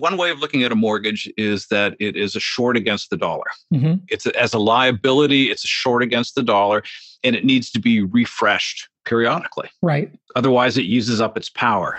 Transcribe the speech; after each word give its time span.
one 0.00 0.16
way 0.16 0.30
of 0.30 0.38
looking 0.38 0.62
at 0.62 0.72
a 0.72 0.74
mortgage 0.74 1.30
is 1.36 1.66
that 1.68 1.96
it 2.00 2.16
is 2.16 2.34
a 2.34 2.40
short 2.40 2.76
against 2.76 3.10
the 3.10 3.16
dollar. 3.16 3.44
Mm-hmm. 3.72 4.04
It's 4.08 4.26
a, 4.26 4.40
as 4.40 4.54
a 4.54 4.58
liability, 4.58 5.50
it's 5.50 5.64
a 5.64 5.68
short 5.68 6.02
against 6.02 6.34
the 6.34 6.42
dollar, 6.42 6.82
and 7.22 7.36
it 7.36 7.44
needs 7.44 7.70
to 7.72 7.80
be 7.80 8.02
refreshed 8.02 8.88
periodically. 9.04 9.70
Right. 9.82 10.10
Otherwise, 10.36 10.78
it 10.78 10.84
uses 10.84 11.20
up 11.20 11.36
its 11.36 11.48
power. 11.48 11.98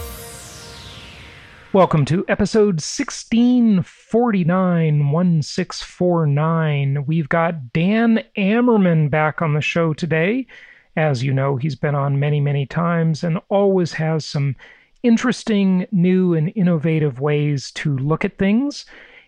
Welcome 1.73 2.03
to 2.07 2.25
episode 2.27 2.81
1649 2.81 5.09
1649. 5.09 7.05
We've 7.05 7.29
got 7.29 7.71
Dan 7.71 8.25
Amerman 8.35 9.09
back 9.09 9.41
on 9.41 9.53
the 9.53 9.61
show 9.61 9.93
today. 9.93 10.47
As 10.97 11.23
you 11.23 11.33
know, 11.33 11.55
he's 11.55 11.77
been 11.77 11.95
on 11.95 12.19
many, 12.19 12.41
many 12.41 12.65
times 12.65 13.23
and 13.23 13.39
always 13.47 13.93
has 13.93 14.25
some 14.25 14.57
interesting, 15.01 15.87
new, 15.93 16.33
and 16.33 16.51
innovative 16.57 17.21
ways 17.21 17.71
to 17.75 17.97
look 17.99 18.25
at 18.25 18.37
things. 18.37 18.85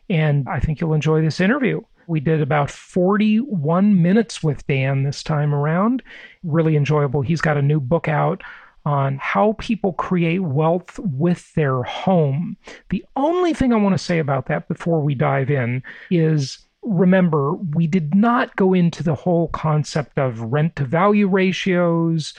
And 0.10 0.46
I 0.50 0.60
think 0.60 0.82
you'll 0.82 0.94
enjoy 0.94 1.22
this 1.22 1.40
interview. 1.40 1.80
We 2.08 2.20
did 2.20 2.42
about 2.42 2.70
41 2.70 4.02
minutes 4.02 4.44
with 4.44 4.68
Dan 4.68 5.04
this 5.04 5.24
time 5.24 5.56
around. 5.56 6.04
Really 6.44 6.76
enjoyable. 6.76 7.22
He's 7.22 7.40
got 7.40 7.56
a 7.56 7.62
new 7.62 7.80
book 7.80 8.10
out 8.10 8.44
on 8.86 9.18
how 9.18 9.56
people 9.60 9.94
create 9.94 10.40
wealth 10.40 11.00
with 11.00 11.54
their 11.54 11.84
home. 11.84 12.58
The 12.90 13.06
only 13.16 13.54
thing 13.54 13.74
I 13.74 13.78
want 13.78 13.94
to 13.94 14.04
say 14.04 14.20
about 14.20 14.48
that 14.48 14.68
before 14.68 15.02
we 15.02 15.16
dive 15.16 15.50
in 15.50 15.84
is 16.12 16.60
remember, 16.82 17.54
we 17.54 17.88
did 17.88 18.14
not 18.14 18.56
go 18.56 18.74
into 18.74 19.04
the 19.04 19.16
whole 19.16 19.48
concept 19.50 20.18
of 20.18 20.42
rent 20.42 20.76
to 20.76 20.86
value 20.86 21.28
ratios, 21.28 22.34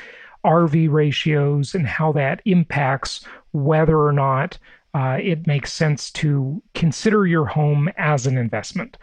RV 0.44 0.90
ratios, 0.92 1.74
and 1.74 1.86
how 1.86 2.12
that 2.12 2.42
impacts 2.44 3.24
whether 3.52 3.98
or 3.98 4.12
not 4.12 4.58
uh, 4.94 5.18
it 5.20 5.46
makes 5.46 5.72
sense 5.72 6.10
to 6.10 6.62
consider 6.74 7.26
your 7.26 7.46
home 7.46 7.88
as 7.96 8.26
an 8.26 8.38
investment. 8.38 8.96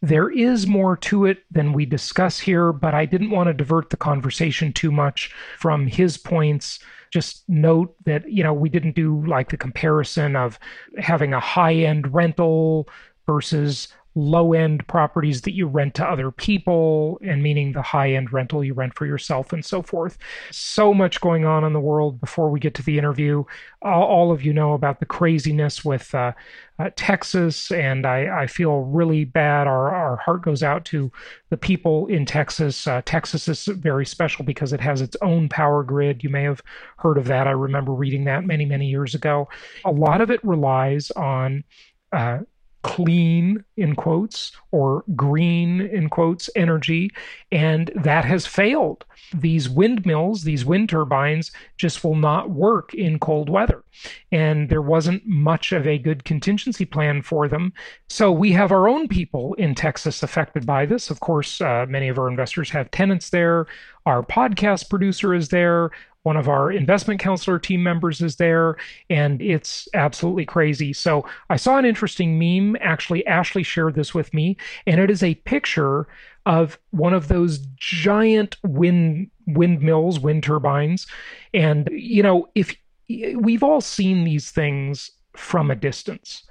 There 0.00 0.30
is 0.30 0.66
more 0.66 0.96
to 0.98 1.24
it 1.24 1.38
than 1.50 1.72
we 1.72 1.84
discuss 1.84 2.38
here, 2.38 2.72
but 2.72 2.94
I 2.94 3.04
didn't 3.04 3.30
want 3.30 3.48
to 3.48 3.54
divert 3.54 3.90
the 3.90 3.96
conversation 3.96 4.72
too 4.72 4.92
much 4.92 5.34
from 5.58 5.86
his 5.86 6.16
points. 6.16 6.78
Just 7.10 7.48
note 7.48 7.96
that, 8.04 8.30
you 8.30 8.44
know, 8.44 8.52
we 8.52 8.68
didn't 8.68 8.94
do 8.94 9.24
like 9.26 9.50
the 9.50 9.56
comparison 9.56 10.36
of 10.36 10.58
having 10.98 11.34
a 11.34 11.40
high 11.40 11.74
end 11.74 12.14
rental 12.14 12.88
versus 13.26 13.88
low 14.14 14.52
end 14.52 14.86
properties 14.88 15.42
that 15.42 15.54
you 15.54 15.66
rent 15.66 15.94
to 15.94 16.04
other 16.04 16.30
people, 16.30 17.18
and 17.22 17.42
meaning 17.42 17.72
the 17.72 17.82
high 17.82 18.12
end 18.12 18.32
rental 18.32 18.64
you 18.64 18.74
rent 18.74 18.96
for 18.96 19.06
yourself 19.06 19.52
and 19.52 19.64
so 19.64 19.82
forth. 19.82 20.18
So 20.50 20.92
much 20.92 21.20
going 21.20 21.44
on 21.44 21.64
in 21.64 21.72
the 21.72 21.80
world 21.80 22.20
before 22.20 22.50
we 22.50 22.60
get 22.60 22.74
to 22.74 22.82
the 22.82 22.98
interview. 22.98 23.44
All, 23.82 24.32
of 24.32 24.42
you 24.42 24.52
know 24.52 24.74
about 24.74 25.00
the 25.00 25.06
craziness 25.06 25.84
with 25.84 26.14
uh, 26.14 26.32
uh, 26.78 26.90
Texas, 26.96 27.70
and 27.70 28.06
I, 28.06 28.42
I, 28.42 28.46
feel 28.46 28.80
really 28.80 29.24
bad. 29.24 29.66
Our, 29.66 29.94
our 29.94 30.16
heart 30.16 30.42
goes 30.42 30.62
out 30.62 30.84
to 30.86 31.10
the 31.48 31.56
people 31.56 32.06
in 32.08 32.26
Texas. 32.26 32.86
Uh, 32.86 33.02
Texas 33.04 33.48
is 33.48 33.64
very 33.66 34.04
special 34.04 34.44
because 34.44 34.72
it 34.72 34.80
has 34.80 35.00
its 35.00 35.16
own 35.22 35.48
power 35.48 35.82
grid. 35.82 36.22
You 36.22 36.28
may 36.28 36.42
have 36.42 36.60
heard 36.98 37.18
of 37.18 37.24
that. 37.26 37.46
I 37.46 37.52
remember 37.52 37.92
reading 37.92 38.24
that 38.24 38.44
many, 38.44 38.64
many 38.64 38.86
years 38.86 39.14
ago. 39.14 39.48
A 39.84 39.92
lot 39.92 40.20
of 40.20 40.30
it 40.30 40.44
relies 40.44 41.10
on 41.12 41.64
uh, 42.12 42.40
clean 42.88 43.62
in 43.76 43.94
quotes 43.94 44.50
or 44.70 45.04
green 45.14 45.82
in 45.82 46.08
quotes 46.08 46.48
energy 46.56 47.10
and 47.52 47.90
that 47.94 48.24
has 48.24 48.46
failed. 48.46 49.04
These 49.34 49.68
windmills 49.68 50.42
these 50.42 50.64
wind 50.64 50.88
turbines 50.88 51.52
just 51.76 52.02
will 52.02 52.14
not 52.14 52.48
work 52.48 52.94
in 52.94 53.18
cold 53.18 53.50
weather. 53.50 53.84
And 54.32 54.70
there 54.70 54.80
wasn't 54.80 55.26
much 55.26 55.70
of 55.72 55.86
a 55.86 55.98
good 55.98 56.24
contingency 56.24 56.86
plan 56.86 57.20
for 57.20 57.46
them. 57.46 57.74
So 58.08 58.32
we 58.32 58.52
have 58.52 58.72
our 58.72 58.88
own 58.88 59.06
people 59.06 59.52
in 59.54 59.74
texas 59.74 60.22
affected 60.22 60.64
by 60.64 60.86
this. 60.86 61.10
Of 61.10 61.20
course 61.20 61.60
uh, 61.60 61.84
many 61.86 62.08
of 62.08 62.18
our 62.18 62.28
investors 62.28 62.70
have 62.70 62.90
tenants 62.90 63.28
there. 63.28 63.66
Our 64.06 64.22
podcast 64.22 64.88
producer 64.88 65.34
is 65.34 65.50
there 65.50 65.90
one 66.22 66.36
of 66.36 66.48
our 66.48 66.70
investment 66.70 67.20
counselor 67.20 67.58
team 67.58 67.82
members 67.82 68.20
is 68.20 68.36
there, 68.36 68.76
and 69.08 69.40
it's 69.40 69.88
absolutely 69.94 70.44
crazy. 70.44 70.92
So 70.92 71.24
I 71.48 71.56
saw 71.56 71.78
an 71.78 71.84
interesting 71.84 72.38
meme. 72.38 72.76
Actually, 72.80 73.26
Ashley 73.26 73.62
shared 73.62 73.94
this 73.94 74.14
with 74.14 74.34
me, 74.34 74.56
and 74.86 75.00
it 75.00 75.10
is 75.10 75.22
a 75.22 75.36
picture 75.36 76.06
of 76.46 76.78
one 76.90 77.14
of 77.14 77.28
those 77.28 77.58
giant 77.76 78.56
wind 78.62 79.30
windmills, 79.46 80.20
wind 80.20 80.42
turbines. 80.42 81.06
And 81.54 81.88
you 81.92 82.22
know, 82.22 82.48
if 82.54 82.74
we've 83.08 83.62
all 83.62 83.80
seen 83.80 84.24
these 84.24 84.50
things 84.50 85.10
from 85.36 85.70
a 85.70 85.76
distance, 85.76 86.42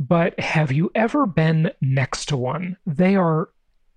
but 0.00 0.38
have 0.40 0.72
you 0.72 0.90
ever 0.94 1.26
been 1.26 1.70
next 1.80 2.26
to 2.26 2.36
one? 2.36 2.76
They 2.86 3.14
are 3.16 3.50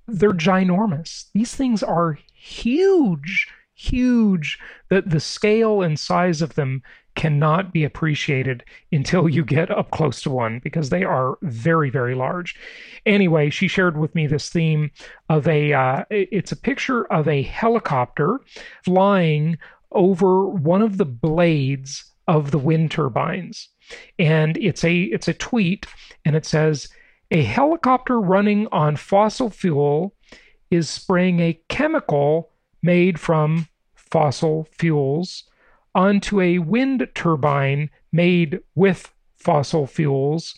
they're 0.08 0.32
ginormous. 0.32 1.26
These 1.34 1.56
things 1.56 1.82
are 1.82 2.20
huge 2.34 3.48
huge. 3.76 4.60
that 4.90 5.10
the 5.10 5.20
scale 5.20 5.82
and 5.82 6.00
size 6.00 6.42
of 6.42 6.56
them 6.56 6.82
cannot 7.16 7.72
be 7.72 7.84
appreciated 7.84 8.64
until 8.92 9.28
you 9.30 9.44
get 9.44 9.72
up 9.72 9.90
close 9.92 10.22
to 10.22 10.30
one 10.30 10.60
because 10.60 10.90
they 10.90 11.04
are 11.04 11.38
very, 11.42 11.90
very 11.90 12.14
large. 12.14 12.56
Anyway, 13.06 13.50
she 13.50 13.68
shared 13.68 13.98
with 13.98 14.14
me 14.14 14.28
this 14.28 14.50
theme 14.50 14.92
of 15.30 15.48
a, 15.48 15.74
uh, 15.74 16.04
it's 16.10 16.52
a 16.52 16.58
picture 16.58 17.06
of 17.12 17.28
a 17.28 17.42
helicopter 17.44 18.40
flying 18.84 19.58
over 19.92 20.46
one 20.48 20.82
of 20.82 20.98
the 20.98 21.06
blades 21.06 22.04
of 22.28 22.52
the 22.52 22.58
wind 22.58 22.92
turbines. 22.92 23.70
And 24.20 24.58
it's 24.58 24.84
a, 24.84 25.04
it's 25.04 25.28
a 25.28 25.34
tweet 25.34 25.86
and 26.26 26.36
it 26.36 26.46
says, 26.46 26.90
a 27.32 27.44
helicopter 27.44 28.20
running 28.20 28.68
on 28.72 28.98
fossil 28.98 29.50
fuel 29.50 30.14
is 30.70 30.90
spraying 30.90 31.40
a 31.40 31.60
chemical 31.70 32.52
made 32.86 33.20
from 33.20 33.68
fossil 33.96 34.68
fuels 34.72 35.44
onto 35.94 36.40
a 36.40 36.60
wind 36.60 37.08
turbine 37.16 37.90
made 38.12 38.60
with 38.76 39.12
fossil 39.38 39.88
fuels 39.88 40.58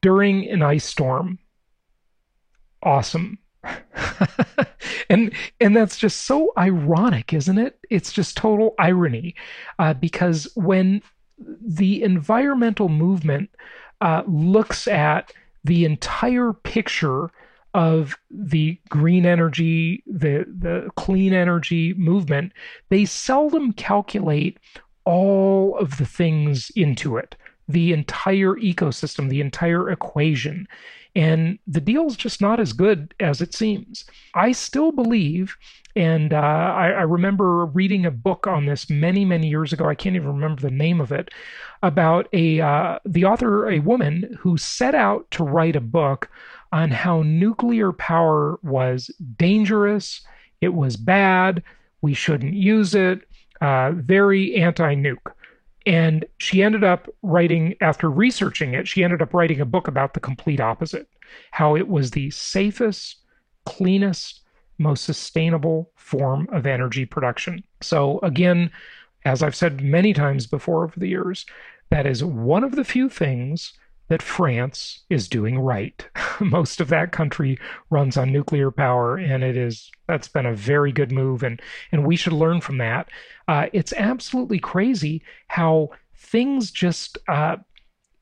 during 0.00 0.48
an 0.48 0.62
ice 0.62 0.84
storm. 0.84 1.38
Awesome. 2.82 3.38
and 5.08 5.32
and 5.60 5.76
that's 5.76 5.96
just 5.96 6.22
so 6.22 6.52
ironic, 6.58 7.32
isn't 7.32 7.58
it? 7.58 7.78
It's 7.90 8.12
just 8.12 8.36
total 8.36 8.74
irony, 8.78 9.36
uh, 9.78 9.94
because 9.94 10.48
when 10.56 11.00
the 11.38 12.02
environmental 12.02 12.88
movement 12.88 13.50
uh, 14.00 14.22
looks 14.26 14.88
at 14.88 15.32
the 15.64 15.84
entire 15.84 16.52
picture 16.52 17.30
of 17.74 18.16
the 18.30 18.78
green 18.88 19.24
energy, 19.24 20.02
the, 20.06 20.44
the 20.46 20.90
clean 20.96 21.32
energy 21.32 21.94
movement, 21.94 22.52
they 22.90 23.04
seldom 23.04 23.72
calculate 23.72 24.58
all 25.04 25.76
of 25.78 25.96
the 25.98 26.06
things 26.06 26.70
into 26.76 27.16
it, 27.16 27.34
the 27.68 27.92
entire 27.92 28.54
ecosystem, 28.56 29.28
the 29.28 29.40
entire 29.40 29.90
equation. 29.90 30.68
And 31.14 31.58
the 31.66 31.80
deal's 31.80 32.16
just 32.16 32.40
not 32.40 32.60
as 32.60 32.72
good 32.72 33.14
as 33.20 33.40
it 33.40 33.54
seems. 33.54 34.04
I 34.34 34.52
still 34.52 34.92
believe, 34.92 35.56
and 35.94 36.32
uh, 36.32 36.36
I, 36.36 36.90
I, 36.90 37.02
remember 37.02 37.66
reading 37.66 38.06
a 38.06 38.10
book 38.10 38.46
on 38.46 38.64
this 38.64 38.88
many, 38.88 39.26
many 39.26 39.48
years 39.48 39.74
ago. 39.74 39.86
I 39.86 39.94
can't 39.94 40.16
even 40.16 40.28
remember 40.28 40.62
the 40.62 40.70
name 40.70 41.02
of 41.02 41.12
it. 41.12 41.30
About 41.82 42.28
a 42.32 42.60
uh, 42.60 42.98
the 43.04 43.26
author, 43.26 43.68
a 43.68 43.80
woman 43.80 44.38
who 44.40 44.56
set 44.56 44.94
out 44.94 45.30
to 45.32 45.44
write 45.44 45.76
a 45.76 45.80
book 45.80 46.30
on 46.72 46.90
how 46.90 47.22
nuclear 47.22 47.92
power 47.92 48.58
was 48.62 49.10
dangerous, 49.36 50.22
it 50.60 50.74
was 50.74 50.96
bad, 50.96 51.62
We 52.00 52.14
shouldn't 52.14 52.54
use 52.54 52.94
it. 52.94 53.20
Uh, 53.60 53.92
very 53.92 54.56
anti 54.56 54.94
nuke. 54.96 55.32
And 55.86 56.24
she 56.38 56.62
ended 56.62 56.82
up 56.82 57.08
writing, 57.22 57.74
after 57.80 58.10
researching 58.10 58.74
it, 58.74 58.88
she 58.88 59.04
ended 59.04 59.22
up 59.22 59.34
writing 59.34 59.60
a 59.60 59.64
book 59.64 59.86
about 59.86 60.14
the 60.14 60.20
complete 60.20 60.60
opposite 60.60 61.08
how 61.50 61.76
it 61.76 61.88
was 61.88 62.10
the 62.10 62.30
safest, 62.30 63.16
cleanest, 63.64 64.42
most 64.78 65.04
sustainable 65.04 65.90
form 65.96 66.48
of 66.52 66.66
energy 66.66 67.04
production. 67.04 67.62
So, 67.80 68.18
again, 68.20 68.70
as 69.24 69.42
I've 69.42 69.54
said 69.54 69.82
many 69.82 70.12
times 70.12 70.46
before 70.46 70.84
over 70.84 70.98
the 70.98 71.08
years, 71.08 71.46
that 71.90 72.06
is 72.06 72.24
one 72.24 72.64
of 72.64 72.74
the 72.74 72.84
few 72.84 73.08
things 73.08 73.72
that 74.08 74.22
France 74.22 75.00
is 75.10 75.28
doing 75.28 75.58
right. 75.58 76.06
Most 76.40 76.80
of 76.80 76.88
that 76.88 77.12
country 77.12 77.58
runs 77.90 78.16
on 78.16 78.32
nuclear 78.32 78.70
power, 78.70 79.16
and 79.16 79.42
it 79.42 79.56
is 79.56 79.90
that's 80.06 80.28
been 80.28 80.46
a 80.46 80.54
very 80.54 80.92
good 80.92 81.12
move, 81.12 81.42
and 81.42 81.60
and 81.92 82.06
we 82.06 82.16
should 82.16 82.32
learn 82.32 82.60
from 82.60 82.78
that. 82.78 83.08
Uh, 83.48 83.66
it's 83.72 83.92
absolutely 83.94 84.58
crazy 84.58 85.22
how 85.48 85.90
things 86.16 86.70
just 86.70 87.18
uh, 87.28 87.56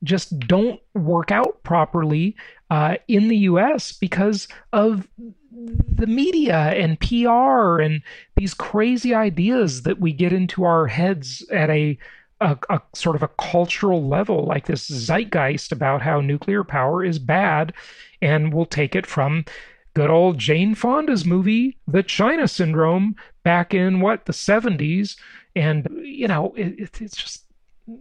just 0.03 0.37
don't 0.39 0.79
work 0.93 1.31
out 1.31 1.61
properly 1.63 2.35
uh, 2.69 2.95
in 3.07 3.27
the 3.27 3.37
U.S. 3.37 3.91
because 3.91 4.47
of 4.73 5.07
the 5.51 6.07
media 6.07 6.55
and 6.55 6.99
PR 6.99 7.81
and 7.81 8.01
these 8.35 8.53
crazy 8.53 9.13
ideas 9.13 9.83
that 9.83 9.99
we 9.99 10.13
get 10.13 10.33
into 10.33 10.63
our 10.63 10.87
heads 10.87 11.45
at 11.51 11.69
a 11.69 11.97
a, 12.41 12.57
a, 12.69 12.81
sort 12.93 13.15
of 13.15 13.23
a 13.23 13.29
cultural 13.39 14.07
level, 14.07 14.45
like 14.45 14.65
this 14.65 14.87
zeitgeist 14.87 15.71
about 15.71 16.01
how 16.01 16.19
nuclear 16.19 16.63
power 16.63 17.05
is 17.05 17.19
bad, 17.19 17.73
and 18.21 18.53
we'll 18.53 18.65
take 18.65 18.95
it 18.95 19.05
from 19.05 19.45
good 19.93 20.09
old 20.09 20.37
Jane 20.37 20.75
Fonda's 20.75 21.25
movie, 21.25 21.77
The 21.87 22.03
China 22.03 22.47
Syndrome, 22.47 23.15
back 23.43 23.73
in 23.73 24.01
what 24.01 24.25
the 24.25 24.33
70s, 24.33 25.17
and 25.55 25.87
you 26.03 26.27
know 26.27 26.53
it, 26.55 26.89
it's 26.99 27.17
just 27.17 27.45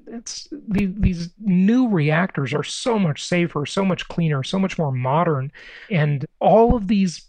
it's 0.06 0.48
these 0.68 1.30
new 1.40 1.88
reactors 1.88 2.54
are 2.54 2.62
so 2.62 2.98
much 2.98 3.24
safer, 3.24 3.66
so 3.66 3.84
much 3.84 4.08
cleaner, 4.08 4.42
so 4.42 4.58
much 4.58 4.78
more 4.78 4.92
modern, 4.92 5.52
and 5.90 6.24
all 6.38 6.74
of 6.74 6.88
these 6.88 7.22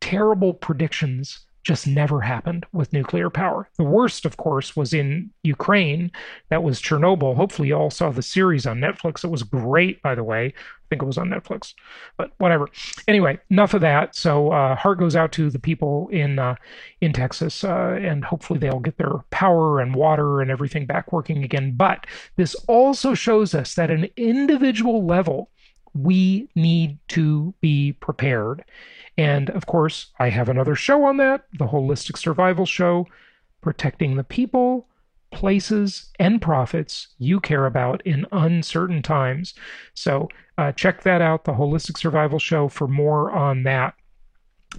terrible 0.00 0.52
predictions 0.52 1.46
just 1.62 1.86
never 1.86 2.20
happened 2.20 2.64
with 2.72 2.92
nuclear 2.92 3.30
power. 3.30 3.68
The 3.76 3.84
worst, 3.84 4.24
of 4.24 4.36
course, 4.36 4.74
was 4.74 4.94
in 4.94 5.30
Ukraine. 5.42 6.10
That 6.48 6.62
was 6.62 6.80
Chernobyl. 6.80 7.36
Hopefully, 7.36 7.68
you 7.68 7.74
all 7.74 7.90
saw 7.90 8.10
the 8.10 8.22
series 8.22 8.66
on 8.66 8.78
Netflix. 8.80 9.24
It 9.24 9.30
was 9.30 9.42
great, 9.42 10.00
by 10.02 10.14
the 10.14 10.24
way. 10.24 10.46
I 10.46 10.86
think 10.88 11.02
it 11.02 11.06
was 11.06 11.18
on 11.18 11.28
Netflix, 11.28 11.74
but 12.16 12.32
whatever. 12.38 12.68
Anyway, 13.06 13.38
enough 13.48 13.74
of 13.74 13.80
that. 13.82 14.16
So, 14.16 14.50
uh, 14.50 14.74
heart 14.74 14.98
goes 14.98 15.14
out 15.14 15.30
to 15.32 15.48
the 15.48 15.58
people 15.58 16.08
in 16.08 16.38
uh, 16.38 16.56
in 17.00 17.12
Texas, 17.12 17.62
uh, 17.62 17.98
and 18.00 18.24
hopefully 18.24 18.58
they'll 18.58 18.80
get 18.80 18.96
their 18.96 19.18
power 19.30 19.80
and 19.80 19.94
water 19.94 20.40
and 20.40 20.50
everything 20.50 20.86
back 20.86 21.12
working 21.12 21.44
again. 21.44 21.74
But 21.76 22.06
this 22.36 22.54
also 22.66 23.14
shows 23.14 23.54
us 23.54 23.74
that 23.74 23.90
an 23.90 24.08
individual 24.16 25.04
level, 25.04 25.50
we 25.94 26.48
need 26.54 26.98
to 27.08 27.54
be 27.60 27.92
prepared. 27.92 28.64
And 29.18 29.50
of 29.50 29.66
course, 29.66 30.12
I 30.18 30.30
have 30.30 30.48
another 30.48 30.74
show 30.74 31.04
on 31.04 31.16
that 31.18 31.44
the 31.58 31.66
Holistic 31.66 32.16
Survival 32.16 32.66
Show, 32.66 33.06
protecting 33.60 34.16
the 34.16 34.24
people, 34.24 34.86
places, 35.30 36.10
and 36.18 36.40
profits 36.40 37.08
you 37.18 37.40
care 37.40 37.66
about 37.66 38.04
in 38.06 38.26
uncertain 38.32 39.02
times. 39.02 39.54
So 39.94 40.28
uh, 40.58 40.72
check 40.72 41.02
that 41.02 41.20
out, 41.22 41.44
the 41.44 41.52
Holistic 41.52 41.98
Survival 41.98 42.38
Show, 42.38 42.68
for 42.68 42.88
more 42.88 43.30
on 43.30 43.62
that. 43.64 43.94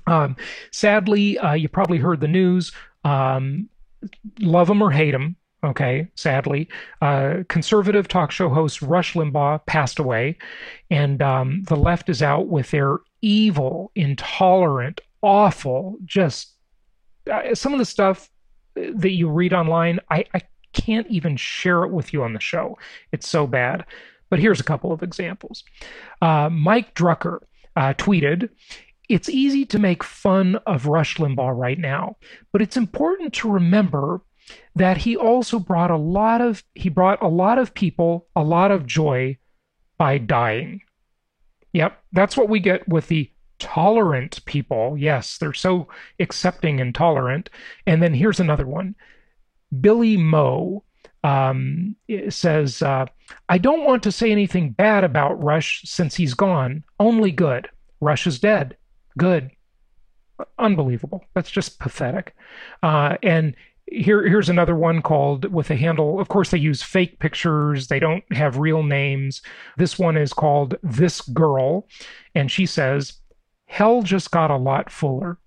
Um, 0.08 0.36
sadly, 0.72 1.38
uh, 1.38 1.54
you 1.54 1.68
probably 1.70 1.98
heard 1.98 2.22
the 2.22 2.28
news. 2.28 2.72
Um, 3.04 3.70
love 4.40 4.68
them 4.68 4.82
or 4.82 4.92
hate 4.92 5.12
them, 5.12 5.36
okay, 5.64 6.08
sadly. 6.16 6.68
Uh, 7.02 7.44
conservative 7.48 8.08
talk 8.08 8.32
show 8.32 8.50
host 8.50 8.82
Rush 8.82 9.14
Limbaugh 9.14 9.66
passed 9.66 10.00
away, 10.00 10.38
and 10.90 11.22
um, 11.22 11.64
the 11.64 11.76
left 11.76 12.10
is 12.10 12.22
out 12.22 12.48
with 12.48 12.72
their 12.72 13.00
evil, 13.22 13.92
intolerant, 13.96 15.02
awful, 15.22 15.98
just 16.06 16.56
uh, 17.32 17.54
some 17.54 17.74
of 17.74 17.80
the 17.80 17.86
stuff 17.86 18.30
that 18.76 19.12
you 19.12 19.30
read 19.30 19.54
online, 19.54 20.00
I, 20.10 20.26
I 20.34 20.42
can't 20.74 21.08
even 21.08 21.36
share 21.38 21.84
it 21.84 21.92
with 21.92 22.14
you 22.14 22.24
on 22.24 22.34
the 22.34 22.40
show. 22.40 22.78
It's 23.12 23.28
so 23.28 23.48
bad. 23.48 23.86
But 24.30 24.40
here's 24.40 24.62
a 24.62 24.66
couple 24.66 24.94
of 24.94 25.04
examples. 25.04 25.64
Uh, 26.22 26.50
Mike 26.50 26.96
Drucker 26.96 27.40
uh, 27.76 27.94
tweeted, 27.98 28.50
it's 29.10 29.28
easy 29.28 29.66
to 29.66 29.80
make 29.80 30.04
fun 30.04 30.56
of 30.66 30.86
Rush 30.86 31.18
Limbaugh 31.18 31.58
right 31.58 31.78
now, 31.78 32.16
but 32.54 32.62
it's 32.62 32.78
important 32.78 33.34
to 33.34 33.52
remember 33.52 34.22
that 34.76 34.98
he 34.98 35.16
also 35.16 35.60
brought 35.60 35.92
a 35.92 35.98
lot 35.98 36.42
of 36.42 36.64
he 36.76 36.90
brought 36.90 37.22
a 37.22 37.28
lot 37.28 37.58
of 37.58 37.74
people 37.74 38.28
a 38.36 38.44
lot 38.44 38.72
of 38.72 38.86
joy 38.86 39.38
by 39.98 40.18
dying. 40.18 40.82
Yep, 41.74 42.02
that's 42.12 42.36
what 42.36 42.50
we 42.50 42.60
get 42.60 42.88
with 42.88 43.08
the 43.08 43.32
tolerant 43.60 44.44
people. 44.46 44.98
Yes, 44.98 45.38
they're 45.38 45.54
so 45.54 45.88
accepting 46.20 46.82
and 46.82 46.94
tolerant. 46.94 47.50
And 47.86 48.02
then 48.02 48.14
here's 48.14 48.40
another 48.40 48.66
one 48.66 48.96
Billy 49.80 50.18
Moe 50.18 50.84
um, 51.24 51.96
says, 52.30 52.82
uh, 52.82 53.06
I 53.48 53.58
don't 53.58 53.86
want 53.86 54.04
to 54.04 54.12
say 54.12 54.32
anything 54.32 54.72
bad 54.72 55.04
about 55.04 55.42
Rush 55.42 55.84
since 55.86 56.16
he's 56.16 56.34
gone, 56.34 56.84
only 57.00 57.32
good. 57.32 57.70
Rush 58.00 58.26
is 58.26 58.40
dead. 58.40 58.78
Good. 59.18 59.52
Unbelievable. 60.58 61.24
That's 61.36 61.52
just 61.52 61.80
pathetic. 61.80 62.36
Uh, 62.82 63.18
and 63.22 63.56
here 63.92 64.26
here's 64.28 64.50
another 64.50 64.76
one 64.76 65.02
called 65.02 65.52
with 65.52 65.70
a 65.70 65.76
handle. 65.76 66.20
Of 66.20 66.30
course 66.30 66.50
they 66.50 66.58
use 66.58 66.82
fake 66.82 67.20
pictures. 67.20 67.88
They 67.88 68.00
don't 68.00 68.24
have 68.34 68.58
real 68.58 68.84
names. 68.84 69.42
This 69.78 70.00
one 70.00 70.18
is 70.18 70.34
called 70.34 70.76
this 70.82 71.22
girl. 71.22 71.88
And 72.34 72.50
she 72.50 72.66
says 72.66 73.14
hell 73.66 74.02
just 74.02 74.32
got 74.32 74.50
a 74.52 74.58
lot 74.58 74.90
fuller. 74.90 75.38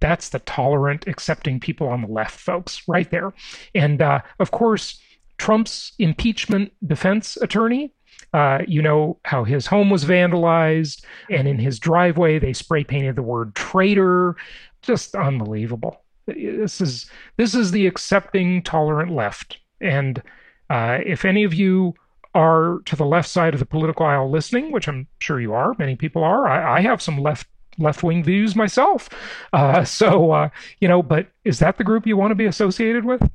That's 0.00 0.30
the 0.30 0.40
tolerant 0.40 1.06
accepting 1.06 1.60
people 1.60 1.88
on 1.88 2.02
the 2.02 2.08
left 2.08 2.38
folks 2.38 2.82
right 2.88 3.10
there. 3.10 3.32
And 3.74 4.00
uh, 4.00 4.20
of 4.38 4.50
course 4.52 5.00
trump's 5.38 5.92
impeachment 5.98 6.72
defense 6.86 7.36
attorney 7.38 7.92
uh, 8.32 8.60
you 8.68 8.80
know 8.80 9.18
how 9.24 9.42
his 9.44 9.66
home 9.66 9.90
was 9.90 10.04
vandalized 10.04 11.04
and 11.30 11.48
in 11.48 11.58
his 11.58 11.78
driveway 11.78 12.38
they 12.38 12.52
spray 12.52 12.84
painted 12.84 13.16
the 13.16 13.22
word 13.22 13.54
traitor. 13.54 14.36
Just 14.82 15.14
unbelievable 15.14 16.01
this 16.26 16.80
is 16.80 17.10
this 17.36 17.54
is 17.54 17.70
the 17.70 17.86
accepting, 17.86 18.62
tolerant 18.62 19.12
left. 19.12 19.58
And 19.80 20.22
uh, 20.70 20.98
if 21.04 21.24
any 21.24 21.44
of 21.44 21.54
you 21.54 21.94
are 22.34 22.78
to 22.86 22.96
the 22.96 23.04
left 23.04 23.28
side 23.28 23.54
of 23.54 23.60
the 23.60 23.66
political 23.66 24.06
aisle 24.06 24.30
listening, 24.30 24.72
which 24.72 24.88
I'm 24.88 25.06
sure 25.18 25.40
you 25.40 25.52
are, 25.52 25.74
many 25.78 25.96
people 25.96 26.24
are. 26.24 26.48
I, 26.48 26.78
I 26.78 26.80
have 26.80 27.02
some 27.02 27.18
left 27.18 27.46
left 27.78 28.02
wing 28.02 28.22
views 28.22 28.54
myself. 28.54 29.08
Uh, 29.52 29.84
so 29.84 30.32
uh, 30.32 30.48
you 30.80 30.88
know, 30.88 31.02
but 31.02 31.28
is 31.44 31.58
that 31.58 31.78
the 31.78 31.84
group 31.84 32.06
you 32.06 32.16
want 32.16 32.30
to 32.30 32.36
be 32.36 32.46
associated 32.46 33.04
with? 33.04 33.28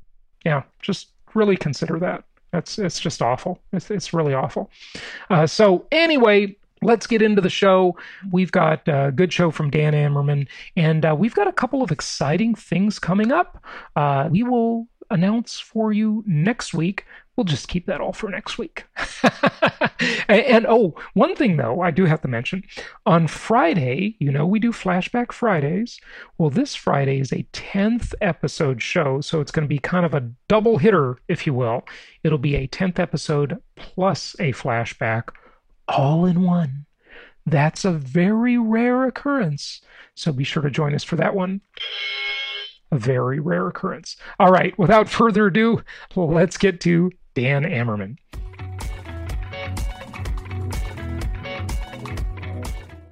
Yeah, 0.46 0.64
just 0.82 1.10
really 1.34 1.58
consider 1.58 2.00
that. 2.00 2.24
That's 2.52 2.80
it's 2.80 3.00
just 3.00 3.22
awful. 3.22 3.60
It's 3.74 3.92
it's 3.92 4.14
really 4.14 4.34
awful. 4.34 4.72
Uh, 5.30 5.46
so 5.46 5.86
anyway, 5.92 6.56
let's 6.88 7.06
get 7.06 7.22
into 7.22 7.42
the 7.42 7.50
show. 7.50 7.98
We've 8.32 8.52
got 8.52 8.88
a 8.88 9.12
good 9.14 9.32
show 9.34 9.52
from 9.52 9.70
Dan 9.70 9.94
Amerman, 9.94 10.48
and 10.78 11.06
uh, 11.06 11.16
we've 11.16 11.36
got 11.36 11.48
a 11.48 11.52
couple 11.52 11.84
of 11.84 11.92
exciting 11.92 12.56
things 12.56 12.98
coming 12.98 13.32
up. 13.32 13.64
Uh, 13.96 14.30
we 14.32 14.42
will 14.42 14.88
announce 15.10 15.60
for 15.60 15.92
you 15.92 16.24
next 16.26 16.74
week. 16.74 17.06
We'll 17.36 17.44
just 17.44 17.68
keep 17.68 17.86
that 17.86 18.02
all 18.02 18.14
for 18.14 18.30
next 18.30 18.58
week. 18.58 18.86
and, 20.28 20.42
and, 20.42 20.66
oh, 20.68 20.96
one 21.14 21.36
thing 21.36 21.58
though, 21.58 21.82
I 21.82 21.92
do 21.92 22.06
have 22.06 22.22
to 22.22 22.28
mention 22.28 22.64
on 23.06 23.28
Friday, 23.28 24.16
you 24.20 24.32
know, 24.32 24.48
we 24.48 24.60
do 24.60 24.72
Flashback 24.72 25.32
Fridays. 25.32 26.00
Well, 26.38 26.50
this 26.50 26.74
Friday 26.74 27.20
is 27.20 27.32
a 27.32 27.46
10th 27.54 28.16
episode 28.22 28.82
show, 28.82 29.22
so 29.22 29.40
it's 29.40 29.52
going 29.52 29.66
to 29.66 29.70
be 29.70 29.78
kind 29.78 30.06
of 30.06 30.16
a 30.16 30.28
double 30.48 30.80
hitter, 30.80 31.18
if 31.28 31.46
you 31.46 31.54
will. 31.54 31.84
It'll 32.24 32.40
be 32.40 32.56
a 32.56 32.68
10th 32.68 32.98
episode 32.98 33.62
plus 33.76 34.36
a 34.40 34.52
flashback 34.54 35.30
all 35.88 36.26
in 36.26 36.42
one. 36.42 36.86
That's 37.46 37.86
a 37.86 37.92
very 37.92 38.58
rare 38.58 39.06
occurrence. 39.06 39.82
So 40.16 40.32
be 40.32 40.44
sure 40.44 40.64
to 40.64 40.70
join 40.70 40.94
us 40.94 41.04
for 41.04 41.16
that 41.16 41.36
one. 41.36 41.62
A 42.92 42.98
very 42.98 43.40
rare 43.40 43.68
occurrence. 43.68 44.18
All 44.40 44.52
right, 44.52 44.78
without 44.78 45.10
further 45.10 45.48
ado, 45.48 45.82
let's 46.16 46.58
get 46.58 46.82
to 46.82 47.12
Dan 47.36 47.64
Amerman. 47.64 48.18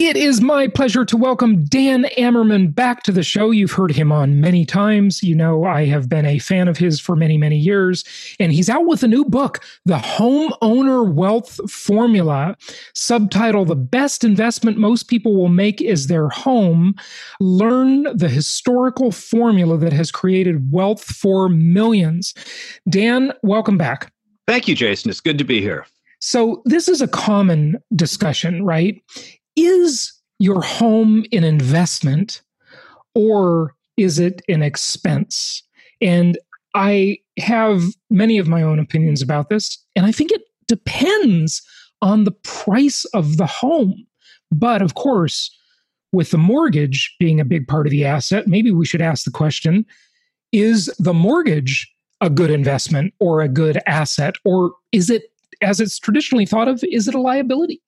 It 0.06 0.18
is 0.18 0.40
my 0.40 0.68
pleasure 0.68 1.04
to 1.04 1.18
welcome 1.18 1.66
Dan 1.66 2.06
Amerman 2.16 2.76
back 2.76 3.02
to 3.04 3.12
the 3.12 3.24
show. 3.24 3.50
You've 3.50 3.72
heard 3.72 3.92
him 3.92 4.12
on 4.12 4.40
many 4.40 4.64
times. 4.64 5.24
You 5.24 5.34
know, 5.34 5.64
I 5.64 5.86
have 5.86 6.08
been 6.08 6.28
a 6.28 6.38
fan 6.38 6.68
of 6.68 6.78
his 6.78 7.00
for 7.00 7.16
many, 7.16 7.40
many 7.40 7.58
years. 7.58 8.04
And 8.40 8.54
he's 8.54 8.70
out 8.70 8.86
with 8.86 9.02
a 9.02 9.08
new 9.08 9.26
book, 9.26 9.66
The 9.86 9.98
Homeowner 9.98 11.12
Wealth 11.12 11.60
Formula, 11.72 12.56
subtitle 12.94 13.66
The 13.66 13.76
Best 13.76 14.24
Investment 14.24 14.78
Most 14.78 15.08
People 15.08 15.36
Will 15.36 15.50
Make 15.50 15.82
is 15.82 16.06
Their 16.06 16.30
Home. 16.30 16.94
Learn 17.40 18.04
the 18.16 18.30
historical 18.30 19.12
formula 19.12 19.76
that 19.80 19.92
has 19.92 20.12
created 20.12 20.72
wealth 20.72 21.04
for 21.04 21.50
millions. 21.50 22.36
Dan, 22.88 23.34
welcome 23.42 23.80
back. 23.80 24.14
Thank 24.46 24.68
you, 24.68 24.76
Jason. 24.76 25.10
It's 25.10 25.20
good 25.20 25.40
to 25.40 25.44
be 25.44 25.62
here. 25.62 25.88
So, 26.22 26.62
this 26.66 26.88
is 26.88 27.02
a 27.02 27.08
common 27.08 27.78
discussion, 27.96 28.64
right? 28.64 29.02
Is 29.56 30.14
your 30.40 30.62
home 30.62 31.26
an 31.32 31.44
investment 31.44 32.42
or 33.14 33.74
is 33.98 34.20
it 34.20 34.42
an 34.50 34.62
expense? 34.62 35.64
And 36.02 36.38
I 36.74 37.18
have 37.40 37.84
many 38.10 38.38
of 38.38 38.48
my 38.48 38.62
own 38.62 38.80
opinions 38.80 39.22
about 39.22 39.50
this, 39.50 39.78
and 39.96 40.06
I 40.06 40.12
think 40.12 40.32
it 40.32 40.42
depends 40.68 41.62
on 42.02 42.26
the 42.26 42.32
price 42.32 43.06
of 43.06 43.38
the 43.38 43.46
home. 43.46 44.06
But 44.52 44.82
of 44.82 44.96
course, 44.96 45.50
with 46.12 46.32
the 46.32 46.38
mortgage 46.38 47.16
being 47.20 47.40
a 47.40 47.46
big 47.46 47.68
part 47.68 47.88
of 47.88 47.92
the 47.92 48.06
asset, 48.06 48.48
maybe 48.48 48.72
we 48.72 48.86
should 48.86 49.02
ask 49.02 49.24
the 49.24 49.32
question 49.32 49.86
is 50.52 50.94
the 51.00 51.14
mortgage 51.14 51.92
a 52.22 52.30
good 52.30 52.50
investment 52.50 53.14
or 53.20 53.42
a 53.42 53.48
good 53.48 53.80
asset? 53.88 54.36
Or 54.46 54.74
is 54.92 55.10
it, 55.10 55.24
as 55.62 55.80
it's 55.80 56.00
traditionally 56.00 56.46
thought 56.46 56.68
of, 56.68 56.84
is 56.84 57.08
it 57.08 57.16
a 57.16 57.22
liability? 57.22 57.82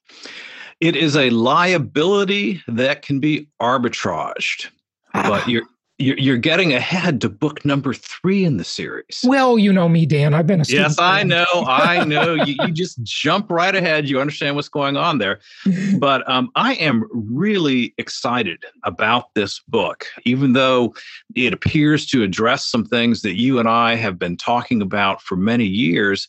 It 0.80 0.96
is 0.96 1.16
a 1.16 1.30
liability 1.32 2.62
that 2.68 3.02
can 3.02 3.20
be 3.20 3.48
arbitraged, 3.62 4.68
ah. 5.14 5.28
but 5.30 5.48
you're 5.48 5.64
you're 6.00 6.38
getting 6.38 6.74
ahead 6.74 7.22
to 7.22 7.30
book 7.30 7.66
number 7.66 7.92
three 7.92 8.44
in 8.44 8.58
the 8.58 8.64
series. 8.64 9.22
Well, 9.24 9.58
you 9.58 9.74
know 9.74 9.90
me, 9.90 10.06
Dan. 10.06 10.36
I've 10.36 10.46
been 10.46 10.62
a 10.62 10.66
student. 10.66 10.90
Yes, 10.90 11.00
I 11.00 11.24
know. 11.24 11.46
I 11.66 12.04
know. 12.06 12.36
you, 12.36 12.56
you 12.60 12.72
just 12.72 13.02
jump 13.02 13.50
right 13.50 13.76
ahead. 13.76 14.08
You 14.08 14.22
understand 14.22 14.56
what's 14.56 14.70
going 14.70 14.96
on 14.98 15.18
there. 15.18 15.40
But 16.00 16.30
um, 16.30 16.52
I 16.56 16.76
am 16.76 17.06
really 17.12 17.94
excited 17.98 18.64
about 18.84 19.34
this 19.34 19.60
book, 19.68 20.06
even 20.26 20.54
though 20.54 20.94
it 21.34 21.54
appears 21.54 22.06
to 22.08 22.22
address 22.22 22.66
some 22.66 22.86
things 22.86 23.22
that 23.22 23.40
you 23.40 23.58
and 23.58 23.68
I 23.68 23.96
have 23.96 24.20
been 24.20 24.38
talking 24.38 24.82
about 24.82 25.22
for 25.22 25.36
many 25.36 25.66
years 25.66 26.28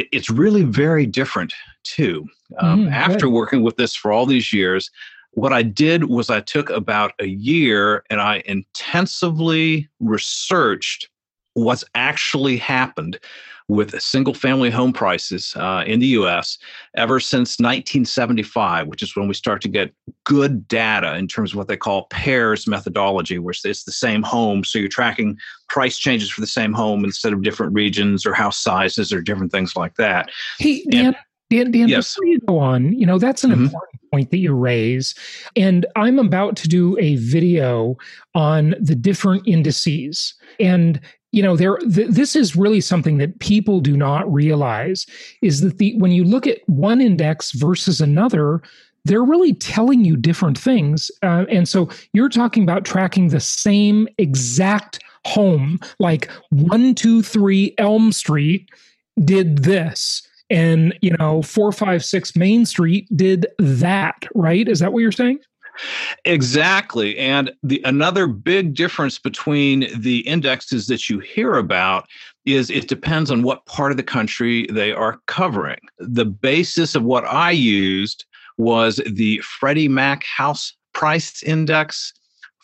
it, 0.00 0.08
it's 0.12 0.30
really 0.30 0.62
very 0.62 1.06
different 1.06 1.52
too. 1.82 2.26
Um, 2.58 2.86
mm, 2.86 2.92
after 2.92 3.28
working 3.28 3.62
with 3.62 3.76
this 3.76 3.94
for 3.94 4.12
all 4.12 4.26
these 4.26 4.52
years, 4.52 4.90
what 5.32 5.52
I 5.52 5.62
did 5.62 6.04
was 6.04 6.30
I 6.30 6.40
took 6.40 6.70
about 6.70 7.12
a 7.20 7.26
year 7.26 8.04
and 8.08 8.20
I 8.20 8.42
intensively 8.46 9.88
researched 10.00 11.08
what's 11.56 11.84
actually 11.94 12.58
happened 12.58 13.18
with 13.68 14.00
single 14.00 14.34
family 14.34 14.70
home 14.70 14.92
prices 14.92 15.54
uh, 15.56 15.82
in 15.86 15.98
the 15.98 16.06
US 16.08 16.58
ever 16.96 17.18
since 17.18 17.58
1975, 17.58 18.86
which 18.86 19.02
is 19.02 19.16
when 19.16 19.26
we 19.26 19.34
start 19.34 19.60
to 19.62 19.68
get 19.68 19.92
good 20.24 20.68
data 20.68 21.16
in 21.16 21.26
terms 21.26 21.52
of 21.52 21.56
what 21.56 21.66
they 21.66 21.76
call 21.76 22.06
pairs 22.08 22.66
methodology, 22.66 23.38
which 23.38 23.64
is 23.64 23.84
the 23.84 23.90
same 23.90 24.22
home. 24.22 24.64
So 24.64 24.78
you're 24.78 24.88
tracking 24.88 25.38
price 25.68 25.98
changes 25.98 26.30
for 26.30 26.42
the 26.42 26.46
same 26.46 26.74
home 26.74 27.04
instead 27.04 27.32
of 27.32 27.42
different 27.42 27.72
regions 27.72 28.26
or 28.26 28.34
house 28.34 28.58
sizes 28.58 29.12
or 29.12 29.20
different 29.20 29.50
things 29.50 29.74
like 29.74 29.94
that. 29.96 30.30
Hey, 30.58 30.84
Dan, 30.90 31.06
and, 31.06 31.16
Dan, 31.50 31.70
Dan 31.70 31.88
yes. 31.88 32.14
before 32.14 32.26
you 32.26 32.40
go 32.40 32.58
on, 32.58 32.92
you 32.92 33.06
know, 33.06 33.18
that's 33.18 33.44
an 33.44 33.50
mm-hmm. 33.50 33.64
important 33.64 34.00
point 34.12 34.30
that 34.30 34.38
you 34.38 34.52
raise. 34.52 35.14
And 35.56 35.86
I'm 35.96 36.18
about 36.18 36.56
to 36.58 36.68
do 36.68 36.96
a 36.98 37.16
video 37.16 37.96
on 38.34 38.74
the 38.80 38.94
different 38.94 39.46
indices. 39.46 40.34
And 40.60 41.00
you 41.32 41.42
know 41.42 41.56
there 41.56 41.76
th- 41.78 42.10
this 42.10 42.36
is 42.36 42.56
really 42.56 42.80
something 42.80 43.18
that 43.18 43.38
people 43.40 43.80
do 43.80 43.96
not 43.96 44.32
realize 44.32 45.06
is 45.42 45.60
that 45.60 45.78
the 45.78 45.96
when 45.98 46.12
you 46.12 46.24
look 46.24 46.46
at 46.46 46.58
one 46.66 47.00
index 47.00 47.52
versus 47.52 48.00
another 48.00 48.62
they're 49.06 49.22
really 49.22 49.54
telling 49.54 50.04
you 50.04 50.16
different 50.16 50.58
things. 50.58 51.12
Uh, 51.22 51.46
and 51.48 51.68
so 51.68 51.88
you're 52.12 52.28
talking 52.28 52.64
about 52.64 52.84
tracking 52.84 53.28
the 53.28 53.40
same 53.40 54.08
exact 54.18 55.02
home 55.24 55.78
like 55.98 56.30
123 56.50 57.74
elm 57.78 58.12
street 58.12 58.68
did 59.24 59.58
this 59.58 60.26
and 60.50 60.96
you 61.02 61.10
know 61.18 61.42
456 61.42 62.36
main 62.36 62.64
street 62.64 63.08
did 63.16 63.46
that 63.58 64.24
right? 64.34 64.68
Is 64.68 64.78
that 64.80 64.92
what 64.92 65.00
you're 65.00 65.12
saying 65.12 65.38
Exactly. 66.24 67.16
And 67.18 67.52
the 67.62 67.80
another 67.84 68.26
big 68.26 68.74
difference 68.74 69.18
between 69.18 69.86
the 69.96 70.20
indexes 70.20 70.86
that 70.86 71.08
you 71.08 71.18
hear 71.20 71.54
about 71.54 72.06
is 72.44 72.70
it 72.70 72.88
depends 72.88 73.30
on 73.30 73.42
what 73.42 73.66
part 73.66 73.90
of 73.90 73.96
the 73.96 74.02
country 74.02 74.66
they 74.70 74.92
are 74.92 75.20
covering. 75.26 75.80
The 75.98 76.24
basis 76.24 76.94
of 76.94 77.02
what 77.02 77.24
I 77.24 77.50
used 77.50 78.24
was 78.58 79.00
the 79.06 79.38
Freddie 79.38 79.88
Mac 79.88 80.24
House 80.24 80.72
Price 80.92 81.42
Index 81.42 82.12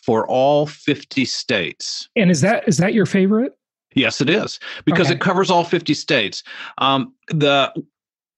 for 0.03 0.27
all 0.27 0.65
50 0.65 1.25
states. 1.25 2.09
And 2.15 2.31
is 2.31 2.41
that 2.41 2.67
is 2.67 2.77
that 2.77 2.93
your 2.93 3.05
favorite? 3.05 3.57
Yes, 3.95 4.21
it 4.21 4.29
is 4.29 4.59
because 4.85 5.07
okay. 5.07 5.15
it 5.15 5.21
covers 5.21 5.51
all 5.51 5.63
50 5.63 5.93
states. 5.93 6.43
Um, 6.79 7.13
the 7.27 7.71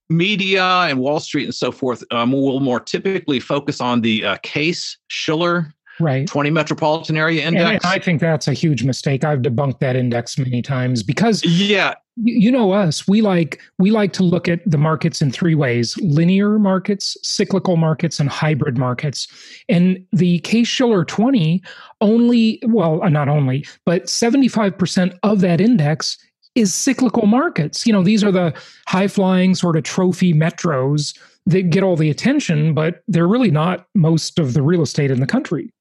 media 0.10 0.64
and 0.64 1.00
Wall 1.00 1.20
Street 1.20 1.46
and 1.46 1.56
so 1.56 1.72
forth 1.72 2.04
um, 2.12 2.32
will 2.32 2.60
more 2.60 2.80
typically 2.80 3.40
focus 3.40 3.82
on 3.82 4.02
the 4.02 4.26
uh, 4.26 4.38
Case 4.44 4.98
Shiller 5.08 5.74
right. 6.00 6.28
20 6.28 6.50
metropolitan 6.50 7.18
area 7.18 7.46
index 7.46 7.64
and, 7.64 7.74
and, 7.76 7.86
i 7.86 8.00
think 8.00 8.20
that's 8.20 8.48
a 8.48 8.54
huge 8.54 8.84
mistake. 8.84 9.24
I've 9.24 9.40
debunked 9.40 9.80
that 9.80 9.96
index 9.96 10.38
many 10.38 10.62
times 10.62 11.04
because 11.04 11.44
yeah. 11.44 11.96
you 12.24 12.52
know 12.52 12.72
us 12.72 13.08
we 13.08 13.22
like 13.22 13.62
we 13.78 13.92
like 13.92 14.14
to 14.14 14.24
look 14.24 14.48
at 14.48 14.60
the 14.66 14.78
markets 14.78 15.22
in 15.22 15.32
three 15.32 15.56
ways 15.56 15.98
linear 15.98 16.60
markets 16.60 17.18
cyclical 17.22 17.78
markets 17.78 18.20
and 18.20 18.30
hybrid 18.30 18.78
markets. 18.78 19.28
And 19.70 20.06
the 20.12 20.40
case 20.40 20.68
shiller 20.68 21.06
20 21.06 21.62
only 22.02 22.62
well 22.68 23.02
uh, 23.04 23.10
not 23.10 23.30
only 23.30 23.66
but 23.86 24.06
75% 24.06 25.18
of 25.24 25.42
that 25.42 25.62
index 25.62 26.18
is 26.56 26.74
cyclical 26.74 27.28
markets. 27.28 27.86
You 27.86 27.94
know, 27.94 28.04
these 28.04 28.24
are 28.24 28.32
the 28.32 28.54
high 28.88 29.08
flying 29.08 29.56
sort 29.56 29.78
of 29.78 29.84
trophy 29.84 30.34
metros 30.34 31.18
that 31.46 31.70
get 31.70 31.84
all 31.84 31.96
the 31.96 32.10
attention, 32.10 32.74
but 32.74 33.04
they're 33.08 33.28
really 33.28 33.52
not 33.52 33.88
most 33.94 34.40
of 34.40 34.54
the 34.54 34.62
real 34.62 34.82
estate 34.82 35.12
in 35.12 35.20
the 35.20 35.28
country. 35.28 35.72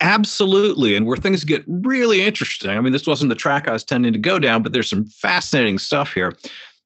Absolutely. 0.00 0.94
And 0.94 1.06
where 1.06 1.16
things 1.16 1.44
get 1.44 1.64
really 1.66 2.22
interesting, 2.22 2.70
I 2.70 2.80
mean, 2.80 2.92
this 2.92 3.06
wasn't 3.06 3.28
the 3.28 3.34
track 3.34 3.68
I 3.68 3.72
was 3.72 3.84
tending 3.84 4.12
to 4.12 4.18
go 4.18 4.38
down, 4.38 4.62
but 4.62 4.72
there's 4.72 4.88
some 4.88 5.06
fascinating 5.06 5.78
stuff 5.78 6.12
here. 6.12 6.34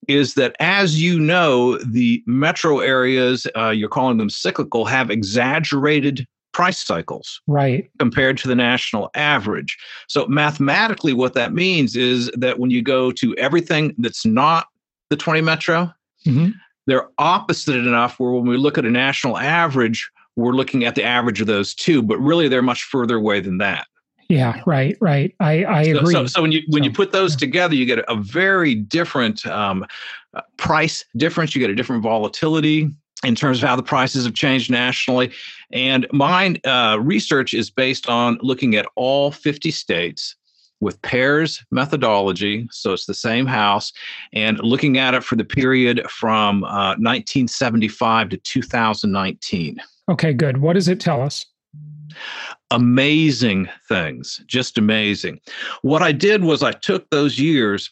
Is 0.09 0.35
that 0.35 0.54
as 0.61 1.02
you 1.02 1.18
know, 1.18 1.78
the 1.78 2.23
metro 2.26 2.78
areas, 2.78 3.47
uh, 3.56 3.71
you're 3.71 3.88
calling 3.88 4.18
them 4.18 4.30
cyclical, 4.30 4.85
have 4.85 5.11
exaggerated 5.11 6.26
price 6.56 6.82
cycles 6.82 7.42
right. 7.46 7.90
compared 7.98 8.38
to 8.38 8.48
the 8.48 8.54
national 8.54 9.10
average. 9.14 9.76
So 10.08 10.26
mathematically 10.26 11.12
what 11.12 11.34
that 11.34 11.52
means 11.52 11.96
is 11.96 12.30
that 12.32 12.58
when 12.58 12.70
you 12.70 12.80
go 12.80 13.12
to 13.12 13.36
everything 13.36 13.94
that's 13.98 14.25
not 14.25 14.68
the 15.10 15.18
20 15.18 15.42
metro 15.42 15.92
mm-hmm. 16.25 16.52
they're 16.86 17.10
opposite 17.18 17.76
enough 17.76 18.18
where 18.18 18.30
when 18.30 18.46
we 18.46 18.56
look 18.56 18.78
at 18.78 18.86
a 18.86 18.90
national 18.90 19.36
average 19.36 20.10
we're 20.36 20.52
looking 20.52 20.84
at 20.84 20.94
the 20.94 21.04
average 21.04 21.42
of 21.42 21.46
those 21.46 21.75
two 21.75 22.00
but 22.02 22.16
really 22.20 22.48
they're 22.48 22.62
much 22.62 22.84
further 22.84 23.16
away 23.16 23.38
than 23.38 23.58
that. 23.58 23.86
Yeah 24.30 24.62
right 24.64 24.96
right. 24.98 25.34
I 25.40 25.62
i 25.64 25.82
agree 25.82 26.14
so, 26.14 26.26
so 26.26 26.40
when 26.40 26.52
you 26.52 26.62
when 26.68 26.84
so, 26.84 26.86
you 26.86 26.92
put 26.92 27.12
those 27.12 27.34
yeah. 27.34 27.40
together 27.40 27.75
you 27.75 27.84
get 27.84 27.98
a 28.08 28.16
very 28.16 28.75
different 28.75 29.44
um, 29.46 29.84
uh, 30.32 30.40
price 30.56 31.04
difference. 31.18 31.54
You 31.54 31.60
get 31.60 31.68
a 31.68 31.75
different 31.75 32.02
volatility 32.02 32.90
in 33.25 33.35
terms 33.35 33.62
of 33.62 33.68
how 33.68 33.76
the 33.76 33.82
prices 33.82 34.25
have 34.25 34.35
changed 34.35 34.70
nationally. 34.70 35.32
And 35.73 36.06
my 36.12 36.61
uh, 36.64 36.99
research 37.00 37.54
is 37.54 37.70
based 37.70 38.08
on 38.08 38.38
looking 38.42 38.76
at 38.76 38.87
all 38.94 39.30
50 39.30 39.70
states 39.70 40.37
with 40.80 41.00
pairs 41.02 41.64
methodology. 41.70 42.68
So 42.70 42.92
it's 42.92 43.06
the 43.06 43.14
same 43.14 43.46
house, 43.46 43.92
and 44.32 44.58
looking 44.61 44.99
at 44.99 45.14
it 45.14 45.25
for 45.25 45.37
the 45.37 45.44
period 45.44 46.02
from 46.11 46.64
uh, 46.64 46.96
1975 46.99 48.30
to 48.30 48.37
2019. 48.37 49.80
Okay, 50.11 50.32
good. 50.32 50.58
What 50.58 50.75
does 50.75 50.88
it 50.88 51.00
tell 51.00 51.23
us? 51.23 51.46
Amazing 52.70 53.68
things, 53.88 54.42
just 54.46 54.76
amazing. 54.76 55.40
What 55.82 56.02
I 56.02 56.12
did 56.12 56.44
was 56.44 56.62
I 56.62 56.73
took 56.73 57.08
those 57.11 57.38
years 57.38 57.90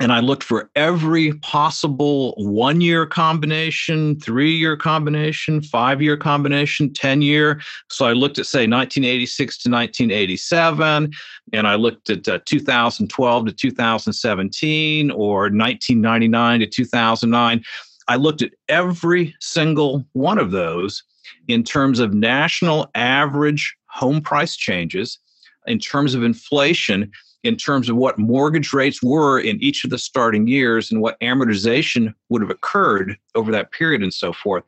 and 0.00 0.12
I 0.12 0.20
looked 0.20 0.42
for 0.42 0.70
every 0.74 1.34
possible 1.34 2.32
one 2.38 2.80
year 2.80 3.04
combination, 3.04 4.18
three 4.18 4.50
year 4.50 4.74
combination, 4.74 5.60
five 5.60 6.00
year 6.00 6.16
combination, 6.16 6.90
10 6.92 7.20
year. 7.20 7.60
So 7.90 8.06
I 8.06 8.14
looked 8.14 8.38
at, 8.38 8.46
say, 8.46 8.60
1986 8.60 9.58
to 9.58 9.70
1987, 9.70 11.12
and 11.52 11.68
I 11.68 11.74
looked 11.74 12.08
at 12.08 12.26
uh, 12.26 12.38
2012 12.46 13.46
to 13.46 13.52
2017 13.52 15.10
or 15.10 15.42
1999 15.42 16.60
to 16.60 16.66
2009. 16.66 17.62
I 18.08 18.16
looked 18.16 18.40
at 18.40 18.52
every 18.68 19.36
single 19.38 20.06
one 20.14 20.38
of 20.38 20.50
those. 20.50 21.04
in 21.46 21.62
terms 21.62 22.00
of 22.00 22.14
national 22.14 22.90
average 22.94 23.76
home 23.86 24.20
price 24.20 24.56
changes, 24.56 25.18
in 25.66 25.78
terms 25.78 26.14
of 26.14 26.22
inflation, 26.22 27.10
in 27.42 27.56
terms 27.56 27.88
of 27.88 27.96
what 27.96 28.18
mortgage 28.18 28.72
rates 28.72 29.02
were 29.02 29.38
in 29.38 29.60
each 29.62 29.84
of 29.84 29.90
the 29.90 29.98
starting 29.98 30.46
years 30.46 30.90
and 30.90 31.00
what 31.00 31.18
amortization 31.20 32.14
would 32.28 32.42
have 32.42 32.50
occurred 32.50 33.16
over 33.34 33.50
that 33.50 33.72
period 33.72 34.02
and 34.02 34.12
so 34.12 34.32
forth. 34.32 34.64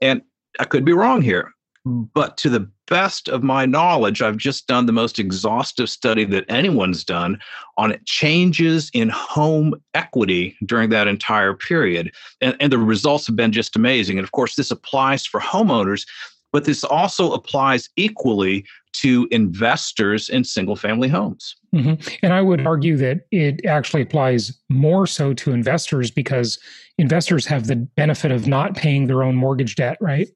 And 0.00 0.22
I 0.60 0.64
could 0.64 0.84
be 0.84 0.92
wrong 0.92 1.22
here, 1.22 1.52
but 1.84 2.36
to 2.38 2.50
the 2.50 2.68
best 2.86 3.28
of 3.28 3.42
my 3.42 3.64
knowledge, 3.64 4.20
I've 4.20 4.36
just 4.36 4.66
done 4.66 4.84
the 4.84 4.92
most 4.92 5.18
exhaustive 5.18 5.88
study 5.88 6.24
that 6.26 6.44
anyone's 6.48 7.04
done 7.04 7.40
on 7.78 7.96
changes 8.04 8.90
in 8.92 9.08
home 9.08 9.74
equity 9.94 10.56
during 10.66 10.90
that 10.90 11.08
entire 11.08 11.54
period. 11.54 12.12
And, 12.42 12.54
and 12.60 12.70
the 12.70 12.78
results 12.78 13.26
have 13.26 13.36
been 13.36 13.52
just 13.52 13.76
amazing. 13.76 14.18
And 14.18 14.24
of 14.24 14.32
course, 14.32 14.56
this 14.56 14.70
applies 14.70 15.24
for 15.24 15.40
homeowners, 15.40 16.06
but 16.52 16.64
this 16.64 16.84
also 16.84 17.32
applies 17.32 17.88
equally 17.96 18.64
to 18.92 19.26
investors 19.30 20.28
in 20.28 20.44
single 20.44 20.76
family 20.76 21.08
homes. 21.08 21.56
Mm-hmm. 21.74 22.14
And 22.22 22.32
I 22.32 22.42
would 22.42 22.66
argue 22.66 22.96
that 22.98 23.22
it 23.30 23.64
actually 23.64 24.02
applies 24.02 24.52
more 24.68 25.06
so 25.06 25.32
to 25.34 25.52
investors 25.52 26.10
because 26.10 26.58
investors 26.98 27.46
have 27.46 27.66
the 27.66 27.76
benefit 27.76 28.30
of 28.30 28.46
not 28.46 28.76
paying 28.76 29.06
their 29.06 29.22
own 29.22 29.34
mortgage 29.34 29.76
debt, 29.76 29.96
right? 30.00 30.28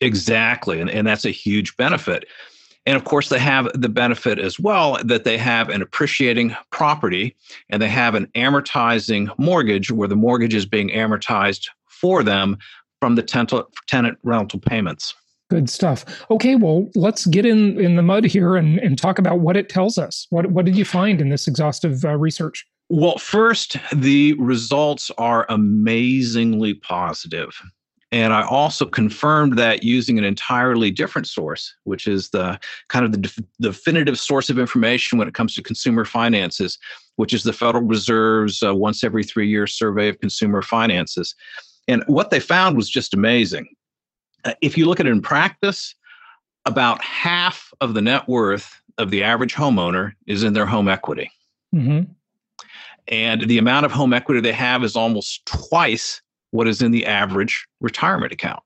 Exactly. 0.00 0.80
And, 0.80 0.88
and 0.90 1.06
that's 1.06 1.26
a 1.26 1.30
huge 1.30 1.76
benefit. 1.76 2.24
And 2.86 2.96
of 2.96 3.04
course, 3.04 3.28
they 3.28 3.38
have 3.38 3.68
the 3.74 3.90
benefit 3.90 4.38
as 4.38 4.58
well 4.58 4.98
that 5.04 5.24
they 5.24 5.36
have 5.36 5.68
an 5.68 5.82
appreciating 5.82 6.56
property 6.70 7.36
and 7.68 7.82
they 7.82 7.88
have 7.88 8.14
an 8.14 8.26
amortizing 8.34 9.30
mortgage 9.38 9.90
where 9.90 10.08
the 10.08 10.16
mortgage 10.16 10.54
is 10.54 10.64
being 10.64 10.88
amortized 10.88 11.68
for 11.86 12.22
them 12.22 12.56
from 13.00 13.16
the 13.16 13.22
tenant 13.86 14.18
rental 14.22 14.58
payments. 14.58 15.14
Good 15.50 15.68
stuff. 15.68 16.04
Okay, 16.30 16.54
well, 16.54 16.88
let's 16.94 17.26
get 17.26 17.44
in 17.44 17.78
in 17.80 17.96
the 17.96 18.02
mud 18.02 18.24
here 18.24 18.54
and, 18.54 18.78
and 18.78 18.96
talk 18.96 19.18
about 19.18 19.40
what 19.40 19.56
it 19.56 19.68
tells 19.68 19.98
us. 19.98 20.28
What 20.30 20.52
what 20.52 20.64
did 20.64 20.76
you 20.76 20.84
find 20.84 21.20
in 21.20 21.28
this 21.28 21.48
exhaustive 21.48 22.04
uh, 22.04 22.16
research? 22.16 22.64
Well, 22.88 23.18
first, 23.18 23.76
the 23.92 24.34
results 24.34 25.10
are 25.18 25.46
amazingly 25.48 26.74
positive. 26.74 27.50
And 28.12 28.32
I 28.32 28.42
also 28.42 28.86
confirmed 28.86 29.56
that 29.58 29.84
using 29.84 30.18
an 30.18 30.24
entirely 30.24 30.90
different 30.90 31.28
source, 31.28 31.72
which 31.84 32.08
is 32.08 32.30
the 32.30 32.58
kind 32.88 33.04
of 33.04 33.12
the 33.12 33.18
def- 33.18 33.38
definitive 33.60 34.18
source 34.18 34.50
of 34.50 34.58
information 34.58 35.18
when 35.18 35.28
it 35.28 35.34
comes 35.34 35.54
to 35.54 35.62
consumer 35.62 36.04
finances, 36.04 36.76
which 37.16 37.32
is 37.32 37.44
the 37.44 37.52
Federal 37.52 37.84
Reserve's 37.84 38.62
uh, 38.62 38.74
once 38.74 39.04
every 39.04 39.22
three 39.22 39.48
years 39.48 39.74
survey 39.74 40.08
of 40.08 40.18
consumer 40.18 40.62
finances. 40.62 41.34
And 41.86 42.02
what 42.08 42.30
they 42.30 42.40
found 42.40 42.76
was 42.76 42.90
just 42.90 43.14
amazing. 43.14 43.68
Uh, 44.44 44.54
if 44.60 44.76
you 44.76 44.86
look 44.86 45.00
at 45.00 45.06
it 45.06 45.10
in 45.10 45.22
practice, 45.22 45.94
about 46.66 47.02
half 47.02 47.72
of 47.80 47.94
the 47.94 48.02
net 48.02 48.28
worth 48.28 48.80
of 48.98 49.10
the 49.10 49.22
average 49.22 49.54
homeowner 49.54 50.12
is 50.26 50.42
in 50.42 50.52
their 50.52 50.66
home 50.66 50.88
equity. 50.88 51.30
Mm-hmm. 51.74 52.12
And 53.08 53.42
the 53.42 53.58
amount 53.58 53.86
of 53.86 53.92
home 53.92 54.12
equity 54.12 54.40
they 54.40 54.52
have 54.52 54.84
is 54.84 54.94
almost 54.94 55.44
twice 55.46 56.20
what 56.50 56.68
is 56.68 56.82
in 56.82 56.90
the 56.90 57.06
average 57.06 57.66
retirement 57.80 58.32
account 58.32 58.62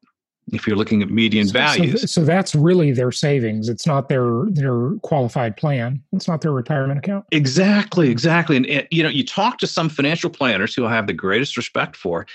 if 0.53 0.67
you're 0.67 0.77
looking 0.77 1.03
at 1.03 1.11
median 1.11 1.47
so, 1.47 1.53
values. 1.53 2.01
So, 2.03 2.07
so, 2.07 2.25
that's 2.25 2.55
really 2.55 2.93
their 2.93 3.13
savings. 3.13 3.69
It's 3.69 3.87
not 3.87 4.09
their 4.09 4.45
their 4.51 4.93
qualified 5.03 5.57
plan. 5.57 6.03
It's 6.13 6.29
not 6.29 6.43
their 6.43 6.53
retirement 6.53 6.99
account. 6.99 7.25
Exactly, 7.31 8.11
exactly. 8.11 8.57
And, 8.57 8.67
and, 8.67 8.87
you 8.91 9.03
know, 9.03 9.09
you 9.09 9.25
talk 9.25 9.59
to 9.59 9.67
some 9.67 9.89
financial 9.89 10.31
planners 10.31 10.75
who 10.75 10.87
I 10.87 10.95
have 10.95 11.07
the 11.07 11.13
greatest 11.13 11.57
respect 11.57 11.97
for, 11.97 12.27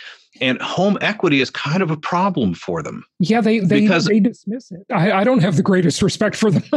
and 0.41 0.61
home 0.61 0.97
equity 1.01 1.41
is 1.41 1.49
kind 1.49 1.83
of 1.83 1.91
a 1.91 1.97
problem 1.97 2.53
for 2.53 2.81
them. 2.81 3.05
Yeah, 3.19 3.41
they 3.41 3.59
they 3.59 3.81
because, 3.81 4.05
they 4.05 4.19
dismiss 4.19 4.71
it. 4.71 4.85
I, 4.91 5.11
I 5.11 5.23
don't 5.23 5.39
have 5.39 5.55
the 5.55 5.63
greatest 5.63 6.01
respect 6.01 6.35
for 6.35 6.51
them. 6.51 6.63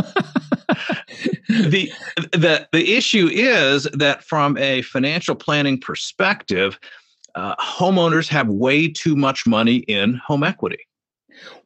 the 1.49 1.93
the 2.33 2.69
the 2.73 2.95
issue 2.95 3.29
is 3.33 3.85
that 3.95 4.25
from 4.25 4.57
a 4.59 4.83
financial 4.83 5.35
planning 5.35 5.79
perspective, 5.79 6.79
uh, 7.35 7.57
homeowners 7.57 8.29
have 8.29 8.49
way 8.49 8.89
too 8.89 9.17
much 9.17 9.47
money 9.47 9.77
in 9.77 10.21
home 10.27 10.45
equity. 10.45 10.87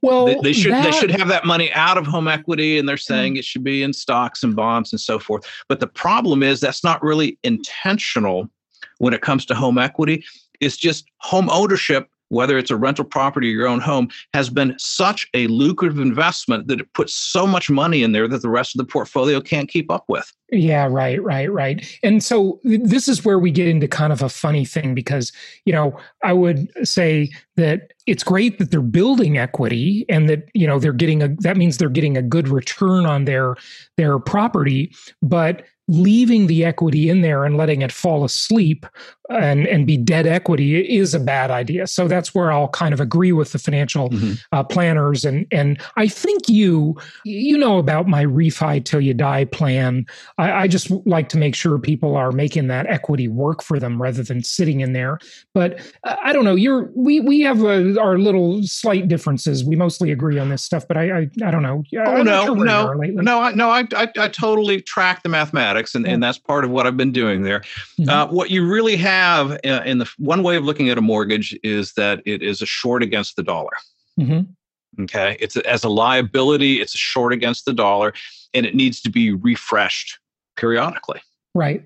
Well, 0.03 0.27
they, 0.27 0.37
they 0.43 0.53
should 0.53 0.73
that, 0.73 0.85
they 0.85 0.93
should 0.93 1.11
have 1.11 1.29
that 1.29 1.45
money 1.45 1.73
out 1.73 1.99
of 1.99 2.07
home 2.07 2.29
equity, 2.29 2.79
and 2.79 2.89
they're 2.89 2.97
saying 2.97 3.35
mm. 3.35 3.39
it 3.39 3.45
should 3.45 3.65
be 3.65 3.83
in 3.83 3.93
stocks 3.93 4.43
and 4.43 4.55
bonds 4.55 4.93
and 4.93 5.01
so 5.01 5.19
forth. 5.19 5.45
But 5.69 5.81
the 5.81 5.87
problem 5.87 6.43
is 6.43 6.61
that's 6.61 6.85
not 6.85 7.03
really 7.03 7.39
intentional 7.43 8.51
when 8.99 9.15
it 9.15 9.23
comes 9.23 9.45
to 9.47 9.55
home 9.55 9.79
equity. 9.79 10.25
It's 10.61 10.77
just 10.77 11.07
home 11.19 11.51
ownership 11.51 12.09
whether 12.29 12.59
it's 12.59 12.71
a 12.71 12.77
rental 12.77 13.05
property 13.05 13.49
or 13.49 13.53
your 13.53 13.69
own 13.69 13.81
home, 13.81 14.09
has 14.35 14.51
been 14.51 14.75
such 14.79 15.27
a 15.35 15.47
lucrative 15.49 15.99
investment 15.99 16.69
that 16.69 16.81
it 16.81 16.93
puts 16.93 17.15
so 17.15 17.47
much 17.47 17.71
money 17.71 18.03
in 18.03 18.13
there 18.13 18.29
that 18.29 18.43
the 18.43 18.49
rest 18.49 18.75
of 18.75 18.79
the 18.79 18.91
portfolio 18.91 19.41
can't 19.41 19.69
keep 19.69 19.91
up 19.91 20.05
with. 20.09 20.33
Yeah, 20.53 20.87
right, 20.89 21.21
right, 21.23 21.51
right. 21.51 21.99
And 22.05 22.23
so 22.23 22.61
this 22.63 23.09
is 23.09 23.25
where 23.25 23.39
we 23.39 23.51
get 23.51 23.67
into 23.67 23.89
kind 23.89 24.13
of 24.13 24.23
a 24.23 24.29
funny 24.29 24.65
thing 24.65 24.95
because, 24.95 25.33
you 25.65 25.73
know, 25.73 25.99
I 26.23 26.33
would 26.33 26.71
say 26.87 27.31
that 27.57 27.93
it's 28.07 28.23
great 28.23 28.59
that 28.59 28.71
they're 28.71 28.81
building 28.81 29.39
equity 29.39 30.07
and 30.09 30.29
that, 30.29 30.49
you 30.55 30.67
know, 30.67 30.79
they're 30.79 30.93
getting 30.93 31.23
a 31.23 31.29
that 31.41 31.57
means 31.57 31.79
they're 31.79 31.89
getting 31.89 32.17
a 32.17 32.23
good 32.23 32.49
return 32.49 33.07
on 33.07 33.25
their 33.25 33.57
their 33.97 34.21
property, 34.21 34.93
but 35.21 35.65
leaving 35.89 36.47
the 36.47 36.65
equity 36.65 37.09
in 37.09 37.21
there 37.21 37.45
and 37.45 37.57
letting 37.57 37.83
it 37.83 37.93
fall 37.93 38.25
asleep 38.25 38.87
and 39.29 39.67
and 39.67 39.87
be 39.87 39.97
dead 39.97 40.27
equity 40.27 40.97
is 40.97 41.15
a 41.15 41.21
bad 41.21 41.51
idea. 41.51 41.87
So 41.87 42.09
that's 42.09 42.35
where 42.35 42.53
I'll 42.53 42.69
kind 42.69 42.95
of 42.95 43.01
agree 43.01 43.33
with 43.33 43.53
the 43.53 43.59
financial 43.59 44.11
mm-hmm. 44.11 44.35
uh, 44.53 44.63
planners 44.63 45.25
and 45.25 45.47
and 45.51 45.81
I 45.97 46.09
think 46.09 46.49
you 46.49 46.97
you 47.25 47.59
know 47.59 47.79
about 47.79 48.09
my 48.09 48.25
refi 48.25 48.85
till 48.85 49.01
you 49.01 49.15
die 49.15 49.45
plan. 49.45 50.07
I, 50.39 50.53
I, 50.53 50.69
just 50.69 50.91
like 51.07 51.29
to 51.31 51.39
make 51.39 51.55
sure 51.55 51.79
people 51.79 52.17
are 52.17 52.33
making 52.33 52.69
that 52.69 52.87
equity 52.87 53.29
work 53.29 53.63
for 53.63 53.79
them 53.79 54.01
rather 54.01 54.23
than 54.23 54.43
sitting 54.43 54.81
in 54.81 54.93
there. 54.93 55.19
But 55.55 55.81
uh, 56.05 56.17
I 56.23 56.33
don't 56.33 56.45
know. 56.45 56.55
You're 56.55 56.91
we 56.95 57.21
we 57.21 57.41
have 57.41 57.63
uh, 57.65 58.01
our 58.01 58.19
little 58.19 58.63
slight 58.63 59.09
differences. 59.09 59.65
We 59.65 59.77
mostly 59.77 60.13
agree 60.13 60.39
on 60.39 60.49
this 60.49 60.63
stuff, 60.63 60.87
but 60.87 60.97
I 60.97 61.11
I, 61.11 61.31
I 61.45 61.51
don't 61.51 61.63
know. 61.63 61.85
Oh 61.97 62.23
no 62.23 62.45
sure 62.45 62.65
no 62.65 62.93
no 62.93 63.41
I, 63.41 63.53
no 63.53 63.71
I, 63.71 63.87
I 63.97 64.09
I 64.19 64.29
totally 64.29 64.81
track 64.83 65.23
the 65.23 65.29
mathematics 65.29 65.95
and, 65.95 66.07
and 66.07 66.23
that's 66.23 66.39
part 66.39 66.65
of 66.65 66.71
what 66.71 66.87
I've 66.87 66.97
been 66.97 67.13
doing 67.13 67.43
there. 67.43 67.61
Mm-hmm. 67.99 68.09
Uh, 68.09 68.27
what 68.27 68.51
you 68.51 68.67
really 68.67 68.97
have 68.97 69.16
have 69.17 69.53
uh, 69.65 69.83
in 69.85 69.99
the 69.99 70.11
one 70.19 70.43
way 70.43 70.57
of 70.57 70.65
looking 70.65 70.89
at 70.91 70.99
a 70.99 71.03
mortgage 71.03 71.59
is 71.63 71.93
that 71.95 72.23
it 72.27 72.43
is 72.43 72.63
a 72.63 72.67
short 72.67 73.03
against 73.03 73.37
the 73.37 73.43
dollar. 73.43 73.73
Mm-hmm. 74.19 75.03
Okay, 75.03 75.37
it's 75.41 75.57
a, 75.57 75.69
as 75.69 75.85
a 75.85 75.89
liability, 75.89 76.81
it's 76.81 76.95
a 76.95 76.99
short 76.99 77.33
against 77.33 77.65
the 77.65 77.73
dollar, 77.73 78.15
and 78.55 78.65
it 78.65 78.75
needs 78.75 79.01
to 79.03 79.11
be 79.11 79.33
refreshed 79.33 80.19
periodically. 80.57 81.21
Right. 81.55 81.83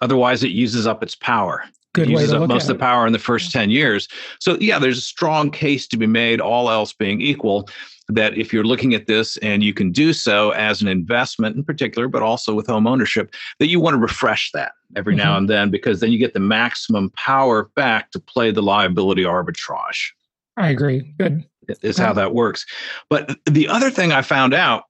Otherwise, 0.00 0.42
it 0.42 0.50
uses 0.50 0.86
up 0.86 1.02
its 1.02 1.14
power. 1.14 1.64
Good 1.94 2.08
it 2.08 2.12
uses 2.12 2.32
up 2.32 2.48
most 2.48 2.68
of 2.68 2.76
the 2.76 2.80
power 2.80 3.06
in 3.06 3.12
the 3.12 3.18
first 3.18 3.52
10 3.52 3.70
years. 3.70 4.08
So, 4.40 4.56
yeah, 4.60 4.78
there's 4.78 4.98
a 4.98 5.02
strong 5.02 5.50
case 5.50 5.86
to 5.88 5.96
be 5.96 6.06
made, 6.06 6.40
all 6.40 6.68
else 6.68 6.92
being 6.92 7.20
equal, 7.20 7.68
that 8.08 8.36
if 8.36 8.52
you're 8.52 8.64
looking 8.64 8.94
at 8.94 9.06
this 9.06 9.36
and 9.38 9.62
you 9.62 9.72
can 9.72 9.90
do 9.90 10.12
so 10.12 10.50
as 10.50 10.82
an 10.82 10.88
investment 10.88 11.56
in 11.56 11.64
particular, 11.64 12.08
but 12.08 12.22
also 12.22 12.54
with 12.54 12.66
home 12.66 12.86
ownership, 12.86 13.34
that 13.58 13.68
you 13.68 13.80
want 13.80 13.94
to 13.94 13.98
refresh 13.98 14.50
that 14.52 14.72
every 14.96 15.14
mm-hmm. 15.14 15.24
now 15.24 15.36
and 15.36 15.48
then 15.48 15.70
because 15.70 16.00
then 16.00 16.12
you 16.12 16.18
get 16.18 16.34
the 16.34 16.40
maximum 16.40 17.10
power 17.10 17.70
back 17.76 18.10
to 18.10 18.20
play 18.20 18.50
the 18.50 18.62
liability 18.62 19.22
arbitrage. 19.22 20.10
I 20.56 20.68
agree. 20.68 21.14
Good. 21.18 21.44
Is 21.82 21.96
how 21.96 22.12
that 22.12 22.34
works. 22.34 22.66
But 23.08 23.38
the 23.46 23.68
other 23.68 23.90
thing 23.90 24.12
I 24.12 24.20
found 24.20 24.52
out 24.52 24.84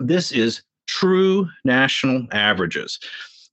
this 0.00 0.32
is 0.32 0.62
true 0.88 1.48
national 1.64 2.26
averages. 2.32 2.98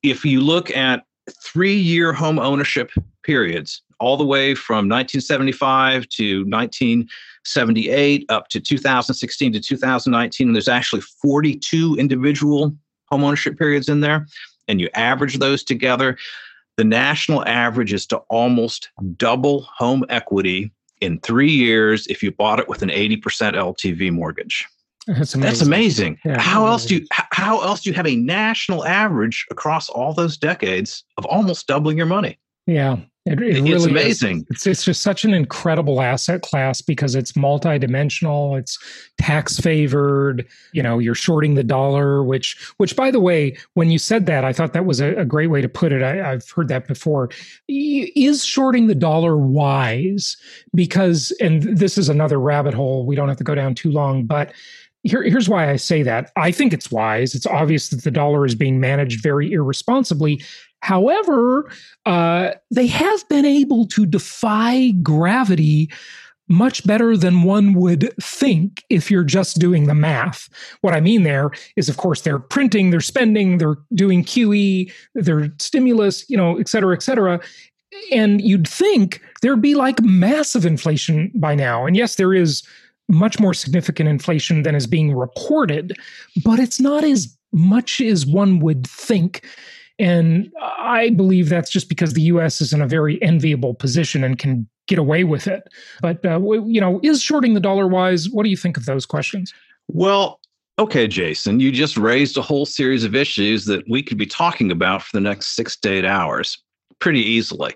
If 0.02 0.26
you 0.26 0.42
look 0.42 0.76
at 0.76 1.04
three 1.44 1.76
year 1.76 2.14
home 2.14 2.40
ownership 2.40 2.92
periods, 3.24 3.84
all 4.00 4.18
the 4.18 4.26
way 4.26 4.56
from 4.56 4.90
1975 4.90 6.08
to 6.10 6.46
1978 6.46 8.26
up 8.30 8.48
to 8.50 8.60
2016 8.60 9.54
to 9.54 9.60
2019. 9.60 10.48
And 10.48 10.56
there's 10.56 10.68
actually 10.68 11.02
42 11.02 11.96
individual 12.00 12.76
homeownership 13.12 13.58
periods 13.58 13.90
in 13.90 14.02
there. 14.02 14.28
And 14.68 14.82
you 14.82 14.90
average 14.94 15.40
those 15.40 15.64
together, 15.64 16.18
the 16.76 16.84
national 16.84 17.46
average 17.46 17.94
is 17.94 18.06
to 18.08 18.18
almost 18.30 18.90
double 19.16 19.62
home 19.62 20.06
equity 20.10 20.72
in 21.02 21.20
three 21.20 21.52
years 21.52 22.08
if 22.08 22.22
you 22.22 22.32
bought 22.32 22.60
it 22.60 22.68
with 22.68 22.82
an 22.82 22.90
80% 22.90 23.22
LTV 23.22 24.12
mortgage. 24.12 24.68
That's 25.08 25.36
amazing. 25.36 25.42
That's 25.42 25.62
amazing. 25.62 26.20
Yeah, 26.26 26.40
how 26.40 26.68
else 26.68 26.86
do 26.86 26.96
you 26.96 27.08
how 27.12 27.62
else 27.62 27.82
do 27.82 27.90
you 27.90 27.96
have 27.96 28.08
a 28.08 28.18
national 28.18 28.86
average 28.86 29.46
across 29.50 29.88
all 29.88 30.14
those 30.14 30.36
decades 30.36 31.06
of 31.18 31.26
almost 31.26 31.66
doubling 31.66 31.98
your 31.98 32.08
money? 32.08 32.38
Yeah, 32.66 32.98
It, 33.28 33.42
it 33.42 33.58
it's 33.58 33.62
really 33.62 33.92
amazing. 33.92 34.48
It's, 34.50 34.66
it's 34.66 34.86
just 34.86 35.02
such 35.02 35.26
an 35.26 35.34
incredible 35.34 36.02
asset 36.02 36.42
class 36.42 36.82
because 36.82 37.14
it's 37.14 37.34
multidimensional. 37.34 38.58
It's 38.58 38.80
tax 39.18 39.60
favored. 39.60 40.48
You 40.72 40.82
know, 40.82 40.98
you're 40.98 41.16
shorting 41.16 41.56
the 41.56 41.64
dollar, 41.64 42.24
which, 42.24 42.58
which 42.78 42.96
by 42.96 43.12
the 43.12 43.20
way, 43.20 43.58
when 43.74 43.92
you 43.92 44.00
said 44.00 44.26
that, 44.28 44.46
I 44.46 44.54
thought 44.54 44.74
that 44.74 44.86
was 44.86 45.02
a, 45.02 45.14
a 45.16 45.26
great 45.26 45.48
way 45.48 45.62
to 45.62 45.70
put 45.70 45.92
it. 45.92 46.02
I, 46.02 46.32
I've 46.32 46.50
heard 46.50 46.70
that 46.70 46.88
before. 46.88 47.30
Is 47.68 48.46
shorting 48.46 48.88
the 48.88 48.96
dollar 48.96 49.38
wise? 49.38 50.38
Because, 50.74 51.32
and 51.42 51.64
this 51.64 51.98
is 51.98 52.08
another 52.08 52.40
rabbit 52.40 52.74
hole. 52.74 53.06
We 53.06 53.16
don't 53.16 53.28
have 53.28 53.38
to 53.38 53.44
go 53.44 53.56
down 53.56 53.76
too 53.76 53.92
long, 53.92 54.26
but 54.26 54.54
here, 55.04 55.24
here's 55.24 55.48
why 55.48 55.70
I 55.70 55.78
say 55.78 56.04
that. 56.04 56.32
I 56.36 56.52
think 56.52 56.74
it's 56.74 56.92
wise. 56.92 57.34
It's 57.34 57.46
obvious 57.46 57.90
that 57.90 58.04
the 58.04 58.12
dollar 58.12 58.46
is 58.46 58.56
being 58.56 58.80
managed 58.80 59.24
very 59.24 59.52
irresponsibly. 59.52 60.42
However, 60.82 61.72
uh, 62.06 62.52
they 62.72 62.88
have 62.88 63.30
been 63.30 63.46
able 63.46 63.88
to 63.88 64.06
defy 64.06 64.92
gravity 65.04 65.90
much 66.50 66.86
better 66.88 67.18
than 67.18 67.44
one 67.44 67.74
would 67.74 68.14
think 68.22 68.84
if 68.90 69.12
you're 69.12 69.24
just 69.24 69.60
doing 69.60 69.86
the 69.86 69.94
math. 69.94 70.48
What 70.82 70.94
I 70.94 71.02
mean 71.02 71.24
there 71.24 71.52
is, 71.76 71.90
of 71.90 71.98
course, 71.98 72.22
they're 72.22 72.40
printing, 72.40 72.90
they're 72.90 73.02
spending, 73.02 73.58
they're 73.58 73.78
doing 73.94 74.24
QE, 74.24 74.92
they're 75.14 75.50
stimulus, 75.60 76.30
you 76.30 76.38
know, 76.38 76.58
et 76.58 76.70
cetera, 76.70 76.96
et 76.96 77.04
cetera. 77.04 77.42
And 78.12 78.40
you'd 78.42 78.68
think 78.68 79.22
there'd 79.42 79.62
be 79.62 79.76
like 79.76 80.02
massive 80.02 80.66
inflation 80.66 81.32
by 81.36 81.56
now. 81.56 81.86
And 81.86 81.98
yes, 81.98 82.16
there 82.16 82.34
is 82.34 82.64
much 83.10 83.40
more 83.40 83.54
significant 83.54 84.10
inflation 84.10 84.64
than 84.64 84.76
is 84.76 84.88
being 84.88 85.16
reported, 85.16 85.98
but 86.44 86.60
it's 86.60 86.80
not 86.80 87.04
as 87.04 87.38
much 87.52 88.02
as 88.02 88.26
one 88.26 88.60
would 88.60 88.86
think. 88.86 89.46
And 90.00 90.52
I 90.62 91.10
believe 91.10 91.50
that's 91.50 91.70
just 91.70 91.90
because 91.90 92.14
the 92.14 92.22
US 92.24 92.62
is 92.62 92.74
in 92.74 92.82
a 92.82 92.88
very 92.88 93.22
enviable 93.22 93.74
position 93.74 94.24
and 94.24 94.38
can 94.38 94.68
get 94.88 95.00
away 95.00 95.24
with 95.24 95.48
it. 95.48 95.64
But, 96.02 96.24
uh, 96.26 96.40
you 96.40 96.80
know, 96.80 97.00
is 97.04 97.22
shorting 97.22 97.54
the 97.54 97.60
dollar 97.60 97.88
wise? 97.88 98.30
What 98.30 98.44
do 98.44 98.50
you 98.50 98.58
think 98.58 98.78
of 98.78 98.86
those 98.86 99.06
questions? 99.06 99.54
Well, 99.88 100.40
okay, 100.80 101.08
Jason, 101.08 101.60
you 101.60 101.72
just 101.72 101.98
raised 101.98 102.38
a 102.38 102.42
whole 102.42 102.66
series 102.66 103.04
of 103.04 103.16
issues 103.16 103.66
that 103.66 103.84
we 103.90 104.04
could 104.04 104.18
be 104.18 104.26
talking 104.26 104.72
about 104.72 105.02
for 105.04 105.16
the 105.16 105.22
next 105.22 105.56
six 105.56 105.76
to 105.78 105.90
eight 105.90 106.06
hours 106.06 106.58
pretty 107.00 107.22
easily 107.22 107.76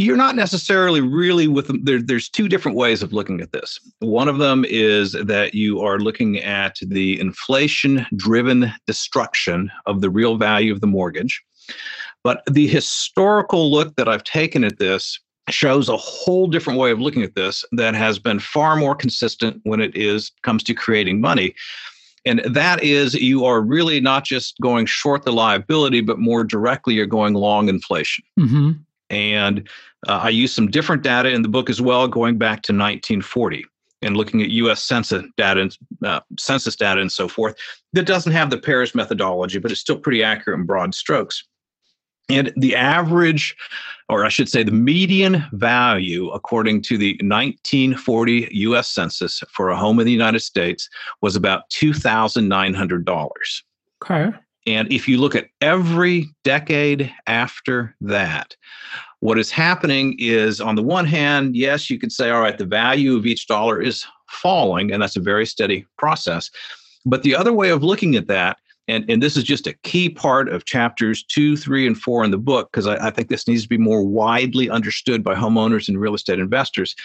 you're 0.00 0.16
not 0.16 0.34
necessarily 0.34 1.02
really 1.02 1.46
with 1.46 1.84
there, 1.84 2.00
there's 2.00 2.30
two 2.30 2.48
different 2.48 2.76
ways 2.76 3.02
of 3.02 3.12
looking 3.12 3.42
at 3.42 3.52
this. 3.52 3.78
One 3.98 4.28
of 4.28 4.38
them 4.38 4.64
is 4.66 5.12
that 5.12 5.52
you 5.54 5.80
are 5.82 5.98
looking 5.98 6.38
at 6.38 6.76
the 6.80 7.20
inflation 7.20 8.06
driven 8.16 8.72
destruction 8.86 9.70
of 9.84 10.00
the 10.00 10.08
real 10.08 10.38
value 10.38 10.72
of 10.72 10.80
the 10.80 10.86
mortgage. 10.86 11.42
But 12.24 12.42
the 12.50 12.66
historical 12.66 13.70
look 13.70 13.94
that 13.96 14.08
i've 14.08 14.24
taken 14.24 14.64
at 14.64 14.78
this 14.78 15.20
shows 15.50 15.88
a 15.88 15.96
whole 15.98 16.46
different 16.46 16.78
way 16.78 16.90
of 16.90 17.00
looking 17.00 17.22
at 17.22 17.34
this 17.34 17.64
that 17.72 17.94
has 17.94 18.18
been 18.18 18.38
far 18.38 18.76
more 18.76 18.94
consistent 18.94 19.60
when 19.64 19.80
it 19.80 19.94
is 19.94 20.32
comes 20.42 20.62
to 20.62 20.72
creating 20.72 21.20
money. 21.20 21.54
And 22.24 22.40
that 22.46 22.82
is 22.82 23.14
you 23.14 23.44
are 23.44 23.60
really 23.60 24.00
not 24.00 24.24
just 24.24 24.58
going 24.60 24.86
short 24.86 25.24
the 25.24 25.32
liability 25.32 26.00
but 26.00 26.18
more 26.18 26.42
directly 26.42 26.94
you're 26.94 27.04
going 27.06 27.34
long 27.34 27.68
inflation. 27.68 28.24
Mm-hmm. 28.38 28.70
and 29.10 29.68
uh, 30.08 30.20
I 30.22 30.28
use 30.30 30.52
some 30.52 30.70
different 30.70 31.02
data 31.02 31.30
in 31.30 31.42
the 31.42 31.48
book 31.48 31.68
as 31.68 31.80
well, 31.80 32.08
going 32.08 32.38
back 32.38 32.62
to 32.62 32.72
1940 32.72 33.64
and 34.02 34.16
looking 34.16 34.40
at 34.40 34.48
U.S. 34.50 34.82
census 34.82 35.24
data, 35.36 35.60
and, 35.60 35.78
uh, 36.04 36.20
census 36.38 36.74
data, 36.74 37.00
and 37.00 37.12
so 37.12 37.28
forth. 37.28 37.54
That 37.92 38.06
doesn't 38.06 38.32
have 38.32 38.50
the 38.50 38.58
pairs 38.58 38.94
methodology, 38.94 39.58
but 39.58 39.70
it's 39.70 39.80
still 39.80 39.98
pretty 39.98 40.22
accurate 40.22 40.58
in 40.58 40.66
broad 40.66 40.94
strokes. 40.94 41.44
And 42.30 42.52
the 42.56 42.76
average, 42.76 43.56
or 44.08 44.24
I 44.24 44.28
should 44.28 44.48
say, 44.48 44.62
the 44.62 44.70
median 44.70 45.44
value, 45.52 46.30
according 46.30 46.82
to 46.82 46.96
the 46.96 47.14
1940 47.22 48.48
U.S. 48.52 48.88
Census 48.88 49.42
for 49.50 49.68
a 49.68 49.76
home 49.76 49.98
in 49.98 50.06
the 50.06 50.12
United 50.12 50.40
States, 50.40 50.88
was 51.22 51.34
about 51.34 51.68
two 51.70 51.92
thousand 51.92 52.48
nine 52.48 52.72
hundred 52.72 53.04
dollars. 53.04 53.64
Okay. 54.02 54.30
And 54.66 54.92
if 54.92 55.08
you 55.08 55.18
look 55.18 55.34
at 55.34 55.48
every 55.60 56.28
decade 56.44 57.12
after 57.26 57.96
that, 58.02 58.54
what 59.20 59.38
is 59.38 59.50
happening 59.50 60.16
is, 60.18 60.60
on 60.60 60.74
the 60.74 60.82
one 60.82 61.06
hand, 61.06 61.54
yes, 61.54 61.88
you 61.90 61.98
could 61.98 62.12
say, 62.12 62.30
all 62.30 62.40
right, 62.40 62.58
the 62.58 62.66
value 62.66 63.16
of 63.16 63.26
each 63.26 63.46
dollar 63.46 63.80
is 63.80 64.06
falling, 64.28 64.90
and 64.90 65.02
that's 65.02 65.16
a 65.16 65.20
very 65.20 65.46
steady 65.46 65.86
process. 65.98 66.50
But 67.06 67.22
the 67.22 67.36
other 67.36 67.52
way 67.52 67.70
of 67.70 67.82
looking 67.82 68.16
at 68.16 68.28
that, 68.28 68.58
and, 68.88 69.08
and 69.08 69.22
this 69.22 69.36
is 69.36 69.44
just 69.44 69.66
a 69.66 69.74
key 69.84 70.08
part 70.08 70.48
of 70.48 70.64
chapters 70.64 71.22
two, 71.22 71.56
three, 71.56 71.86
and 71.86 71.96
four 71.96 72.24
in 72.24 72.30
the 72.30 72.38
book, 72.38 72.70
because 72.72 72.86
I, 72.86 73.08
I 73.08 73.10
think 73.10 73.28
this 73.28 73.46
needs 73.46 73.62
to 73.62 73.68
be 73.68 73.78
more 73.78 74.02
widely 74.02 74.68
understood 74.68 75.22
by 75.22 75.34
homeowners 75.34 75.88
and 75.88 76.00
real 76.00 76.14
estate 76.14 76.38
investors. 76.38 76.96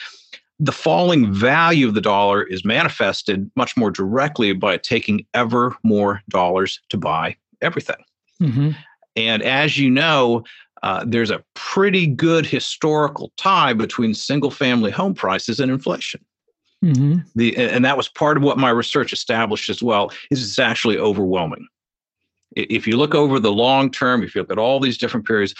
The 0.60 0.71
falling 0.71 1.34
value 1.34 1.86
of 1.88 1.95
the 1.95 2.01
dollar 2.01 2.43
is 2.43 2.63
manifested 2.63 3.51
much 3.56 3.75
more 3.75 3.91
directly 3.91 4.54
by 4.54 4.78
taking 4.78 5.25
ever 5.34 5.75
more 5.84 6.21
dollars 6.30 6.80
to 6.89 6.97
buy 6.97 7.36
everything. 7.62 8.04
Mm-hmm. 8.41 8.71
And 9.17 9.43
as 9.43 9.78
you 9.78 9.89
know, 9.89 10.43
uh, 10.83 11.03
there's 11.05 11.31
a 11.31 11.43
pretty 11.53 12.07
good 12.07 12.45
historical 12.45 13.31
tie 13.38 13.73
between 13.73 14.13
single 14.13 14.51
family 14.51 14.91
home 14.91 15.13
prices 15.13 15.59
and 15.59 15.71
inflation. 15.71 16.23
Mm-hmm. 16.83 17.19
The, 17.35 17.57
and 17.57 17.83
that 17.85 17.97
was 17.97 18.07
part 18.07 18.38
of 18.38 18.43
what 18.43 18.57
my 18.57 18.69
research 18.69 19.13
established 19.13 19.69
as 19.69 19.81
well 19.81 20.11
is 20.29 20.43
it's 20.43 20.59
actually 20.59 20.97
overwhelming 20.97 21.67
if 22.55 22.88
you 22.88 22.97
look 22.97 23.13
over 23.13 23.39
the 23.39 23.51
long 23.51 23.91
term 23.91 24.23
if 24.23 24.33
you 24.33 24.41
look 24.41 24.51
at 24.51 24.57
all 24.57 24.79
these 24.79 24.97
different 24.97 25.25
periods 25.25 25.53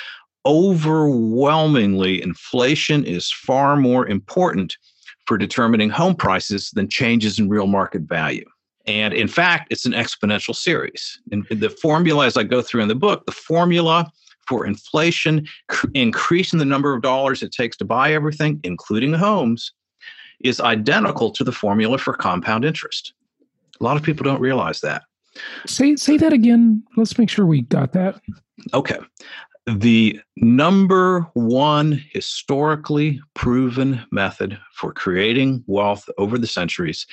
overwhelmingly 0.45 2.21
inflation 2.21 3.04
is 3.04 3.32
far 3.32 3.75
more 3.75 4.08
important 4.08 4.78
for 5.25 5.38
determining 5.38 5.89
home 5.89 6.15
prices 6.15 6.69
than 6.71 6.88
changes 6.88 7.39
in 7.39 7.49
real 7.49 7.67
market 7.67 8.04
value 8.04 8.45
and 8.86 9.13
in 9.13 9.28
fact 9.28 9.67
it's 9.71 9.86
an 9.86 9.93
exponential 9.93 10.56
series 10.56 11.19
and 11.32 11.45
the 11.49 11.69
formula 11.69 12.25
as 12.25 12.38
i 12.38 12.43
go 12.43 12.62
through 12.62 12.82
in 12.82 12.88
the 12.88 12.95
book 12.95 13.25
the 13.25 13.32
formula 13.32 14.12
for 14.47 14.65
inflation, 14.65 15.45
cr- 15.69 15.88
increasing 15.93 16.60
the 16.60 16.65
number 16.65 16.93
of 16.93 17.01
dollars 17.01 17.43
it 17.43 17.51
takes 17.51 17.77
to 17.77 17.86
buy 17.86 18.13
everything, 18.13 18.60
including 18.63 19.13
homes, 19.13 19.71
is 20.43 20.60
identical 20.60 21.31
to 21.31 21.43
the 21.43 21.51
formula 21.51 21.97
for 21.97 22.13
compound 22.13 22.65
interest. 22.65 23.13
A 23.79 23.84
lot 23.84 23.97
of 23.97 24.03
people 24.03 24.23
don't 24.23 24.41
realize 24.41 24.81
that. 24.81 25.03
Say 25.65 25.95
say 25.95 26.17
that 26.17 26.34
again. 26.34 26.84
Let's 26.95 27.17
make 27.17 27.29
sure 27.29 27.45
we 27.45 27.62
got 27.62 27.93
that. 27.93 28.21
Okay. 28.73 28.97
The 29.67 30.19
number 30.38 31.21
one 31.34 32.03
historically 32.13 33.19
proven 33.34 34.05
method 34.12 34.58
for 34.73 34.93
creating 34.93 35.63
wealth 35.67 36.08
over 36.17 36.38
the 36.38 36.47
centuries, 36.47 37.08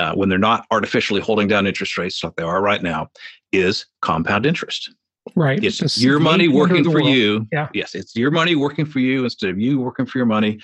uh, 0.00 0.14
when 0.14 0.28
they're 0.28 0.38
not 0.38 0.66
artificially 0.70 1.20
holding 1.20 1.48
down 1.48 1.66
interest 1.66 1.98
rates 1.98 2.24
like 2.24 2.34
they 2.36 2.42
are 2.42 2.62
right 2.62 2.82
now, 2.82 3.10
is 3.52 3.86
compound 4.00 4.46
interest. 4.46 4.90
Right. 5.34 5.62
It's 5.62 6.00
your 6.00 6.18
money 6.18 6.48
working 6.48 6.84
for 6.84 7.02
world. 7.02 7.08
you. 7.08 7.46
Yeah. 7.52 7.68
Yes, 7.74 7.94
it's 7.94 8.14
your 8.16 8.30
money 8.30 8.54
working 8.54 8.86
for 8.86 9.00
you 9.00 9.24
instead 9.24 9.50
of 9.50 9.58
you 9.58 9.80
working 9.80 10.06
for 10.06 10.18
your 10.18 10.26
money. 10.26 10.60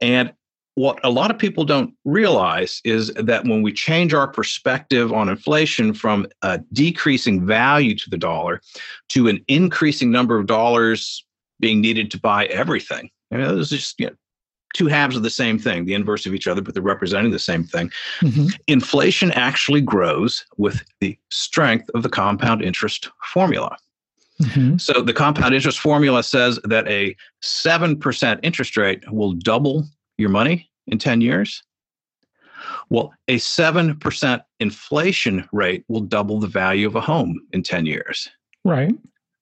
And 0.00 0.32
what 0.74 1.00
a 1.02 1.10
lot 1.10 1.32
of 1.32 1.38
people 1.38 1.64
don't 1.64 1.92
realize 2.04 2.80
is 2.84 3.12
that 3.14 3.44
when 3.44 3.62
we 3.62 3.72
change 3.72 4.14
our 4.14 4.28
perspective 4.28 5.12
on 5.12 5.28
inflation 5.28 5.92
from 5.92 6.26
a 6.42 6.58
decreasing 6.72 7.44
value 7.44 7.96
to 7.96 8.08
the 8.10 8.16
dollar 8.16 8.60
to 9.08 9.26
an 9.26 9.44
increasing 9.48 10.12
number 10.12 10.38
of 10.38 10.46
dollars 10.46 11.24
being 11.58 11.80
needed 11.80 12.12
to 12.12 12.20
buy 12.20 12.46
everything, 12.46 13.10
I 13.32 13.38
mean, 13.38 13.48
those 13.48 13.70
just 13.70 13.98
you 13.98 14.06
know, 14.06 14.12
two 14.74 14.86
halves 14.86 15.16
of 15.16 15.24
the 15.24 15.30
same 15.30 15.58
thing, 15.58 15.84
the 15.84 15.94
inverse 15.94 16.26
of 16.26 16.34
each 16.34 16.46
other, 16.46 16.62
but 16.62 16.74
they're 16.74 16.82
representing 16.82 17.32
the 17.32 17.38
same 17.40 17.64
thing. 17.64 17.90
Mm-hmm. 18.20 18.46
Inflation 18.68 19.32
actually 19.32 19.80
grows 19.80 20.44
with 20.58 20.84
the 21.00 21.18
strength 21.30 21.90
of 21.94 22.04
the 22.04 22.08
compound 22.08 22.62
interest 22.62 23.08
formula. 23.32 23.76
Mm-hmm. 24.42 24.76
So 24.78 25.02
the 25.02 25.12
compound 25.12 25.54
interest 25.54 25.80
formula 25.80 26.22
says 26.22 26.60
that 26.64 26.86
a 26.88 27.16
7% 27.42 28.40
interest 28.42 28.76
rate 28.76 29.10
will 29.10 29.32
double 29.32 29.84
your 30.16 30.30
money 30.30 30.70
in 30.86 30.98
10 30.98 31.20
years. 31.20 31.62
Well, 32.90 33.12
a 33.28 33.36
7% 33.36 34.40
inflation 34.60 35.48
rate 35.52 35.84
will 35.88 36.00
double 36.00 36.40
the 36.40 36.46
value 36.46 36.86
of 36.86 36.96
a 36.96 37.00
home 37.00 37.40
in 37.52 37.62
10 37.62 37.86
years. 37.86 38.28
Right. 38.64 38.92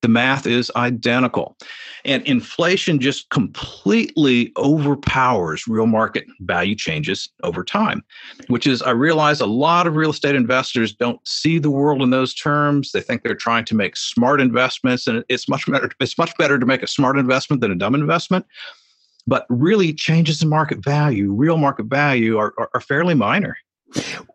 The 0.02 0.08
math 0.08 0.46
is 0.46 0.70
identical. 0.76 1.56
And 2.04 2.22
inflation 2.24 3.00
just 3.00 3.28
completely 3.30 4.52
overpowers 4.56 5.66
real 5.66 5.86
market 5.86 6.26
value 6.40 6.76
changes 6.76 7.28
over 7.42 7.64
time, 7.64 8.04
which 8.48 8.66
is, 8.66 8.82
I 8.82 8.90
realize 8.90 9.40
a 9.40 9.46
lot 9.46 9.86
of 9.86 9.96
real 9.96 10.10
estate 10.10 10.36
investors 10.36 10.92
don't 10.92 11.18
see 11.26 11.58
the 11.58 11.70
world 11.70 12.02
in 12.02 12.10
those 12.10 12.34
terms. 12.34 12.92
They 12.92 13.00
think 13.00 13.22
they're 13.22 13.34
trying 13.34 13.64
to 13.64 13.74
make 13.74 13.96
smart 13.96 14.40
investments, 14.40 15.06
and 15.06 15.24
it's 15.28 15.48
much 15.48 15.66
better, 15.66 15.90
it's 15.98 16.18
much 16.18 16.36
better 16.36 16.58
to 16.58 16.66
make 16.66 16.82
a 16.82 16.86
smart 16.86 17.18
investment 17.18 17.60
than 17.60 17.72
a 17.72 17.76
dumb 17.76 17.94
investment. 17.94 18.46
But 19.26 19.44
really, 19.48 19.92
changes 19.92 20.40
in 20.40 20.48
market 20.48 20.84
value, 20.84 21.32
real 21.32 21.56
market 21.56 21.86
value, 21.86 22.38
are, 22.38 22.54
are, 22.58 22.70
are 22.74 22.80
fairly 22.80 23.14
minor. 23.14 23.56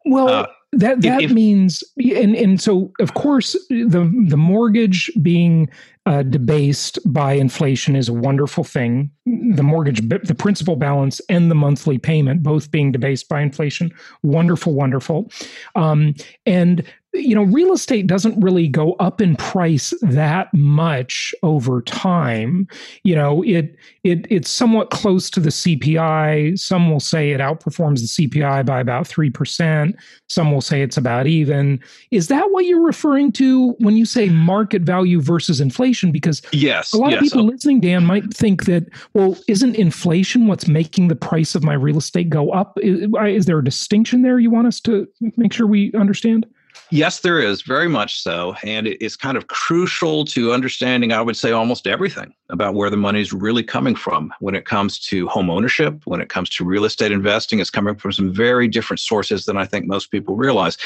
Well, 0.06 0.28
uh, 0.28 0.47
that 0.74 1.02
that 1.02 1.24
if, 1.24 1.32
means 1.32 1.84
and 1.98 2.36
and 2.36 2.62
so 2.62 2.92
of 3.00 3.14
course 3.14 3.54
the 3.70 4.26
the 4.28 4.38
mortgage 4.38 5.12
being 5.22 5.70
uh, 6.06 6.24
debased 6.24 6.98
by 7.06 7.34
inflation 7.34 7.96
is 7.96 8.10
a 8.10 8.14
wonderful 8.14 8.64
thing. 8.64 9.12
The 9.26 9.62
mortgage, 9.62 10.02
the 10.08 10.36
principal 10.36 10.76
balance, 10.76 11.22
and 11.30 11.52
the 11.52 11.56
monthly 11.56 12.00
payment 12.00 12.42
both 12.42 12.72
being 12.72 12.92
debased 12.92 13.30
by 13.30 13.42
inflation, 13.42 13.92
wonderful, 14.24 14.74
wonderful. 14.74 15.32
Um, 15.76 16.16
and 16.46 16.84
you 17.13 17.36
know, 17.36 17.43
real 17.43 17.74
estate 17.74 18.08
doesn't 18.08 18.39
really 18.39 18.67
go 18.67 18.93
up 18.93 19.19
in 19.19 19.36
price 19.36 19.93
that 20.02 20.54
much 20.54 21.36
over 21.43 21.82
time. 21.82 22.67
You 23.04 23.15
know, 23.15 23.43
it 23.43 23.76
it 24.04 24.26
it's 24.30 24.50
somewhat 24.50 24.91
close 24.91 25.30
to 25.32 25.41
the 25.41 25.50
CPI. 25.50 26.58
Some 26.58 26.89
will 26.89 27.02
say 27.02 27.32
it 27.32 27.41
outperforms 27.41 28.00
the 28.00 28.28
CPI 28.28 28.65
by 28.65 28.80
about 28.80 29.08
three 29.08 29.30
percent. 29.30 29.97
Some 30.30 30.54
will 30.54 30.62
say 30.62 30.82
it's 30.82 30.95
about 30.95 31.28
even. 31.28 31.82
Is 32.12 32.28
that 32.30 32.50
what 32.52 32.65
you're 32.65 32.86
referring 32.86 33.34
to 33.34 33.71
when 33.80 33.97
you 33.97 34.06
say 34.06 34.30
market 34.30 34.84
value 34.84 35.21
versus 35.21 35.60
inflation? 35.60 36.13
Because 36.13 36.41
yes, 36.54 36.93
a 36.93 36.97
lot 36.97 37.12
yes. 37.12 37.19
of 37.19 37.24
people 37.24 37.43
listening, 37.45 37.82
Dan, 37.82 38.06
might 38.06 38.34
think 38.34 38.65
that 38.65 38.88
well, 39.13 39.38
isn't 39.50 39.76
inflation 39.76 40.47
what's 40.47 40.67
making 40.67 41.10
the 41.10 41.15
price 41.15 41.56
of 41.56 41.63
my 41.63 41.74
real 41.74 41.97
estate 41.97 42.30
go 42.30 42.52
up? 42.52 42.78
Is, 42.82 43.08
is 43.26 43.45
there 43.47 43.60
a 43.60 43.63
distinction 43.63 44.21
there? 44.21 44.39
You 44.39 44.50
want 44.50 44.67
us 44.67 44.80
to 44.82 45.08
make 45.36 45.52
sure 45.52 45.67
we 45.67 45.91
understand? 45.93 46.47
Yes, 46.93 47.21
there 47.21 47.39
is, 47.39 47.62
very 47.62 47.88
much 47.88 48.21
so. 48.21 48.54
And 48.65 48.86
it's 48.86 49.15
kind 49.15 49.38
of 49.38 49.47
crucial 49.47 50.25
to 50.25 50.51
understanding, 50.51 51.13
I 51.13 51.21
would 51.21 51.38
say, 51.38 51.54
almost 51.54 51.88
everything 51.88 52.34
about 52.49 52.75
where 52.75 52.89
the 52.89 52.97
money 52.97 53.21
is 53.21 53.32
really 53.32 53.63
coming 53.63 53.95
from 53.95 54.34
when 54.41 54.56
it 54.56 54.65
comes 54.65 54.99
to 55.08 55.25
home 55.30 55.49
ownership, 55.49 56.01
when 56.04 56.19
it 56.19 56.27
comes 56.27 56.49
to 56.49 56.65
real 56.65 56.84
estate 56.84 57.13
investing. 57.13 57.60
It's 57.60 57.69
coming 57.69 57.95
from 57.95 58.12
some 58.12 58.34
very 58.34 58.67
different 58.67 58.99
sources 58.99 59.45
than 59.45 59.56
I 59.56 59.65
think 59.65 59.88
most 59.88 60.12
people 60.12 60.36
realize. 60.36 60.77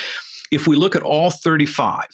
If 0.52 0.68
we 0.68 0.76
look 0.76 0.96
at 0.96 1.02
all 1.02 1.32
35 1.32 2.06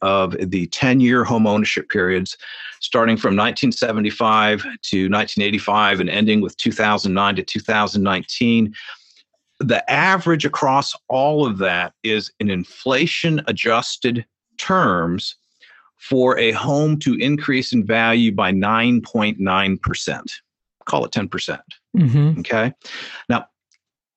of 0.00 0.36
the 0.38 0.68
10 0.68 1.00
year 1.00 1.24
home 1.24 1.48
ownership 1.48 1.88
periods, 1.90 2.38
starting 2.78 3.16
from 3.16 3.36
1975 3.36 4.62
to 4.62 5.10
1985 5.10 6.00
and 6.00 6.08
ending 6.08 6.40
with 6.40 6.56
2009 6.56 7.34
to 7.34 7.42
2019, 7.42 8.74
the 9.60 9.88
average 9.90 10.44
across 10.44 10.94
all 11.08 11.46
of 11.46 11.58
that 11.58 11.92
is 12.02 12.32
in 12.40 12.50
inflation 12.50 13.42
adjusted 13.46 14.24
terms 14.56 15.36
for 15.98 16.38
a 16.38 16.50
home 16.52 16.98
to 16.98 17.14
increase 17.16 17.72
in 17.72 17.86
value 17.86 18.32
by 18.32 18.50
9.9%. 18.50 20.22
Call 20.86 21.04
it 21.04 21.12
10%. 21.12 21.30
percent 21.30 21.60
mm-hmm. 21.96 22.40
Okay. 22.40 22.72
Now, 23.28 23.46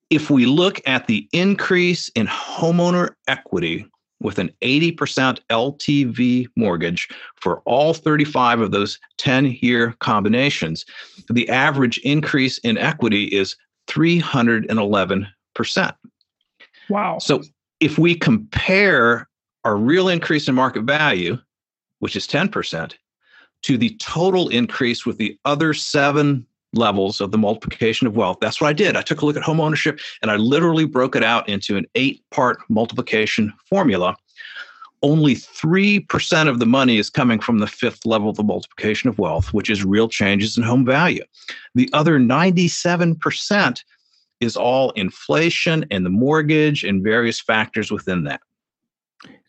if 0.09 0.29
we 0.29 0.45
look 0.45 0.81
at 0.87 1.07
the 1.07 1.27
increase 1.33 2.07
in 2.09 2.25
homeowner 2.27 3.11
equity 3.27 3.85
with 4.21 4.39
an 4.39 4.49
80% 4.61 5.39
LTV 5.49 6.47
mortgage 6.55 7.09
for 7.35 7.59
all 7.65 7.93
35 7.93 8.61
of 8.61 8.71
those 8.71 8.97
10 9.17 9.57
year 9.59 9.93
combinations, 9.99 10.85
the 11.29 11.49
average 11.49 11.97
increase 11.99 12.59
in 12.59 12.77
equity 12.77 13.25
is 13.25 13.57
311%. 13.87 15.93
Wow. 16.89 17.17
So 17.19 17.43
if 17.79 17.97
we 17.97 18.15
compare 18.15 19.27
our 19.63 19.77
real 19.77 20.09
increase 20.09 20.47
in 20.47 20.55
market 20.55 20.83
value, 20.83 21.37
which 21.99 22.15
is 22.15 22.27
10%, 22.27 22.93
to 23.63 23.77
the 23.77 23.95
total 23.97 24.49
increase 24.49 25.05
with 25.05 25.17
the 25.17 25.37
other 25.45 25.73
seven 25.73 26.45
levels 26.73 27.21
of 27.21 27.31
the 27.31 27.37
multiplication 27.37 28.07
of 28.07 28.15
wealth. 28.15 28.37
That's 28.41 28.59
what 28.59 28.67
I 28.67 28.73
did. 28.73 28.97
I 28.97 29.01
took 29.01 29.21
a 29.21 29.25
look 29.25 29.37
at 29.37 29.43
home 29.43 29.61
ownership 29.61 29.99
and 30.21 30.31
I 30.31 30.35
literally 30.35 30.85
broke 30.85 31.15
it 31.15 31.23
out 31.23 31.47
into 31.47 31.77
an 31.77 31.85
eight 31.95 32.23
part 32.31 32.59
multiplication 32.69 33.53
formula. 33.69 34.15
Only 35.03 35.35
3% 35.35 36.47
of 36.47 36.59
the 36.59 36.65
money 36.65 36.97
is 36.97 37.09
coming 37.09 37.39
from 37.39 37.59
the 37.59 37.67
fifth 37.67 38.05
level 38.05 38.29
of 38.29 38.37
the 38.37 38.43
multiplication 38.43 39.09
of 39.09 39.19
wealth, 39.19 39.53
which 39.53 39.69
is 39.69 39.83
real 39.83 40.07
changes 40.07 40.57
in 40.57 40.63
home 40.63 40.85
value. 40.85 41.23
The 41.75 41.89
other 41.93 42.19
97% 42.19 43.83
is 44.39 44.57
all 44.57 44.91
inflation 44.91 45.85
and 45.91 46.05
the 46.05 46.09
mortgage 46.09 46.83
and 46.83 47.03
various 47.03 47.39
factors 47.39 47.91
within 47.91 48.23
that. 48.23 48.41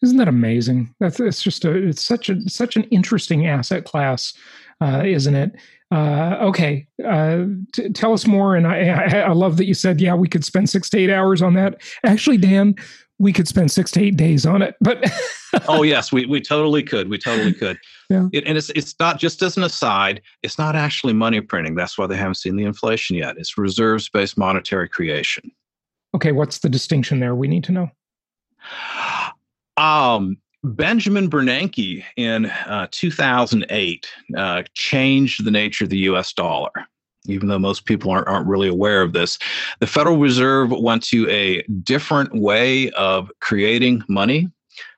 Isn't 0.03 0.19
that 0.19 0.29
amazing? 0.29 0.95
That's 1.01 1.19
it's 1.19 1.43
just 1.43 1.65
a 1.65 1.73
it's 1.73 2.05
such 2.05 2.29
a 2.29 2.49
such 2.49 2.77
an 2.77 2.85
interesting 2.85 3.47
asset 3.47 3.85
class, 3.85 4.35
uh, 4.81 5.03
isn't 5.05 5.35
it? 5.35 5.53
Uh, 5.91 6.37
okay, 6.41 6.87
uh, 7.07 7.45
t- 7.73 7.89
tell 7.91 8.13
us 8.13 8.27
more. 8.27 8.57
And 8.57 8.67
I, 8.67 8.89
I, 8.89 9.19
I 9.21 9.33
love 9.33 9.57
that 9.59 9.67
you 9.67 9.75
said, 9.75 10.01
yeah, 10.01 10.15
we 10.15 10.29
could 10.29 10.45
spend 10.45 10.69
six 10.69 10.91
to 10.91 10.99
eight 10.99 11.11
hours 11.11 11.41
on 11.41 11.55
that. 11.55 11.81
Actually, 12.05 12.39
Dan, 12.39 12.75
we 13.19 13.33
could 13.33 13.47
spend 13.49 13.71
six 13.71 13.91
to 13.93 14.03
eight 14.03 14.17
days 14.17 14.45
on 14.45 14.63
it. 14.63 14.75
But 14.81 15.05
oh 15.69 15.83
yes, 15.83 16.13
we 16.13 16.27
we 16.27 16.41
totally 16.41 16.83
could. 16.83 17.09
We 17.09 17.19
totally 17.19 17.53
could. 17.53 17.79
Yeah. 18.11 18.29
It, 18.33 18.45
and 18.47 18.59
it's 18.59 18.71
it's 18.71 18.95
not 18.99 19.19
just 19.19 19.43
as 19.43 19.57
an 19.57 19.63
aside. 19.63 20.21
It's 20.43 20.59
not 20.59 20.77
actually 20.77 21.13
money 21.13 21.41
printing. 21.41 21.75
That's 21.75 21.97
why 21.97 22.07
they 22.07 22.17
haven't 22.17 22.37
seen 22.37 22.57
the 22.57 22.65
inflation 22.65 23.17
yet. 23.17 23.37
It's 23.39 23.57
reserves 23.57 24.09
based 24.09 24.37
monetary 24.37 24.89
creation. 24.89 25.51
Okay, 26.15 26.33
what's 26.33 26.59
the 26.59 26.69
distinction 26.69 27.21
there? 27.21 27.35
We 27.35 27.49
need 27.49 27.65
to 27.65 27.73
know. 27.73 27.91
Um, 29.77 30.37
Benjamin 30.63 31.29
Bernanke 31.29 32.05
in 32.17 32.47
uh, 32.47 32.87
2008 32.91 34.09
uh, 34.37 34.63
changed 34.75 35.45
the 35.45 35.51
nature 35.51 35.85
of 35.85 35.91
the 35.91 35.99
U.S. 35.99 36.33
dollar 36.33 36.71
even 37.27 37.49
though 37.49 37.59
most 37.59 37.85
people 37.85 38.11
aren't, 38.11 38.29
aren't 38.29 38.47
really 38.47 38.69
aware 38.69 39.03
of 39.03 39.13
this. 39.13 39.39
The 39.81 39.87
Federal 39.87 40.19
Reserve 40.19 40.71
went 40.71 41.03
to 41.05 41.29
a 41.31 41.63
different 41.83 42.35
way 42.35 42.91
of 42.91 43.31
creating 43.41 44.03
money 44.09 44.49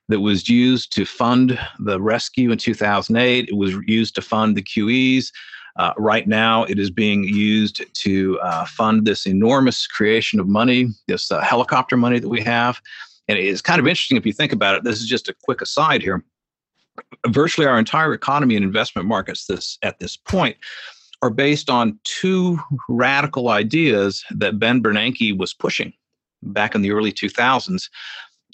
that 0.09 0.21
was 0.21 0.49
used 0.49 0.93
to 0.93 1.05
fund 1.05 1.59
the 1.81 2.01
rescue 2.01 2.51
in 2.51 2.59
2008. 2.59 3.49
It 3.49 3.57
was 3.57 3.75
used 3.87 4.15
to 4.17 4.23
fund 4.23 4.57
the 4.57 4.62
QEs. 4.62 5.33
Uh, 5.77 5.93
right 5.99 6.27
now, 6.27 6.65
it 6.65 6.79
is 6.79 6.91
being 6.91 7.25
used 7.25 7.85
to 7.93 8.41
uh, 8.41 8.65
fund 8.65 9.05
this 9.05 9.27
enormous 9.27 9.87
creation 9.87 10.41
of 10.41 10.49
money, 10.49 10.89
this 11.07 11.31
uh, 11.31 11.41
helicopter 11.41 11.97
money 11.97 12.19
that 12.19 12.29
we 12.29 12.41
have. 12.41 12.81
And 13.29 13.39
it's 13.39 13.61
kind 13.61 13.81
of 13.81 13.87
interesting 13.87 14.17
if 14.17 14.25
you 14.25 14.33
think 14.33 14.53
about 14.53 14.77
it. 14.77 14.85
This 14.85 15.01
is 15.01 15.07
just 15.07 15.29
a 15.29 15.35
quick 15.45 15.61
aside 15.61 16.01
here. 16.01 16.25
Virtually 17.27 17.67
our 17.67 17.79
entire 17.79 18.15
economy 18.15 18.57
and 18.57 18.65
investment 18.65 19.07
markets 19.07 19.47
this 19.47 19.79
at 19.83 19.99
this 19.99 20.17
point 20.17 20.57
are 21.27 21.31
based 21.31 21.69
on 21.69 21.99
two 22.05 22.59
radical 22.89 23.49
ideas 23.49 24.25
that 24.31 24.59
Ben 24.61 24.81
Bernanke 24.81 25.37
was 25.37 25.53
pushing 25.53 25.93
back 26.43 26.75
in 26.75 26.83
the 26.83 26.93
early 26.93 27.12
2000s. 27.12 27.91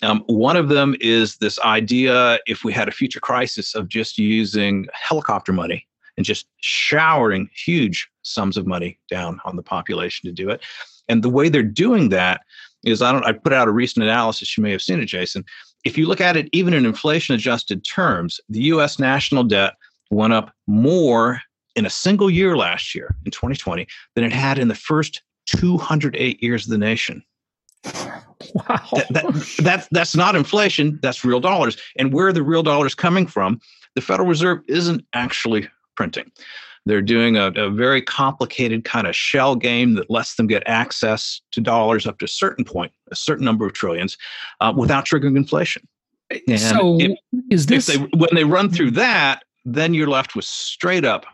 Um, 0.02 0.24
one 0.26 0.56
of 0.56 0.70
them 0.70 0.96
is 1.00 1.36
this 1.36 1.60
idea 1.60 2.38
if 2.46 2.64
we 2.64 2.72
had 2.72 2.88
a 2.88 2.92
future 2.92 3.20
crisis 3.20 3.74
of 3.74 3.88
just 3.88 4.18
using 4.18 4.86
helicopter 4.94 5.52
money 5.52 5.86
and 6.16 6.24
just 6.24 6.46
showering 6.60 7.48
huge 7.54 8.08
sums 8.22 8.56
of 8.56 8.66
money 8.66 8.98
down 9.10 9.38
on 9.44 9.56
the 9.56 9.62
population 9.62 10.26
to 10.26 10.32
do 10.32 10.48
it. 10.48 10.62
And 11.08 11.22
the 11.22 11.30
way 11.30 11.50
they're 11.50 11.62
doing 11.62 12.08
that 12.08 12.40
is 12.84 13.02
I 13.02 13.12
don't 13.12 13.26
I 13.26 13.32
put 13.32 13.52
out 13.52 13.68
a 13.68 13.72
recent 13.72 14.02
analysis, 14.02 14.56
you 14.56 14.62
may 14.62 14.72
have 14.72 14.82
seen 14.82 14.98
it, 14.98 15.06
Jason. 15.06 15.44
If 15.84 15.98
you 15.98 16.06
look 16.06 16.20
at 16.20 16.36
it 16.36 16.48
even 16.52 16.72
in 16.74 16.86
inflation 16.86 17.34
adjusted 17.34 17.84
terms, 17.84 18.40
the 18.48 18.62
US 18.62 18.98
national 18.98 19.44
debt 19.44 19.74
went 20.10 20.32
up 20.32 20.52
more 20.66 21.40
in 21.76 21.86
a 21.86 21.90
single 21.90 22.30
year 22.30 22.56
last 22.56 22.94
year 22.94 23.14
in 23.24 23.30
2020 23.30 23.86
than 24.14 24.24
it 24.24 24.32
had 24.32 24.58
in 24.58 24.68
the 24.68 24.74
first 24.74 25.22
208 25.46 26.42
years 26.42 26.64
of 26.64 26.70
the 26.70 26.78
nation. 26.78 27.22
Wow. 28.54 28.80
That, 28.92 29.06
that, 29.10 29.54
that, 29.62 29.88
that's 29.90 30.16
not 30.16 30.36
inflation, 30.36 30.98
that's 31.02 31.24
real 31.24 31.40
dollars. 31.40 31.76
And 31.96 32.12
where 32.12 32.28
are 32.28 32.32
the 32.32 32.42
real 32.42 32.62
dollars 32.62 32.94
coming 32.94 33.26
from? 33.26 33.60
The 33.94 34.00
Federal 34.00 34.28
Reserve 34.28 34.60
isn't 34.68 35.04
actually 35.12 35.68
printing. 35.96 36.30
They're 36.84 37.02
doing 37.02 37.36
a, 37.36 37.48
a 37.48 37.70
very 37.70 38.02
complicated 38.02 38.84
kind 38.84 39.06
of 39.06 39.14
shell 39.14 39.54
game 39.54 39.94
that 39.94 40.10
lets 40.10 40.34
them 40.34 40.48
get 40.48 40.64
access 40.66 41.40
to 41.52 41.60
dollars 41.60 42.06
up 42.06 42.18
to 42.18 42.24
a 42.24 42.28
certain 42.28 42.64
point, 42.64 42.92
a 43.10 43.16
certain 43.16 43.44
number 43.44 43.66
of 43.66 43.72
trillions, 43.72 44.18
uh, 44.60 44.72
without 44.76 45.04
triggering 45.04 45.36
inflation. 45.36 45.86
And 46.48 46.58
so, 46.58 46.98
if, 47.00 47.18
is 47.50 47.66
this 47.66 47.86
they, 47.86 47.98
when 47.98 48.30
they 48.34 48.44
run 48.44 48.70
through 48.70 48.92
that? 48.92 49.44
Then 49.64 49.94
you're 49.94 50.08
left 50.08 50.34
with 50.34 50.44
straight 50.44 51.04
up 51.04 51.24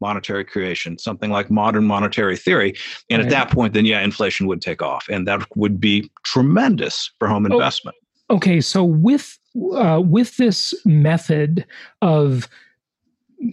monetary 0.00 0.44
creation, 0.44 0.98
something 0.98 1.30
like 1.30 1.50
modern 1.50 1.84
monetary 1.84 2.36
theory. 2.36 2.74
And 3.10 3.18
right. 3.18 3.26
at 3.26 3.30
that 3.30 3.50
point, 3.50 3.74
then 3.74 3.84
yeah, 3.84 4.00
inflation 4.00 4.46
would 4.46 4.60
take 4.60 4.82
off, 4.82 5.06
and 5.08 5.26
that 5.26 5.44
would 5.56 5.80
be 5.80 6.10
tremendous 6.24 7.10
for 7.18 7.28
home 7.28 7.46
oh, 7.50 7.54
investment. 7.54 7.96
Okay, 8.30 8.60
so 8.60 8.84
with 8.84 9.38
uh, 9.72 10.02
with 10.04 10.36
this 10.36 10.74
method 10.84 11.64
of 12.02 12.48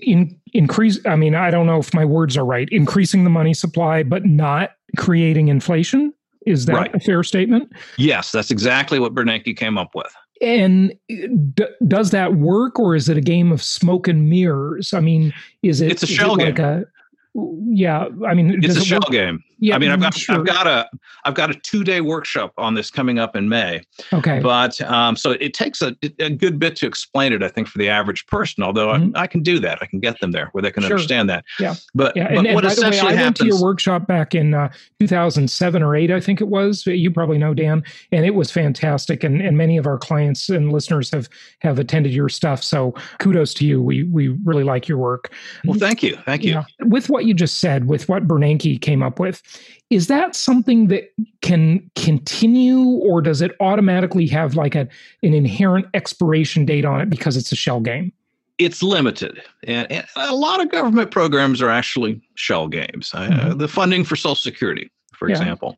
in, 0.01 0.39
increase, 0.53 0.99
I 1.05 1.15
mean, 1.15 1.35
I 1.35 1.51
don't 1.51 1.65
know 1.65 1.77
if 1.77 1.93
my 1.93 2.05
words 2.05 2.37
are 2.37 2.45
right. 2.45 2.67
Increasing 2.71 3.23
the 3.23 3.29
money 3.29 3.53
supply, 3.53 4.03
but 4.03 4.25
not 4.25 4.71
creating 4.97 5.47
inflation. 5.47 6.13
Is 6.45 6.65
that 6.65 6.73
right. 6.73 6.95
a 6.95 6.99
fair 6.99 7.23
statement? 7.23 7.71
Yes, 7.97 8.31
that's 8.31 8.51
exactly 8.51 8.99
what 8.99 9.13
Bernanke 9.13 9.55
came 9.55 9.77
up 9.77 9.95
with. 9.95 10.13
And 10.43 10.93
d- 11.07 11.65
does 11.87 12.11
that 12.11 12.35
work, 12.35 12.77
or 12.77 12.95
is 12.95 13.07
it 13.07 13.15
a 13.15 13.21
game 13.21 13.49
of 13.51 13.63
smoke 13.63 14.09
and 14.09 14.29
mirrors? 14.29 14.93
I 14.93 14.99
mean, 14.99 15.33
is 15.61 15.79
it? 15.79 15.89
It's 15.89 16.03
a 16.03 16.07
shell 16.07 16.35
game. 16.35 16.47
Like 16.47 16.59
a, 16.59 16.85
yeah, 17.33 18.09
I 18.27 18.33
mean, 18.33 18.61
it's 18.61 18.75
a 18.75 18.79
it 18.79 18.83
shell 18.83 18.99
work? 18.99 19.11
game. 19.11 19.41
Yeah, 19.63 19.75
I 19.75 19.79
mean, 19.79 19.91
I've 19.91 20.01
got 20.01 20.13
sure. 20.13 20.35
I've 20.35 20.45
got 20.45 20.67
a 20.67 20.89
I've 21.23 21.35
got 21.35 21.49
a 21.49 21.53
two 21.53 21.85
day 21.85 22.01
workshop 22.01 22.53
on 22.57 22.73
this 22.73 22.91
coming 22.91 23.17
up 23.17 23.33
in 23.33 23.47
May. 23.47 23.81
Okay, 24.11 24.41
but 24.41 24.79
um, 24.81 25.15
so 25.15 25.31
it 25.31 25.53
takes 25.53 25.81
a, 25.81 25.95
a 26.19 26.29
good 26.29 26.59
bit 26.59 26.75
to 26.77 26.85
explain 26.85 27.31
it. 27.31 27.41
I 27.41 27.47
think 27.47 27.69
for 27.69 27.77
the 27.77 27.87
average 27.87 28.25
person, 28.27 28.61
although 28.61 28.87
mm-hmm. 28.87 29.15
I, 29.15 29.21
I, 29.21 29.27
can 29.27 29.41
do 29.41 29.59
that, 29.59 29.77
I 29.81 29.85
can 29.85 30.01
get 30.01 30.19
them 30.19 30.31
there 30.31 30.49
where 30.51 30.61
they 30.61 30.69
can 30.69 30.83
sure. 30.83 30.91
understand 30.91 31.29
that. 31.29 31.45
Yeah, 31.61 31.75
but 31.95 32.13
yeah, 32.13 32.27
but 32.27 32.37
and, 32.39 32.47
and 32.47 32.55
what 32.55 32.65
essentially 32.65 33.07
way, 33.07 33.13
I 33.13 33.15
happens, 33.15 33.23
went 33.23 33.37
to 33.37 33.45
your 33.45 33.61
workshop 33.61 34.05
back 34.05 34.35
in 34.35 34.53
uh, 34.53 34.69
2007 34.99 35.81
or 35.81 35.95
eight, 35.95 36.11
I 36.11 36.19
think 36.19 36.41
it 36.41 36.49
was. 36.49 36.85
You 36.85 37.09
probably 37.09 37.37
know 37.37 37.53
Dan, 37.53 37.83
and 38.11 38.25
it 38.25 38.35
was 38.35 38.51
fantastic. 38.51 39.23
And 39.23 39.41
and 39.41 39.57
many 39.57 39.77
of 39.77 39.87
our 39.87 39.97
clients 39.97 40.49
and 40.49 40.73
listeners 40.73 41.09
have 41.11 41.29
have 41.59 41.79
attended 41.79 42.13
your 42.13 42.27
stuff. 42.27 42.61
So 42.61 42.95
kudos 43.19 43.53
to 43.55 43.65
you. 43.65 43.81
We 43.81 44.03
we 44.03 44.27
really 44.43 44.65
like 44.65 44.89
your 44.89 44.97
work. 44.97 45.31
Well, 45.63 45.79
thank 45.79 46.03
you, 46.03 46.17
thank 46.25 46.43
you. 46.43 46.55
Yeah. 46.55 46.63
With 46.81 47.09
what 47.09 47.23
you 47.23 47.33
just 47.33 47.59
said, 47.59 47.87
with 47.87 48.09
what 48.09 48.27
Bernanke 48.27 48.81
came 48.81 49.01
up 49.01 49.19
with 49.19 49.41
is 49.89 50.07
that 50.07 50.35
something 50.35 50.87
that 50.87 51.13
can 51.41 51.89
continue 51.95 52.83
or 52.83 53.21
does 53.21 53.41
it 53.41 53.51
automatically 53.59 54.25
have 54.27 54.55
like 54.55 54.75
a, 54.75 54.87
an 55.21 55.33
inherent 55.33 55.85
expiration 55.93 56.65
date 56.65 56.85
on 56.85 56.99
it 56.99 57.09
because 57.09 57.37
it's 57.37 57.51
a 57.51 57.55
shell 57.55 57.79
game 57.79 58.11
it's 58.57 58.83
limited 58.83 59.41
and, 59.65 59.91
and 59.91 60.05
a 60.15 60.35
lot 60.35 60.61
of 60.61 60.71
government 60.71 61.11
programs 61.11 61.61
are 61.61 61.69
actually 61.69 62.21
shell 62.35 62.67
games 62.67 63.11
uh, 63.13 63.27
mm-hmm. 63.27 63.51
uh, 63.51 63.53
the 63.53 63.67
funding 63.67 64.03
for 64.03 64.15
social 64.15 64.35
security 64.35 64.89
for 65.13 65.29
yeah. 65.29 65.35
example 65.35 65.77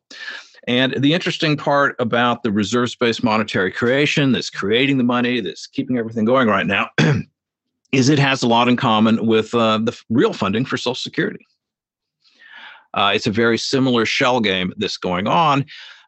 and 0.66 0.94
the 0.98 1.14
interesting 1.14 1.56
part 1.56 1.94
about 1.98 2.42
the 2.42 2.50
reserves 2.50 2.94
based 2.94 3.22
monetary 3.22 3.70
creation 3.70 4.32
that's 4.32 4.50
creating 4.50 4.98
the 4.98 5.04
money 5.04 5.40
that's 5.40 5.66
keeping 5.66 5.98
everything 5.98 6.24
going 6.24 6.48
right 6.48 6.66
now 6.66 6.88
is 7.92 8.08
it 8.08 8.18
has 8.18 8.42
a 8.42 8.48
lot 8.48 8.68
in 8.68 8.76
common 8.76 9.26
with 9.26 9.54
uh, 9.54 9.78
the 9.78 9.98
real 10.10 10.32
funding 10.32 10.64
for 10.64 10.76
social 10.76 10.94
security 10.94 11.46
uh, 12.96 13.12
it's 13.14 13.26
a 13.26 13.30
very 13.30 13.58
similar 13.58 14.04
shell 14.04 14.40
game 14.40 14.72
that's 14.78 14.96
going 14.96 15.28
on. 15.28 15.64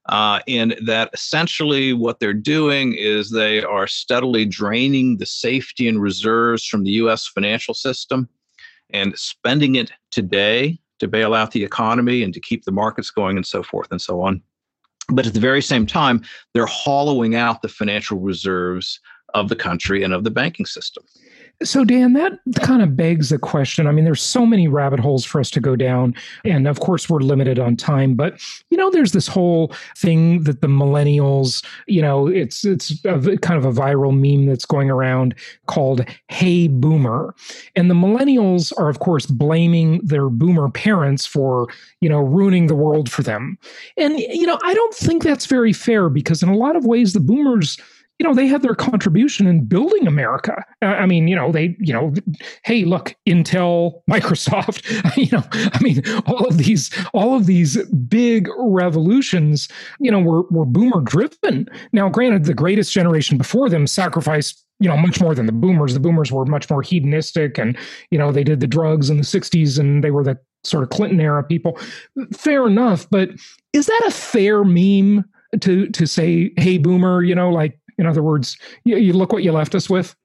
Uh, 0.08 0.40
in 0.46 0.74
that 0.86 1.10
essentially 1.12 1.92
what 1.92 2.18
they're 2.18 2.32
doing 2.32 2.94
is 2.94 3.30
they 3.30 3.62
are 3.62 3.86
steadily 3.86 4.46
draining 4.46 5.18
the 5.18 5.26
safety 5.26 5.86
and 5.86 6.00
reserves 6.00 6.64
from 6.64 6.82
the 6.82 6.92
US 6.92 7.26
financial 7.26 7.74
system 7.74 8.26
and 8.88 9.16
spending 9.18 9.74
it 9.74 9.92
today 10.10 10.78
to 10.98 11.08
bail 11.08 11.34
out 11.34 11.52
the 11.52 11.62
economy 11.62 12.22
and 12.22 12.32
to 12.32 12.40
keep 12.40 12.64
the 12.64 12.72
markets 12.72 13.10
going 13.10 13.36
and 13.36 13.46
so 13.46 13.62
forth 13.62 13.88
and 13.90 14.00
so 14.00 14.22
on. 14.22 14.42
But 15.10 15.26
at 15.26 15.34
the 15.34 15.40
very 15.40 15.62
same 15.62 15.86
time, 15.86 16.22
they're 16.54 16.66
hollowing 16.66 17.34
out 17.34 17.60
the 17.60 17.68
financial 17.68 18.18
reserves 18.18 19.00
of 19.34 19.50
the 19.50 19.56
country 19.56 20.02
and 20.02 20.14
of 20.14 20.24
the 20.24 20.30
banking 20.30 20.66
system. 20.66 21.04
So, 21.64 21.84
Dan, 21.84 22.12
that 22.12 22.38
kind 22.62 22.82
of 22.82 22.96
begs 22.96 23.30
the 23.30 23.38
question. 23.38 23.88
I 23.88 23.92
mean, 23.92 24.04
there's 24.04 24.22
so 24.22 24.46
many 24.46 24.68
rabbit 24.68 25.00
holes 25.00 25.24
for 25.24 25.40
us 25.40 25.50
to 25.50 25.60
go 25.60 25.74
down. 25.74 26.14
And 26.44 26.68
of 26.68 26.78
course, 26.78 27.10
we're 27.10 27.18
limited 27.18 27.58
on 27.58 27.74
time. 27.74 28.14
But, 28.14 28.40
you 28.70 28.76
know, 28.76 28.90
there's 28.90 29.10
this 29.10 29.26
whole 29.26 29.72
thing 29.96 30.44
that 30.44 30.60
the 30.60 30.68
millennials, 30.68 31.64
you 31.88 32.00
know, 32.00 32.28
it's 32.28 32.64
it's 32.64 33.04
a, 33.04 33.36
kind 33.38 33.58
of 33.58 33.64
a 33.64 33.72
viral 33.72 34.16
meme 34.16 34.46
that's 34.46 34.64
going 34.64 34.88
around 34.88 35.34
called 35.66 36.04
Hey 36.28 36.68
Boomer. 36.68 37.34
And 37.74 37.90
the 37.90 37.94
millennials 37.94 38.72
are, 38.78 38.88
of 38.88 39.00
course, 39.00 39.26
blaming 39.26 40.00
their 40.04 40.28
boomer 40.28 40.70
parents 40.70 41.26
for, 41.26 41.66
you 42.00 42.08
know, 42.08 42.20
ruining 42.20 42.68
the 42.68 42.76
world 42.76 43.10
for 43.10 43.24
them. 43.24 43.58
And, 43.96 44.20
you 44.20 44.46
know, 44.46 44.60
I 44.62 44.74
don't 44.74 44.94
think 44.94 45.24
that's 45.24 45.46
very 45.46 45.72
fair 45.72 46.08
because 46.08 46.40
in 46.40 46.50
a 46.50 46.56
lot 46.56 46.76
of 46.76 46.86
ways, 46.86 47.14
the 47.14 47.20
boomers 47.20 47.78
you 48.18 48.26
know, 48.26 48.34
they 48.34 48.46
had 48.46 48.62
their 48.62 48.74
contribution 48.74 49.46
in 49.46 49.64
building 49.64 50.06
America. 50.06 50.64
Uh, 50.82 50.86
I 50.86 51.06
mean, 51.06 51.28
you 51.28 51.36
know, 51.36 51.52
they, 51.52 51.76
you 51.78 51.92
know, 51.92 52.12
hey, 52.64 52.84
look, 52.84 53.14
Intel, 53.28 54.00
Microsoft, 54.10 54.82
you 55.16 55.28
know, 55.30 55.44
I 55.52 55.82
mean, 55.82 56.02
all 56.26 56.46
of 56.46 56.58
these, 56.58 56.90
all 57.12 57.36
of 57.36 57.46
these 57.46 57.82
big 57.84 58.48
revolutions, 58.58 59.68
you 60.00 60.10
know, 60.10 60.20
were 60.20 60.42
were 60.50 60.64
boomer 60.64 61.00
driven. 61.00 61.68
Now, 61.92 62.08
granted, 62.08 62.44
the 62.44 62.54
greatest 62.54 62.92
generation 62.92 63.38
before 63.38 63.68
them 63.68 63.86
sacrificed 63.86 64.64
you 64.80 64.88
know 64.88 64.96
much 64.96 65.20
more 65.20 65.34
than 65.34 65.46
the 65.46 65.52
boomers 65.52 65.94
the 65.94 66.00
boomers 66.00 66.30
were 66.30 66.44
much 66.44 66.70
more 66.70 66.82
hedonistic 66.82 67.58
and 67.58 67.76
you 68.12 68.18
know 68.18 68.30
they 68.30 68.44
did 68.44 68.60
the 68.60 68.66
drugs 68.66 69.10
in 69.10 69.16
the 69.16 69.24
60s 69.24 69.76
and 69.76 70.04
they 70.04 70.12
were 70.12 70.22
the 70.22 70.38
sort 70.62 70.84
of 70.84 70.90
clinton 70.90 71.20
era 71.20 71.42
people 71.42 71.76
fair 72.32 72.64
enough 72.64 73.10
but 73.10 73.30
is 73.72 73.86
that 73.86 74.04
a 74.06 74.10
fair 74.12 74.62
meme 74.62 75.24
to 75.60 75.88
to 75.88 76.06
say 76.06 76.52
hey 76.58 76.78
boomer 76.78 77.24
you 77.24 77.34
know 77.34 77.50
like 77.50 77.76
in 77.98 78.06
other 78.06 78.22
words, 78.22 78.56
you, 78.84 78.96
you 78.96 79.12
look 79.12 79.32
what 79.32 79.42
you 79.42 79.52
left 79.52 79.74
us 79.74 79.90
with. 79.90 80.16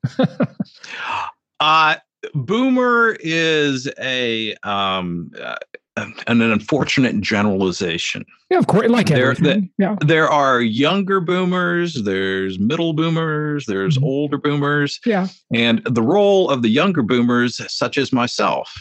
uh, 1.59 1.95
boomer 2.33 3.17
is 3.19 3.89
a 3.99 4.55
um, 4.63 5.31
uh, 5.41 5.55
an, 5.97 6.41
unfortunate 6.41 7.19
generalization. 7.21 8.25
Yeah, 8.49 8.59
of 8.59 8.67
course, 8.67 8.89
like 8.89 9.07
there, 9.07 9.31
everything. 9.31 9.69
The, 9.77 9.83
yeah. 9.83 9.95
there 10.01 10.29
are 10.29 10.61
younger 10.61 11.19
boomers, 11.19 12.03
there's 12.03 12.59
middle 12.59 12.93
boomers, 12.93 13.65
there's 13.65 13.97
mm-hmm. 13.97 14.05
older 14.05 14.37
boomers. 14.37 14.99
Yeah. 15.05 15.27
And 15.53 15.83
the 15.85 16.01
role 16.01 16.49
of 16.49 16.61
the 16.61 16.69
younger 16.69 17.03
boomers, 17.03 17.61
such 17.71 17.97
as 17.97 18.11
myself, 18.11 18.73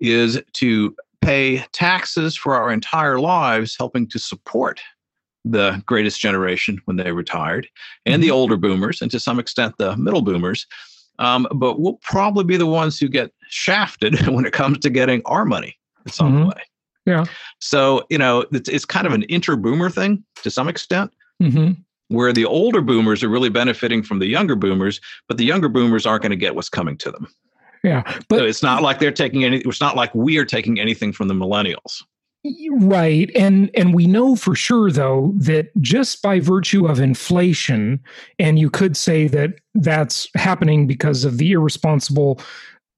is 0.00 0.40
to 0.54 0.94
pay 1.22 1.64
taxes 1.72 2.36
for 2.36 2.54
our 2.54 2.70
entire 2.72 3.18
lives, 3.18 3.74
helping 3.76 4.08
to 4.10 4.18
support 4.18 4.80
the 5.44 5.82
greatest 5.86 6.20
generation 6.20 6.80
when 6.84 6.96
they 6.96 7.12
retired, 7.12 7.68
and 8.06 8.22
the 8.22 8.28
mm-hmm. 8.28 8.36
older 8.36 8.56
boomers, 8.56 9.00
and 9.00 9.10
to 9.10 9.20
some 9.20 9.38
extent 9.38 9.74
the 9.78 9.96
middle 9.96 10.22
boomers. 10.22 10.66
Um, 11.18 11.48
but 11.52 11.80
we'll 11.80 11.98
probably 12.02 12.44
be 12.44 12.56
the 12.56 12.66
ones 12.66 12.98
who 12.98 13.08
get 13.08 13.32
shafted 13.48 14.26
when 14.28 14.46
it 14.46 14.52
comes 14.52 14.78
to 14.78 14.90
getting 14.90 15.22
our 15.24 15.44
money 15.44 15.76
in 16.06 16.12
some 16.12 16.32
mm-hmm. 16.32 16.48
way. 16.48 16.62
Yeah. 17.06 17.24
So 17.60 18.06
you 18.10 18.18
know, 18.18 18.44
it's, 18.52 18.68
it's 18.68 18.84
kind 18.84 19.06
of 19.06 19.12
an 19.12 19.24
inter-boomer 19.28 19.90
thing 19.90 20.24
to 20.42 20.50
some 20.50 20.68
extent. 20.68 21.12
Mm-hmm. 21.42 21.80
Where 22.10 22.32
the 22.32 22.46
older 22.46 22.80
boomers 22.80 23.22
are 23.22 23.28
really 23.28 23.50
benefiting 23.50 24.02
from 24.02 24.18
the 24.18 24.26
younger 24.26 24.56
boomers, 24.56 24.98
but 25.28 25.36
the 25.36 25.44
younger 25.44 25.68
boomers 25.68 26.06
aren't 26.06 26.22
going 26.22 26.30
to 26.30 26.36
get 26.36 26.54
what's 26.54 26.70
coming 26.70 26.96
to 26.98 27.10
them. 27.10 27.28
Yeah, 27.84 28.02
but 28.28 28.38
so 28.38 28.44
it's 28.44 28.62
not 28.62 28.82
like 28.82 28.98
they're 28.98 29.12
taking 29.12 29.44
any. 29.44 29.58
It's 29.58 29.80
not 29.80 29.94
like 29.94 30.14
we 30.14 30.38
are 30.38 30.44
taking 30.44 30.80
anything 30.80 31.12
from 31.12 31.28
the 31.28 31.34
millennials. 31.34 32.02
Right. 32.70 33.30
And 33.34 33.70
and 33.74 33.92
we 33.92 34.06
know 34.06 34.36
for 34.36 34.54
sure 34.54 34.92
though 34.92 35.34
that 35.38 35.70
just 35.80 36.22
by 36.22 36.38
virtue 36.38 36.86
of 36.86 37.00
inflation 37.00 38.00
and 38.38 38.58
you 38.58 38.70
could 38.70 38.96
say 38.96 39.26
that 39.28 39.54
that's 39.74 40.28
happening 40.34 40.86
because 40.86 41.24
of 41.24 41.38
the 41.38 41.52
irresponsible 41.52 42.40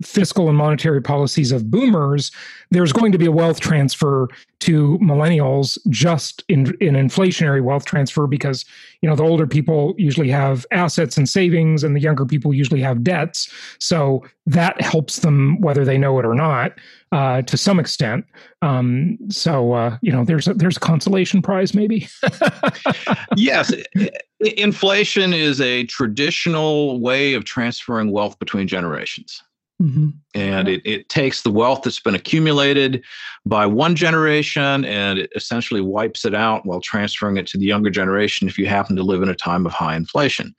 fiscal 0.03 0.49
and 0.49 0.57
monetary 0.57 1.03
policies 1.03 1.53
of 1.53 1.71
boomers, 1.71 2.31
there's 2.71 2.93
going 2.93 3.13
to 3.13 3.19
be 3.19 3.27
a 3.27 3.33
wealth 3.33 3.61
transfer 3.61 4.29
to 4.61 4.99
millennials 4.99 5.79
just 5.89 6.45
in, 6.49 6.75
in 6.81 6.95
inflationary 6.95 7.63
wealth 7.63 7.85
transfer 7.85 8.27
because 8.27 8.65
you 9.01 9.09
know 9.09 9.17
the 9.17 9.23
older 9.23 9.47
people 9.47 9.95
usually 9.97 10.29
have 10.29 10.67
assets 10.71 11.17
and 11.17 11.29
savings 11.29 11.83
and 11.83 11.97
the 11.97 12.01
younger 12.01 12.27
people 12.27 12.53
usually 12.53 12.81
have 12.81 13.03
debts. 13.03 13.53
So 13.79 14.23
that 14.47 14.81
helps 14.81 15.21
them 15.21 15.61
whether 15.61 15.85
they 15.85 15.97
know 15.97 16.19
it 16.19 16.27
or 16.27 16.35
not 16.35 16.73
uh, 17.13 17.43
to 17.43 17.57
some 17.57 17.81
extent. 17.81 18.27
Um, 18.63 19.19
so 19.31 19.73
uh, 19.73 19.97
you 20.03 20.13
know 20.13 20.25
there's 20.25 20.47
a, 20.47 20.55
there's 20.55 20.77
a 20.77 20.81
consolation 20.81 21.43
prize 21.43 21.75
maybe. 21.75 22.09
Yes 23.37 23.73
inflation 24.41 25.33
is 25.35 25.61
a 25.61 25.85
traditional 25.85 27.01
way 27.01 27.35
of 27.35 27.45
transferring 27.45 28.11
wealth 28.11 28.39
between 28.39 28.67
generations 28.67 29.43
Mm-hmm. 29.81 30.09
And 30.35 30.69
it, 30.69 30.83
it 30.85 31.09
takes 31.09 31.43
the 31.43 31.51
wealth 31.51 31.83
that's 31.83 32.01
been 32.01 32.15
accumulated 32.15 33.03
by 33.47 33.65
one 33.65 33.97
generation 33.97 34.85
and 34.85 35.19
it 35.19 35.33
essentially 35.35 35.81
wipes 35.81 36.25
it 36.25 36.35
out 36.35 36.67
while 36.67 36.81
transferring 36.81 37.39
it 37.39 37.47
to 37.49 37.59
the 37.59 37.65
younger 37.65 37.91
generation 37.91 38.47
if 38.47 38.59
you 38.59 38.67
happen 38.67 38.95
to 38.97 39.03
live 39.03 39.23
in 39.23 39.31
a 39.31 39.35
time 39.35 39.65
of 39.65 39.73
high 39.73 39.97
inflation. 39.97 40.55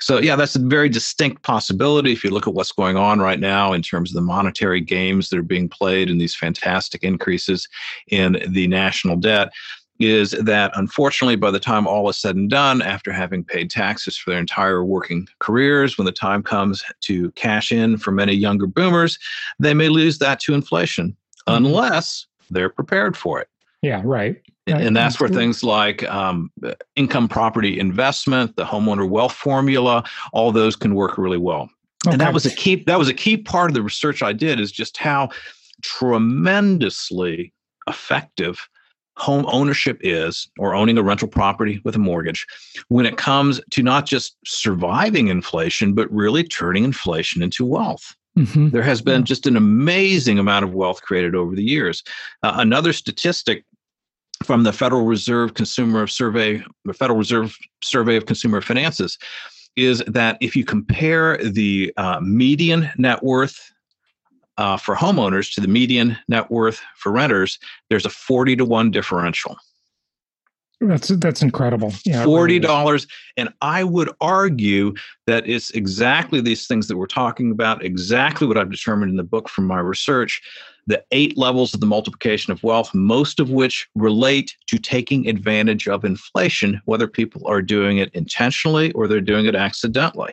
So, 0.00 0.20
yeah, 0.20 0.36
that's 0.36 0.54
a 0.54 0.60
very 0.60 0.88
distinct 0.88 1.42
possibility 1.42 2.12
if 2.12 2.22
you 2.22 2.30
look 2.30 2.46
at 2.46 2.54
what's 2.54 2.70
going 2.70 2.96
on 2.96 3.18
right 3.18 3.40
now 3.40 3.72
in 3.72 3.82
terms 3.82 4.10
of 4.10 4.14
the 4.14 4.20
monetary 4.20 4.80
games 4.80 5.28
that 5.28 5.38
are 5.38 5.42
being 5.42 5.68
played 5.68 6.08
and 6.08 6.20
these 6.20 6.36
fantastic 6.36 7.02
increases 7.02 7.66
in 8.06 8.40
the 8.48 8.68
national 8.68 9.16
debt 9.16 9.50
is 9.98 10.30
that 10.32 10.70
unfortunately, 10.74 11.36
by 11.36 11.50
the 11.50 11.60
time 11.60 11.86
all 11.86 12.08
is 12.08 12.18
said 12.18 12.36
and 12.36 12.50
done, 12.50 12.82
after 12.82 13.12
having 13.12 13.44
paid 13.44 13.70
taxes 13.70 14.16
for 14.16 14.30
their 14.30 14.38
entire 14.38 14.84
working 14.84 15.28
careers, 15.40 15.98
when 15.98 16.04
the 16.04 16.12
time 16.12 16.42
comes 16.42 16.84
to 17.00 17.30
cash 17.32 17.72
in 17.72 17.98
for 17.98 18.12
many 18.12 18.32
younger 18.32 18.66
boomers, 18.66 19.18
they 19.58 19.74
may 19.74 19.88
lose 19.88 20.18
that 20.18 20.40
to 20.40 20.54
inflation 20.54 21.16
mm-hmm. 21.48 21.64
unless 21.64 22.26
they're 22.50 22.70
prepared 22.70 23.16
for 23.16 23.40
it. 23.40 23.48
Yeah, 23.82 24.02
right. 24.04 24.40
right. 24.68 24.80
And 24.80 24.96
that's 24.96 25.20
where 25.20 25.28
things 25.28 25.62
like 25.62 26.02
um, 26.10 26.50
income 26.96 27.28
property 27.28 27.78
investment, 27.78 28.56
the 28.56 28.64
homeowner 28.64 29.08
wealth 29.08 29.32
formula, 29.32 30.04
all 30.32 30.50
those 30.50 30.74
can 30.74 30.94
work 30.94 31.16
really 31.16 31.38
well. 31.38 31.70
Okay. 32.06 32.12
And 32.12 32.20
that 32.20 32.32
was 32.32 32.46
a 32.46 32.50
key. 32.50 32.82
That 32.86 32.98
was 32.98 33.08
a 33.08 33.14
key 33.14 33.36
part 33.36 33.70
of 33.70 33.74
the 33.74 33.82
research 33.82 34.22
I 34.22 34.32
did. 34.32 34.60
Is 34.60 34.72
just 34.72 34.96
how 34.96 35.30
tremendously 35.82 37.52
effective 37.88 38.68
home 39.18 39.44
ownership 39.48 39.98
is, 40.00 40.48
or 40.58 40.74
owning 40.74 40.96
a 40.96 41.02
rental 41.02 41.28
property 41.28 41.80
with 41.84 41.96
a 41.96 41.98
mortgage, 41.98 42.46
when 42.88 43.04
it 43.04 43.16
comes 43.16 43.60
to 43.70 43.82
not 43.82 44.06
just 44.06 44.36
surviving 44.46 45.28
inflation, 45.28 45.92
but 45.92 46.10
really 46.10 46.44
turning 46.44 46.84
inflation 46.84 47.42
into 47.42 47.66
wealth. 47.66 48.14
Mm-hmm. 48.38 48.68
There 48.70 48.82
has 48.82 49.02
been 49.02 49.24
just 49.24 49.46
an 49.46 49.56
amazing 49.56 50.38
amount 50.38 50.64
of 50.64 50.72
wealth 50.72 51.02
created 51.02 51.34
over 51.34 51.56
the 51.56 51.64
years. 51.64 52.04
Uh, 52.44 52.54
another 52.56 52.92
statistic 52.92 53.64
from 54.44 54.62
the 54.62 54.72
Federal 54.72 55.04
Reserve 55.04 55.54
Consumer 55.54 56.06
Survey, 56.06 56.62
the 56.84 56.94
Federal 56.94 57.18
Reserve 57.18 57.56
Survey 57.82 58.16
of 58.16 58.26
Consumer 58.26 58.60
Finances, 58.60 59.18
is 59.74 60.02
that 60.06 60.38
if 60.40 60.54
you 60.54 60.64
compare 60.64 61.38
the 61.38 61.92
uh, 61.96 62.20
median 62.20 62.90
net 62.96 63.22
worth 63.22 63.72
uh, 64.58 64.76
for 64.76 64.94
homeowners 64.94 65.54
to 65.54 65.60
the 65.60 65.68
median 65.68 66.18
net 66.28 66.50
worth 66.50 66.80
for 66.96 67.10
renters, 67.10 67.58
there's 67.88 68.04
a 68.04 68.10
40 68.10 68.56
to 68.56 68.64
1 68.64 68.90
differential. 68.90 69.56
That's 70.80 71.08
that's 71.08 71.42
incredible. 71.42 71.92
Yeah, 72.04 72.24
Forty 72.24 72.60
dollars, 72.60 73.04
really 73.36 73.48
and 73.48 73.54
I 73.62 73.82
would 73.82 74.10
argue 74.20 74.94
that 75.26 75.48
it's 75.48 75.70
exactly 75.70 76.40
these 76.40 76.68
things 76.68 76.86
that 76.86 76.96
we're 76.96 77.06
talking 77.06 77.50
about. 77.50 77.84
Exactly 77.84 78.46
what 78.46 78.56
I've 78.56 78.70
determined 78.70 79.10
in 79.10 79.16
the 79.16 79.24
book 79.24 79.48
from 79.48 79.66
my 79.66 79.80
research. 79.80 80.40
The 80.86 81.02
eight 81.10 81.36
levels 81.36 81.74
of 81.74 81.80
the 81.80 81.86
multiplication 81.86 82.52
of 82.52 82.62
wealth, 82.62 82.94
most 82.94 83.40
of 83.40 83.50
which 83.50 83.88
relate 83.96 84.54
to 84.68 84.78
taking 84.78 85.28
advantage 85.28 85.88
of 85.88 86.04
inflation, 86.04 86.80
whether 86.84 87.08
people 87.08 87.42
are 87.46 87.60
doing 87.60 87.98
it 87.98 88.14
intentionally 88.14 88.92
or 88.92 89.08
they're 89.08 89.20
doing 89.20 89.46
it 89.46 89.56
accidentally. 89.56 90.32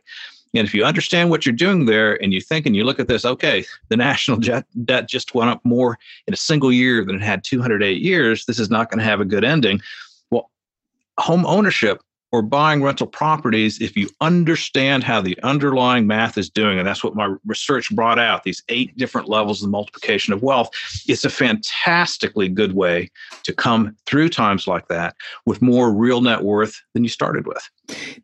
And 0.58 0.68
if 0.68 0.74
you 0.74 0.84
understand 0.86 1.30
what 1.30 1.46
you're 1.46 1.54
doing 1.54 1.86
there 1.86 2.22
and 2.22 2.34
you 2.34 2.42
think 2.42 2.66
and 2.66 2.76
you 2.76 2.84
look 2.84 3.00
at 3.00 3.08
this, 3.08 3.26
okay, 3.26 3.66
the 3.90 3.98
national 3.98 4.38
debt 4.38 5.10
just 5.10 5.36
went 5.36 5.50
up 5.50 5.62
more 5.64 5.98
in 6.28 6.34
a 6.34 6.38
single 6.38 6.72
year 6.72 7.04
than 7.04 7.16
it 7.16 7.22
had 7.22 7.44
208 7.44 8.02
years. 8.02 8.46
This 8.46 8.60
is 8.60 8.70
not 8.70 8.90
going 8.90 9.00
to 9.00 9.06
have 9.06 9.22
a 9.22 9.26
good 9.26 9.44
ending 9.44 9.82
Well, 10.32 10.50
home 11.18 11.46
ownership 11.46 12.02
or 12.32 12.42
buying 12.42 12.84
rental 12.84 13.08
properties 13.08 13.80
if 13.80 13.96
you 13.96 14.10
understand 14.20 15.06
how 15.06 15.22
the 15.22 15.40
underlying 15.42 16.06
math 16.06 16.38
is 16.38 16.50
doing 16.50 16.78
and 16.78 16.86
that's 16.86 17.02
what 17.02 17.16
my 17.16 17.34
research 17.46 17.96
brought 17.96 18.20
out 18.20 18.44
these 18.44 18.62
eight 18.68 18.98
different 18.98 19.30
levels 19.30 19.64
of 19.64 19.70
multiplication 19.70 20.34
of 20.34 20.42
wealth 20.42 20.70
it's 21.08 21.24
a 21.24 21.30
fantastically 21.30 22.50
good 22.50 22.74
way 22.74 23.10
to 23.44 23.54
come 23.54 23.96
through 24.06 24.28
times 24.28 24.68
like 24.68 24.88
that 24.90 25.16
with 25.46 25.62
more 25.62 25.94
real 25.94 26.20
net 26.20 26.42
worth 26.42 26.82
than 26.94 27.04
you 27.04 27.10
started 27.10 27.48
with 27.48 27.70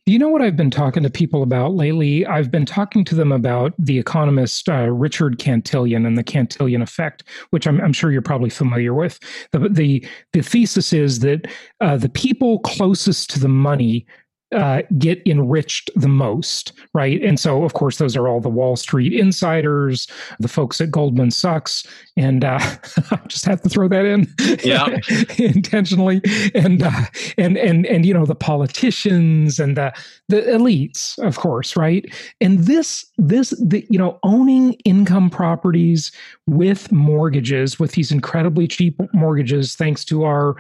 you 0.05 0.20
know 0.20 0.30
what 0.30 0.41
I've 0.41 0.57
been 0.57 0.72
talking 0.72 1.03
to 1.03 1.09
people 1.09 1.43
about 1.43 1.74
lately? 1.74 2.26
I've 2.26 2.51
been 2.51 2.66
talking 2.66 3.03
to 3.05 3.16
them 3.16 3.32
about 3.32 3.74
the 3.78 3.99
economist 3.99 4.68
uh, 4.70 4.89
Richard 4.89 5.39
Cantillon 5.39 6.05
and 6.05 6.18
the 6.18 6.24
Cantillon 6.24 6.82
effect, 6.82 7.24
which 7.51 7.68
I'm, 7.68 7.80
I'm, 7.82 7.93
sure 7.93 8.12
you're 8.12 8.22
probably 8.22 8.49
familiar 8.49 8.93
with. 8.93 9.20
The 9.51 9.70
the, 9.70 10.05
the 10.34 10.41
thesis 10.41 10.93
is 10.93 11.20
that 11.20 11.47
uh, 11.80 11.97
the 11.97 12.09
people 12.09 12.59
closest 12.59 13.30
to 13.32 13.39
the 13.39 13.47
money 13.47 14.05
uh, 14.52 14.82
get 14.97 15.22
enriched 15.26 15.89
the 15.95 16.08
most, 16.08 16.74
right? 16.93 17.22
And 17.22 17.39
so, 17.39 17.64
of 17.64 17.74
course, 17.74 17.97
those 17.97 18.16
are 18.16 18.28
all 18.28 18.41
the 18.41 18.49
Wall 18.49 18.76
Street 18.76 19.14
insiders, 19.14 20.08
the 20.39 20.47
folks 20.47 20.82
at 20.82 20.91
Goldman 20.91 21.32
Sachs, 21.32 21.86
and 22.18 22.43
uh, 22.43 22.60
I 23.12 23.20
just 23.28 23.45
have 23.45 23.62
to 23.62 23.70
throw 23.70 23.88
that 23.88 24.06
in, 24.06 24.28
yeah, 24.64 24.97
intentionally, 25.38 26.22
and 26.54 26.84
uh, 26.84 27.06
and 27.38 27.58
and 27.58 27.86
and 27.86 28.06
you 28.06 28.14
know 28.14 28.26
the 28.26 28.36
politicians 28.36 29.60
and 29.60 29.78
the 29.78 29.93
the 30.28 30.41
elites, 30.41 31.18
of 31.20 31.38
course, 31.38 31.76
right? 31.76 32.06
And 32.41 32.60
this 32.60 33.06
this 33.18 33.52
the 33.52 33.86
you 33.89 33.97
know 33.97 34.20
owning 34.24 34.74
income 34.86 35.30
properties 35.30 36.12
with 36.47 36.91
mortgages, 36.91 37.80
with 37.80 37.93
these 37.93 38.12
incredibly 38.12 38.68
cheap 38.68 38.99
mortgages, 39.14 39.76
thanks 39.76 40.04
to 40.06 40.24
our 40.24 40.58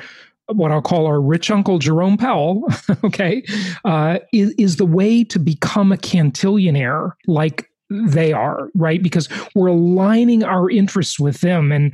what 0.55 0.71
I'll 0.71 0.81
call 0.81 1.05
our 1.05 1.21
rich 1.21 1.49
uncle 1.51 1.79
Jerome 1.79 2.17
Powell, 2.17 2.67
okay, 3.03 3.43
uh, 3.85 4.19
is, 4.33 4.51
is 4.57 4.77
the 4.77 4.85
way 4.85 5.23
to 5.25 5.39
become 5.39 5.91
a 5.91 5.97
cantillionaire 5.97 7.11
like 7.27 7.69
they 7.89 8.31
are, 8.31 8.69
right? 8.73 9.03
Because 9.03 9.27
we're 9.53 9.67
aligning 9.67 10.43
our 10.43 10.69
interests 10.69 11.19
with 11.19 11.41
them. 11.41 11.71
And 11.71 11.93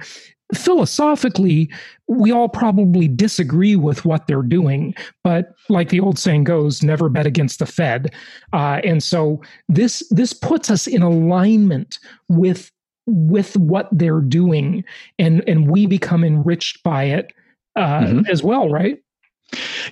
philosophically, 0.53 1.69
we 2.07 2.31
all 2.31 2.49
probably 2.49 3.07
disagree 3.07 3.75
with 3.75 4.05
what 4.05 4.27
they're 4.27 4.41
doing. 4.41 4.95
But 5.23 5.53
like 5.69 5.89
the 5.89 5.99
old 5.99 6.19
saying 6.19 6.45
goes, 6.45 6.83
never 6.83 7.09
bet 7.09 7.25
against 7.25 7.59
the 7.59 7.65
Fed. 7.65 8.13
Uh, 8.53 8.79
and 8.83 9.01
so 9.03 9.41
this 9.67 10.07
this 10.11 10.33
puts 10.33 10.69
us 10.69 10.87
in 10.87 11.01
alignment 11.01 11.99
with 12.29 12.71
with 13.07 13.55
what 13.57 13.87
they're 13.91 14.19
doing 14.19 14.83
and 15.17 15.41
and 15.47 15.71
we 15.71 15.85
become 15.85 16.25
enriched 16.25 16.83
by 16.83 17.05
it 17.05 17.31
uh, 17.77 18.01
mm-hmm. 18.01 18.25
as 18.29 18.43
well, 18.43 18.69
right? 18.69 18.97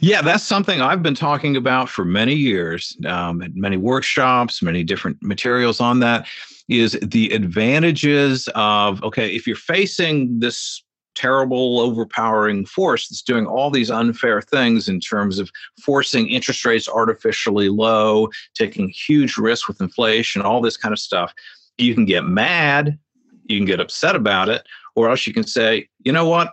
Yeah, 0.01 0.21
that's 0.21 0.43
something 0.43 0.81
I've 0.81 1.01
been 1.01 1.15
talking 1.15 1.55
about 1.55 1.87
for 1.87 2.03
many 2.03 2.33
years, 2.33 2.97
um, 3.07 3.41
many 3.53 3.77
workshops, 3.77 4.61
many 4.61 4.83
different 4.83 5.17
materials 5.21 5.79
on 5.79 5.99
that. 5.99 6.27
Is 6.67 6.97
the 7.03 7.29
advantages 7.29 8.49
of, 8.55 9.01
okay, 9.03 9.35
if 9.35 9.45
you're 9.45 9.55
facing 9.55 10.39
this 10.39 10.83
terrible, 11.13 11.79
overpowering 11.79 12.65
force 12.65 13.07
that's 13.07 13.21
doing 13.21 13.45
all 13.45 13.69
these 13.69 13.91
unfair 13.91 14.41
things 14.41 14.89
in 14.89 14.99
terms 14.99 15.37
of 15.37 15.49
forcing 15.79 16.27
interest 16.27 16.65
rates 16.65 16.89
artificially 16.89 17.69
low, 17.69 18.27
taking 18.55 18.89
huge 18.89 19.37
risks 19.37 19.67
with 19.67 19.79
inflation, 19.79 20.41
all 20.41 20.59
this 20.59 20.75
kind 20.75 20.91
of 20.91 20.99
stuff, 20.99 21.31
you 21.77 21.93
can 21.93 22.05
get 22.05 22.25
mad, 22.25 22.97
you 23.45 23.59
can 23.59 23.65
get 23.65 23.79
upset 23.79 24.15
about 24.15 24.49
it, 24.49 24.65
or 24.95 25.09
else 25.09 25.27
you 25.27 25.33
can 25.33 25.45
say, 25.45 25.87
you 26.03 26.11
know 26.11 26.27
what? 26.27 26.51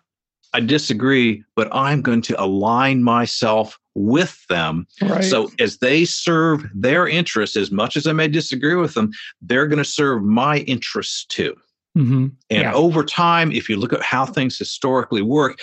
I 0.54 0.60
disagree, 0.60 1.42
but 1.56 1.68
I'm 1.72 2.02
going 2.02 2.22
to 2.22 2.42
align 2.42 3.02
myself 3.02 3.78
with 3.94 4.44
them. 4.48 4.86
Right. 5.00 5.24
So 5.24 5.50
as 5.58 5.78
they 5.78 6.04
serve 6.04 6.64
their 6.74 7.06
interests, 7.06 7.56
as 7.56 7.70
much 7.70 7.96
as 7.96 8.06
I 8.06 8.12
may 8.12 8.28
disagree 8.28 8.74
with 8.74 8.94
them, 8.94 9.10
they're 9.40 9.66
going 9.66 9.78
to 9.78 9.84
serve 9.84 10.22
my 10.22 10.58
interests 10.58 11.24
too. 11.26 11.54
Mm-hmm. 11.96 12.28
And 12.50 12.62
yeah. 12.62 12.72
over 12.72 13.04
time, 13.04 13.52
if 13.52 13.68
you 13.68 13.76
look 13.76 13.92
at 13.92 14.02
how 14.02 14.24
things 14.24 14.58
historically 14.58 15.22
work, 15.22 15.60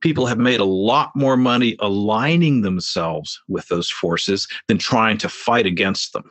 people 0.00 0.26
have 0.26 0.38
made 0.38 0.60
a 0.60 0.64
lot 0.64 1.10
more 1.16 1.36
money 1.36 1.76
aligning 1.80 2.62
themselves 2.62 3.40
with 3.48 3.66
those 3.68 3.90
forces 3.90 4.46
than 4.68 4.78
trying 4.78 5.18
to 5.18 5.28
fight 5.28 5.66
against 5.66 6.12
them. 6.12 6.30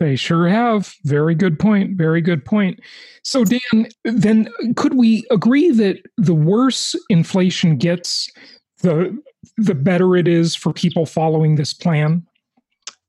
They 0.00 0.16
sure 0.16 0.48
have. 0.48 0.94
Very 1.04 1.34
good 1.34 1.58
point. 1.58 1.96
Very 1.96 2.22
good 2.22 2.42
point. 2.44 2.80
So, 3.22 3.44
Dan, 3.44 3.86
then 4.04 4.48
could 4.74 4.94
we 4.94 5.26
agree 5.30 5.70
that 5.70 5.98
the 6.16 6.34
worse 6.34 6.96
inflation 7.10 7.76
gets, 7.76 8.30
the 8.82 9.16
the 9.58 9.74
better 9.74 10.16
it 10.16 10.26
is 10.26 10.56
for 10.56 10.72
people 10.72 11.04
following 11.04 11.54
this 11.54 11.74
plan? 11.74 12.26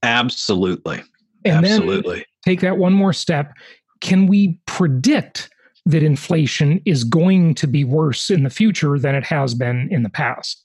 Absolutely. 0.03 1.01
And 1.45 1.65
Absolutely. 1.65 2.25
take 2.45 2.59
that 2.59 2.77
one 2.77 2.93
more 2.93 3.13
step. 3.13 3.53
Can 4.01 4.27
we 4.27 4.59
predict 4.65 5.49
that 5.85 6.03
inflation 6.03 6.81
is 6.85 7.03
going 7.03 7.55
to 7.55 7.67
be 7.67 7.83
worse 7.83 8.29
in 8.29 8.43
the 8.43 8.49
future 8.49 8.99
than 8.99 9.15
it 9.15 9.23
has 9.23 9.53
been 9.53 9.87
in 9.91 10.03
the 10.03 10.09
past? 10.09 10.63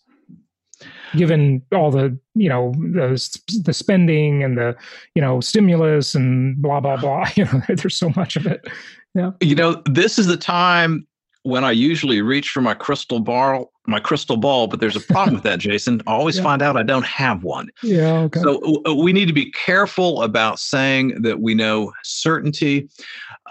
Given 1.15 1.63
all 1.73 1.91
the 1.91 2.17
you 2.35 2.49
know 2.49 2.73
the 2.79 3.39
the 3.65 3.73
spending 3.73 4.43
and 4.43 4.59
the 4.59 4.77
you 5.15 5.23
know 5.23 5.41
stimulus 5.41 6.15
and 6.15 6.61
blah 6.61 6.81
blah 6.81 6.97
blah 6.97 7.27
you 7.37 7.45
know 7.45 7.63
there's 7.69 7.97
so 7.97 8.11
much 8.17 8.37
of 8.37 8.47
it. 8.47 8.67
Yeah. 9.15 9.31
You 9.41 9.55
know 9.55 9.83
this 9.87 10.19
is 10.19 10.27
the 10.27 10.37
time 10.37 11.07
when 11.43 11.63
i 11.65 11.71
usually 11.71 12.21
reach 12.21 12.51
for 12.51 12.61
my 12.61 12.75
crystal 12.75 13.21
ball 13.21 13.71
my 13.87 14.01
crystal 14.01 14.37
ball 14.37 14.67
but 14.67 14.81
there's 14.81 14.97
a 14.97 15.01
problem 15.01 15.35
with 15.35 15.45
that 15.45 15.59
jason. 15.69 16.03
I 16.07 16.13
always 16.13 16.37
yeah. 16.37 16.43
find 16.43 16.61
out 16.61 16.77
i 16.77 16.83
don't 16.83 17.07
have 17.07 17.45
one. 17.45 17.71
Yeah 17.83 18.21
okay. 18.23 18.41
so 18.41 18.95
we 18.95 19.13
need 19.13 19.27
to 19.27 19.35
be 19.35 19.51
careful 19.53 20.23
about 20.23 20.59
saying 20.59 21.23
that 21.23 21.41
we 21.41 21.55
know 21.55 21.93
certainty. 22.03 22.89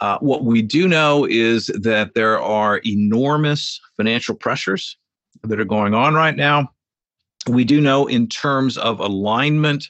Uh, 0.01 0.18
what 0.20 0.43
we 0.43 0.62
do 0.62 0.89
know 0.89 1.26
is 1.26 1.68
that 1.68 2.16
there 2.16 2.39
are 2.41 2.82
enormous 2.86 3.80
financial 3.95 4.36
pressures 4.36 4.97
that 5.43 5.60
are 5.60 5.66
going 5.66 5.93
on 5.93 6.14
right 6.14 6.36
now 6.36 6.70
we 7.47 7.63
do 7.63 7.79
know 7.81 8.07
in 8.07 8.27
terms 8.27 8.77
of 8.77 8.99
alignment 8.99 9.89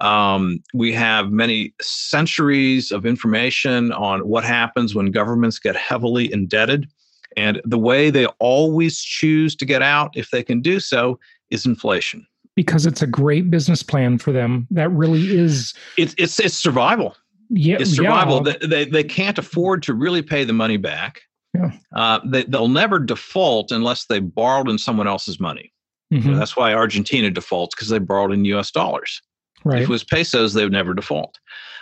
um, 0.00 0.62
we 0.72 0.92
have 0.92 1.30
many 1.30 1.74
centuries 1.80 2.90
of 2.90 3.04
information 3.04 3.92
on 3.92 4.20
what 4.26 4.44
happens 4.44 4.94
when 4.94 5.10
governments 5.10 5.58
get 5.58 5.76
heavily 5.76 6.32
indebted 6.32 6.88
and 7.36 7.60
the 7.64 7.78
way 7.78 8.10
they 8.10 8.26
always 8.38 9.00
choose 9.00 9.54
to 9.56 9.64
get 9.64 9.82
out 9.82 10.16
if 10.16 10.30
they 10.30 10.42
can 10.42 10.60
do 10.60 10.80
so 10.80 11.18
is 11.50 11.66
inflation. 11.66 12.26
Because 12.56 12.86
it's 12.86 13.02
a 13.02 13.06
great 13.06 13.50
business 13.50 13.82
plan 13.82 14.18
for 14.18 14.32
them 14.32 14.66
that 14.70 14.90
really 14.90 15.36
is 15.36 15.74
it's 15.96 16.14
it's, 16.18 16.40
it's 16.40 16.56
survival. 16.56 17.16
Yeah 17.50 17.76
it's 17.80 17.94
survival. 17.94 18.46
Yeah. 18.46 18.54
They, 18.60 18.66
they, 18.66 18.84
they 18.86 19.04
can't 19.04 19.38
afford 19.38 19.82
to 19.84 19.94
really 19.94 20.22
pay 20.22 20.44
the 20.44 20.52
money 20.52 20.76
back. 20.76 21.22
Yeah. 21.54 21.72
Uh, 21.94 22.20
they, 22.24 22.44
they'll 22.44 22.68
never 22.68 22.98
default 22.98 23.70
unless 23.70 24.06
they 24.06 24.20
borrowed 24.20 24.68
in 24.68 24.78
someone 24.78 25.06
else's 25.08 25.40
money 25.40 25.72
Mm-hmm. 26.12 26.34
that's 26.34 26.56
why 26.56 26.74
Argentina 26.74 27.30
defaults 27.30 27.74
because 27.74 27.88
they 27.88 27.98
borrowed 27.98 28.32
in 28.32 28.44
U.S. 28.46 28.70
dollars. 28.70 29.22
Right. 29.64 29.82
If 29.82 29.88
it 29.88 29.92
was 29.92 30.04
pesos, 30.04 30.54
they 30.54 30.64
would 30.64 30.72
never 30.72 30.94
default. 30.94 31.38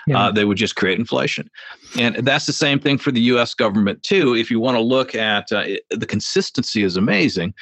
Yeah. 0.06 0.18
Uh, 0.18 0.32
they 0.32 0.44
would 0.44 0.56
just 0.56 0.76
create 0.76 0.98
inflation, 0.98 1.50
and 1.98 2.16
that's 2.16 2.46
the 2.46 2.52
same 2.52 2.78
thing 2.78 2.98
for 2.98 3.10
the 3.10 3.20
U.S. 3.22 3.54
government 3.54 4.02
too. 4.02 4.34
If 4.34 4.50
you 4.50 4.58
want 4.58 4.76
to 4.76 4.80
look 4.80 5.14
at 5.14 5.52
uh, 5.52 5.60
it, 5.60 5.82
the 5.90 6.06
consistency 6.06 6.82
is 6.82 6.96
amazing, 6.96 7.52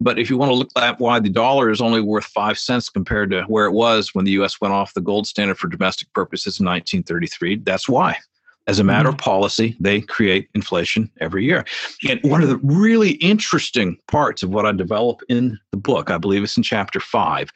but 0.00 0.18
if 0.18 0.28
you 0.28 0.36
want 0.36 0.50
to 0.50 0.54
look 0.54 0.68
at 0.76 1.00
why 1.00 1.18
the 1.18 1.30
dollar 1.30 1.70
is 1.70 1.80
only 1.80 2.02
worth 2.02 2.26
five 2.26 2.58
cents 2.58 2.90
compared 2.90 3.30
to 3.30 3.42
where 3.44 3.64
it 3.66 3.72
was 3.72 4.14
when 4.14 4.26
the 4.26 4.32
U.S. 4.32 4.60
went 4.60 4.74
off 4.74 4.92
the 4.92 5.00
gold 5.00 5.26
standard 5.26 5.58
for 5.58 5.68
domestic 5.68 6.12
purposes 6.12 6.60
in 6.60 6.66
1933, 6.66 7.60
that's 7.64 7.88
why 7.88 8.18
As 8.66 8.78
a 8.78 8.84
matter 8.84 9.08
mm-hmm. 9.08 9.18
of 9.18 9.20
policy, 9.20 9.76
they 9.78 10.00
create 10.00 10.48
inflation 10.54 11.10
every 11.20 11.44
year. 11.44 11.64
And 12.08 12.20
one 12.22 12.42
of 12.42 12.48
the 12.48 12.56
really 12.58 13.12
interesting 13.12 13.98
parts 14.08 14.42
of 14.42 14.50
what 14.50 14.64
I 14.64 14.72
develop 14.72 15.20
in 15.28 15.58
the 15.70 15.76
book, 15.76 16.10
I 16.10 16.18
believe 16.18 16.42
it's 16.42 16.56
in 16.56 16.62
chapter 16.62 17.00
five, 17.00 17.50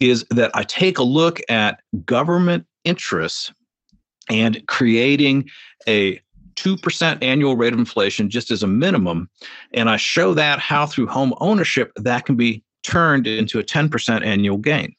is 0.00 0.24
that 0.30 0.50
I 0.54 0.64
take 0.64 0.98
a 0.98 1.04
look 1.04 1.40
at 1.48 1.80
government 2.04 2.66
interests 2.84 3.52
and 4.28 4.66
creating 4.66 5.48
a 5.86 6.20
2% 6.56 7.22
annual 7.22 7.56
rate 7.56 7.72
of 7.72 7.78
inflation 7.78 8.28
just 8.28 8.50
as 8.50 8.62
a 8.62 8.66
minimum. 8.66 9.28
And 9.72 9.88
I 9.88 9.96
show 9.96 10.34
that 10.34 10.58
how 10.58 10.86
through 10.86 11.06
home 11.06 11.34
ownership 11.40 11.92
that 11.96 12.26
can 12.26 12.36
be 12.36 12.62
turned 12.82 13.26
into 13.26 13.58
a 13.58 13.62
10% 13.62 14.24
annual 14.24 14.58
gain 14.58 14.94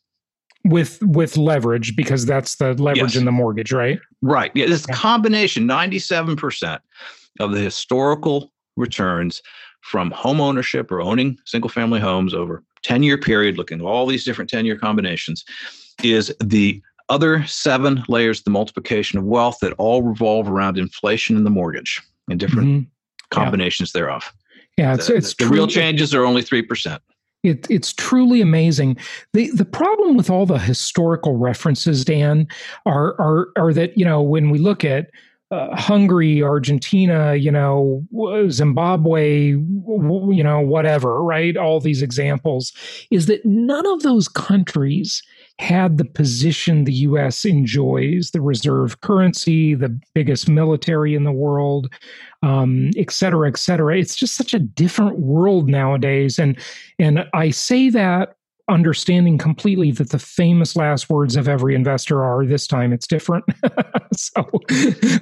with 0.65 1.01
with 1.03 1.35
leverage 1.37 1.95
because 1.95 2.25
that's 2.25 2.55
the 2.55 2.73
leverage 2.75 3.13
yes. 3.13 3.15
in 3.15 3.25
the 3.25 3.31
mortgage 3.31 3.71
right 3.73 3.99
right 4.21 4.51
yeah 4.55 4.65
this 4.65 4.85
yeah. 4.87 4.95
combination 4.95 5.67
97% 5.67 6.79
of 7.39 7.51
the 7.51 7.59
historical 7.59 8.51
returns 8.77 9.41
from 9.81 10.11
home 10.11 10.39
ownership 10.39 10.91
or 10.91 11.01
owning 11.01 11.37
single 11.45 11.69
family 11.69 11.99
homes 11.99 12.33
over 12.33 12.63
10 12.83 13.03
year 13.03 13.17
period 13.17 13.57
looking 13.57 13.79
at 13.79 13.85
all 13.85 14.05
these 14.05 14.23
different 14.23 14.49
10 14.49 14.65
year 14.65 14.77
combinations 14.77 15.43
is 16.01 16.33
the 16.41 16.81
other 17.09 17.45
seven 17.45 18.03
layers 18.07 18.43
the 18.43 18.49
multiplication 18.49 19.19
of 19.19 19.25
wealth 19.25 19.57
that 19.61 19.73
all 19.73 20.01
revolve 20.01 20.47
around 20.47 20.77
inflation 20.77 21.35
in 21.35 21.43
the 21.43 21.49
mortgage 21.49 22.01
and 22.29 22.39
different 22.39 22.67
mm-hmm. 22.69 22.89
combinations 23.31 23.91
yeah. 23.93 23.99
thereof 23.99 24.33
yeah 24.77 24.93
it's, 24.93 25.07
the, 25.07 25.15
it's 25.15 25.35
the, 25.35 25.43
the 25.43 25.51
real 25.51 25.67
changes 25.67 26.15
are 26.15 26.23
only 26.23 26.41
3% 26.41 26.99
it, 27.43 27.67
it's 27.69 27.93
truly 27.93 28.41
amazing. 28.41 28.97
The 29.33 29.51
the 29.51 29.65
problem 29.65 30.15
with 30.15 30.29
all 30.29 30.45
the 30.45 30.59
historical 30.59 31.37
references, 31.37 32.05
Dan, 32.05 32.47
are 32.85 33.19
are 33.19 33.49
are 33.57 33.73
that 33.73 33.97
you 33.97 34.05
know 34.05 34.21
when 34.21 34.49
we 34.49 34.59
look 34.59 34.83
at 34.85 35.09
uh, 35.51 35.75
Hungary, 35.75 36.41
Argentina, 36.41 37.35
you 37.35 37.51
know, 37.51 38.03
Zimbabwe, 38.49 39.49
you 39.49 40.43
know, 40.43 40.59
whatever, 40.59 41.21
right? 41.21 41.55
All 41.55 41.79
these 41.79 42.01
examples 42.01 42.73
is 43.11 43.27
that 43.27 43.45
none 43.45 43.85
of 43.85 44.01
those 44.01 44.27
countries 44.27 45.21
had 45.59 45.97
the 45.97 46.05
position 46.05 46.83
the 46.83 46.93
US 46.93 47.45
enjoys, 47.45 48.31
the 48.31 48.41
reserve 48.41 49.01
currency, 49.01 49.75
the 49.75 49.97
biggest 50.13 50.49
military 50.49 51.15
in 51.15 51.23
the 51.23 51.31
world, 51.31 51.93
um, 52.41 52.89
et 52.97 53.11
cetera, 53.11 53.47
et 53.47 53.57
cetera. 53.57 53.97
It's 53.97 54.15
just 54.15 54.35
such 54.35 54.53
a 54.53 54.59
different 54.59 55.19
world 55.19 55.69
nowadays. 55.69 56.39
And 56.39 56.57
and 56.99 57.25
I 57.33 57.51
say 57.51 57.89
that 57.89 58.35
understanding 58.69 59.37
completely 59.37 59.91
that 59.91 60.09
the 60.11 60.19
famous 60.19 60.75
last 60.75 61.09
words 61.09 61.35
of 61.35 61.49
every 61.49 61.75
investor 61.75 62.23
are 62.23 62.45
this 62.45 62.65
time 62.65 62.93
it's 62.93 63.05
different 63.05 63.43
so 64.15 64.49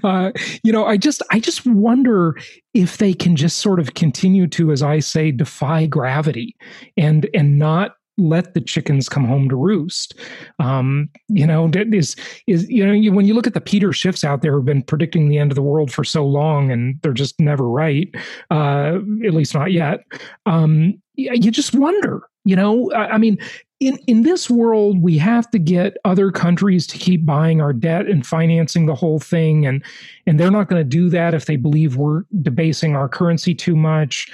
uh, 0.03 0.31
you 0.63 0.71
know 0.71 0.85
i 0.85 0.95
just 0.95 1.23
i 1.31 1.39
just 1.39 1.65
wonder 1.65 2.35
if 2.75 2.97
they 2.97 3.13
can 3.13 3.35
just 3.35 3.57
sort 3.57 3.79
of 3.79 3.95
continue 3.95 4.45
to 4.45 4.71
as 4.71 4.83
i 4.83 4.99
say 4.99 5.31
defy 5.31 5.87
gravity 5.87 6.55
and 6.97 7.27
and 7.33 7.57
not 7.57 7.95
let 8.21 8.53
the 8.53 8.61
chickens 8.61 9.09
come 9.09 9.25
home 9.25 9.49
to 9.49 9.55
roost. 9.55 10.15
Um, 10.59 11.09
you 11.27 11.45
know, 11.45 11.69
is 11.73 12.15
is 12.47 12.69
you 12.69 12.85
know 12.85 12.93
you, 12.93 13.11
when 13.11 13.25
you 13.25 13.33
look 13.33 13.47
at 13.47 13.53
the 13.53 13.61
Peter 13.61 13.89
Schiffs 13.89 14.23
out 14.23 14.41
there 14.41 14.53
who've 14.53 14.65
been 14.65 14.83
predicting 14.83 15.27
the 15.27 15.37
end 15.37 15.51
of 15.51 15.55
the 15.55 15.61
world 15.61 15.91
for 15.91 16.03
so 16.03 16.25
long 16.25 16.71
and 16.71 16.99
they're 17.01 17.13
just 17.13 17.39
never 17.39 17.67
right, 17.67 18.09
uh, 18.49 18.99
at 19.25 19.33
least 19.33 19.53
not 19.53 19.71
yet. 19.71 20.05
Um, 20.45 21.01
you 21.15 21.51
just 21.51 21.75
wonder. 21.75 22.23
You 22.43 22.55
know, 22.55 22.91
I, 22.93 23.13
I 23.13 23.17
mean, 23.17 23.37
in 23.79 23.97
in 24.07 24.23
this 24.23 24.49
world, 24.49 25.01
we 25.01 25.17
have 25.17 25.49
to 25.51 25.59
get 25.59 25.97
other 26.05 26.31
countries 26.31 26.87
to 26.87 26.97
keep 26.97 27.25
buying 27.25 27.61
our 27.61 27.73
debt 27.73 28.07
and 28.07 28.25
financing 28.25 28.85
the 28.85 28.95
whole 28.95 29.19
thing, 29.19 29.65
and 29.65 29.83
and 30.25 30.39
they're 30.39 30.51
not 30.51 30.69
going 30.69 30.79
to 30.79 30.87
do 30.87 31.09
that 31.09 31.33
if 31.33 31.45
they 31.45 31.55
believe 31.55 31.97
we're 31.97 32.23
debasing 32.41 32.95
our 32.95 33.09
currency 33.09 33.53
too 33.53 33.75
much. 33.75 34.31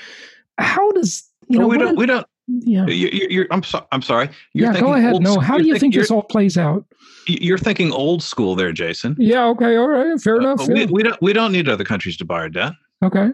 How 0.58 0.92
does 0.92 1.30
you 1.48 1.60
know? 1.60 1.68
we 1.68 1.78
don't. 1.78 1.98
we 1.98 2.06
don't 2.06 2.28
yeah. 2.48 2.86
You, 2.88 3.46
I'm, 3.52 3.64
so, 3.64 3.86
I'm 3.92 4.02
sorry. 4.02 4.30
You're 4.54 4.74
yeah, 4.74 4.80
go 4.80 4.94
ahead. 4.94 5.22
No, 5.22 5.40
how 5.40 5.58
do 5.58 5.66
you 5.66 5.78
think 5.78 5.94
this 5.94 6.10
all 6.10 6.24
plays 6.24 6.58
out? 6.58 6.86
You're 7.28 7.58
thinking 7.58 7.92
old 7.92 8.24
school 8.24 8.56
there, 8.56 8.72
Jason. 8.72 9.16
Yeah. 9.20 9.46
Okay. 9.48 9.76
All 9.76 9.90
right. 9.90 10.20
Fair 10.20 10.36
uh, 10.36 10.40
enough. 10.40 10.68
We, 10.68 10.86
we, 10.86 11.04
don't. 11.04 11.22
We 11.22 11.34
don't 11.34 11.52
need 11.52 11.68
other 11.68 11.84
countries 11.84 12.18
to 12.18 12.26
buy 12.26 12.40
our 12.40 12.50
debt. 12.50 12.74
Okay. 13.04 13.30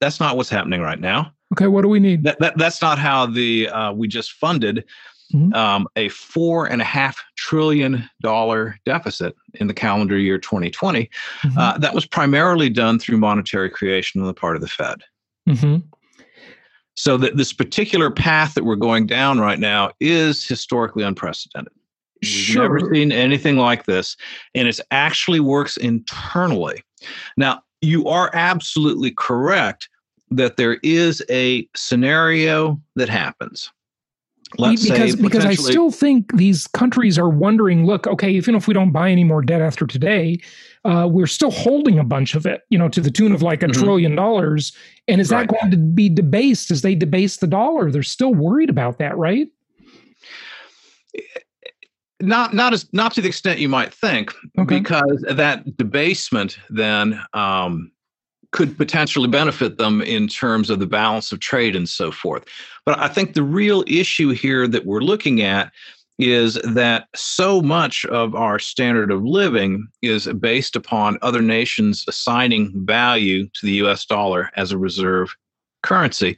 That's 0.00 0.20
not 0.20 0.36
what's 0.36 0.48
happening 0.48 0.80
right 0.80 1.00
now. 1.00 1.32
Okay. 1.54 1.66
What 1.66 1.82
do 1.82 1.88
we 1.88 2.00
need? 2.00 2.24
That, 2.24 2.38
that 2.40 2.56
that's 2.56 2.80
not 2.80 2.98
how 2.98 3.26
the 3.26 3.68
uh, 3.68 3.92
we 3.92 4.08
just 4.08 4.32
funded 4.32 4.84
mm-hmm. 5.32 5.52
um, 5.54 5.86
a 5.96 6.08
four 6.08 6.66
and 6.66 6.80
a 6.80 6.84
half 6.84 7.22
trillion 7.36 8.08
dollar 8.22 8.78
deficit 8.84 9.34
in 9.54 9.66
the 9.66 9.74
calendar 9.74 10.18
year 10.18 10.38
2020. 10.38 11.10
Mm-hmm. 11.42 11.58
Uh, 11.58 11.78
that 11.78 11.94
was 11.94 12.06
primarily 12.06 12.70
done 12.70 12.98
through 12.98 13.18
monetary 13.18 13.70
creation 13.70 14.20
on 14.20 14.26
the 14.26 14.34
part 14.34 14.56
of 14.56 14.62
the 14.62 14.68
Fed. 14.68 15.02
Mm-hmm. 15.48 15.86
So 16.96 17.16
that 17.16 17.36
this 17.36 17.52
particular 17.52 18.10
path 18.10 18.54
that 18.54 18.64
we're 18.64 18.76
going 18.76 19.06
down 19.06 19.40
right 19.40 19.58
now 19.58 19.90
is 20.00 20.46
historically 20.46 21.02
unprecedented. 21.02 21.72
We've 22.22 22.30
sure. 22.30 22.62
never 22.62 22.94
seen 22.94 23.10
anything 23.10 23.56
like 23.56 23.86
this, 23.86 24.16
and 24.54 24.68
it 24.68 24.78
actually 24.90 25.40
works 25.40 25.76
internally. 25.76 26.84
Now, 27.36 27.62
you 27.82 28.06
are 28.08 28.30
absolutely 28.32 29.10
correct 29.10 29.88
that 30.30 30.56
there 30.56 30.78
is 30.82 31.22
a 31.28 31.68
scenario 31.74 32.80
that 32.96 33.08
happens 33.08 33.70
Let's 34.58 34.88
because 34.88 35.16
because 35.16 35.44
I 35.44 35.54
still 35.54 35.90
think 35.90 36.36
these 36.36 36.66
countries 36.68 37.18
are 37.18 37.28
wondering. 37.28 37.86
Look, 37.86 38.06
okay, 38.06 38.30
even 38.30 38.54
if 38.54 38.68
we 38.68 38.74
don't 38.74 38.92
buy 38.92 39.10
any 39.10 39.24
more 39.24 39.42
debt 39.42 39.60
after 39.60 39.86
today, 39.86 40.38
uh, 40.84 41.08
we're 41.10 41.26
still 41.26 41.50
holding 41.50 41.98
a 41.98 42.04
bunch 42.04 42.34
of 42.34 42.46
it, 42.46 42.62
you 42.68 42.78
know, 42.78 42.88
to 42.88 43.00
the 43.00 43.10
tune 43.10 43.32
of 43.32 43.42
like 43.42 43.62
a 43.62 43.66
mm-hmm. 43.66 43.82
trillion 43.82 44.14
dollars. 44.14 44.76
And 45.08 45.20
is 45.20 45.30
right. 45.30 45.48
that 45.48 45.60
going 45.60 45.70
to 45.70 45.76
be 45.76 46.08
debased 46.08 46.70
as 46.70 46.82
they 46.82 46.94
debase 46.94 47.38
the 47.38 47.46
dollar? 47.46 47.90
They're 47.90 48.02
still 48.02 48.34
worried 48.34 48.70
about 48.70 48.98
that, 48.98 49.16
right? 49.16 49.48
Not 52.20 52.54
not 52.54 52.72
as 52.72 52.90
not 52.92 53.12
to 53.14 53.20
the 53.20 53.28
extent 53.28 53.58
you 53.58 53.68
might 53.68 53.92
think, 53.92 54.32
okay. 54.58 54.78
because 54.78 55.24
that 55.28 55.76
debasement 55.76 56.58
then 56.70 57.20
um, 57.34 57.90
could 58.52 58.78
potentially 58.78 59.28
benefit 59.28 59.78
them 59.78 60.00
in 60.00 60.28
terms 60.28 60.70
of 60.70 60.78
the 60.78 60.86
balance 60.86 61.32
of 61.32 61.40
trade 61.40 61.74
and 61.74 61.88
so 61.88 62.12
forth. 62.12 62.44
But 62.86 62.98
I 62.98 63.08
think 63.08 63.34
the 63.34 63.42
real 63.42 63.84
issue 63.86 64.30
here 64.30 64.68
that 64.68 64.86
we're 64.86 65.00
looking 65.00 65.42
at 65.42 65.72
is 66.18 66.54
that 66.62 67.08
so 67.14 67.60
much 67.60 68.04
of 68.06 68.34
our 68.34 68.58
standard 68.58 69.10
of 69.10 69.24
living 69.24 69.88
is 70.02 70.26
based 70.34 70.76
upon 70.76 71.18
other 71.22 71.42
nations 71.42 72.04
assigning 72.06 72.72
value 72.86 73.48
to 73.48 73.66
the 73.66 73.72
US 73.84 74.04
dollar 74.04 74.50
as 74.56 74.70
a 74.70 74.78
reserve 74.78 75.34
currency. 75.82 76.36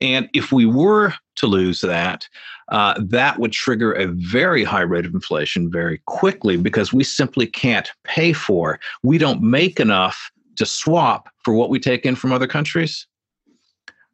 And 0.00 0.28
if 0.32 0.52
we 0.52 0.66
were 0.66 1.12
to 1.36 1.46
lose 1.46 1.80
that, 1.80 2.28
uh, 2.68 2.94
that 2.98 3.38
would 3.38 3.52
trigger 3.52 3.92
a 3.92 4.06
very 4.06 4.62
high 4.62 4.82
rate 4.82 5.06
of 5.06 5.14
inflation 5.14 5.70
very 5.70 6.00
quickly 6.06 6.56
because 6.56 6.92
we 6.92 7.02
simply 7.02 7.46
can't 7.46 7.90
pay 8.04 8.32
for. 8.32 8.78
We 9.02 9.18
don't 9.18 9.42
make 9.42 9.80
enough 9.80 10.30
to 10.56 10.66
swap 10.66 11.28
for 11.44 11.54
what 11.54 11.70
we 11.70 11.80
take 11.80 12.04
in 12.04 12.14
from 12.14 12.32
other 12.32 12.46
countries. 12.46 13.06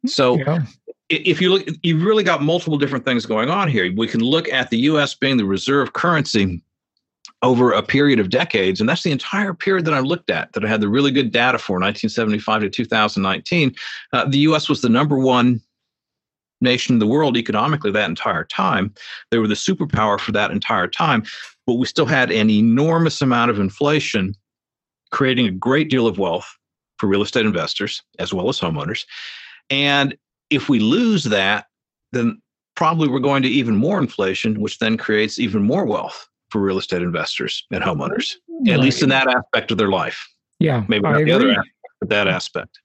So 0.05 0.37
yeah. 0.37 0.63
If 1.09 1.39
you 1.39 1.51
look, 1.51 1.67
you've 1.83 2.03
really 2.03 2.23
got 2.23 2.41
multiple 2.41 2.77
different 2.77 3.05
things 3.05 3.25
going 3.25 3.49
on 3.49 3.67
here. 3.67 3.91
We 3.95 4.07
can 4.07 4.21
look 4.21 4.49
at 4.49 4.69
the 4.69 4.79
US 4.79 5.13
being 5.13 5.37
the 5.37 5.45
reserve 5.45 5.93
currency 5.93 6.61
over 7.41 7.71
a 7.71 7.83
period 7.83 8.19
of 8.19 8.29
decades. 8.29 8.79
And 8.79 8.89
that's 8.89 9.03
the 9.03 9.11
entire 9.11 9.53
period 9.53 9.85
that 9.85 9.93
I 9.93 9.99
looked 9.99 10.29
at, 10.29 10.53
that 10.53 10.65
I 10.65 10.67
had 10.67 10.81
the 10.81 10.89
really 10.89 11.11
good 11.11 11.31
data 11.31 11.59
for 11.59 11.73
1975 11.73 12.61
to 12.61 12.69
2019. 12.69 13.75
Uh, 14.13 14.25
the 14.25 14.39
US 14.39 14.67
was 14.67 14.81
the 14.81 14.89
number 14.89 15.17
one 15.17 15.61
nation 16.61 16.95
in 16.95 16.99
the 16.99 17.07
world 17.07 17.37
economically 17.37 17.91
that 17.91 18.09
entire 18.09 18.45
time. 18.45 18.93
They 19.29 19.37
were 19.37 19.47
the 19.47 19.53
superpower 19.53 20.19
for 20.19 20.31
that 20.31 20.51
entire 20.51 20.87
time, 20.87 21.23
but 21.67 21.73
we 21.73 21.85
still 21.85 22.05
had 22.05 22.31
an 22.31 22.49
enormous 22.49 23.21
amount 23.21 23.51
of 23.51 23.59
inflation 23.59 24.33
creating 25.11 25.47
a 25.47 25.51
great 25.51 25.89
deal 25.89 26.07
of 26.07 26.17
wealth 26.17 26.57
for 26.97 27.07
real 27.07 27.21
estate 27.21 27.45
investors 27.45 28.01
as 28.17 28.33
well 28.33 28.49
as 28.49 28.59
homeowners. 28.59 29.05
And 29.69 30.17
if 30.49 30.69
we 30.69 30.79
lose 30.79 31.23
that, 31.25 31.65
then 32.11 32.41
probably 32.75 33.07
we're 33.07 33.19
going 33.19 33.43
to 33.43 33.49
even 33.49 33.75
more 33.75 33.97
inflation, 33.99 34.59
which 34.59 34.79
then 34.79 34.97
creates 34.97 35.39
even 35.39 35.63
more 35.63 35.85
wealth 35.85 36.27
for 36.49 36.61
real 36.61 36.77
estate 36.77 37.01
investors 37.01 37.65
and 37.71 37.83
homeowners, 37.83 38.35
right. 38.47 38.73
at 38.73 38.79
least 38.79 39.01
in 39.01 39.09
that 39.09 39.27
aspect 39.27 39.71
of 39.71 39.77
their 39.77 39.89
life. 39.89 40.27
Yeah. 40.59 40.83
Maybe 40.87 41.03
not 41.03 41.23
the 41.23 41.31
other 41.31 41.51
aspect, 41.51 41.69
but 41.99 42.09
that 42.09 42.27
aspect. 42.27 42.79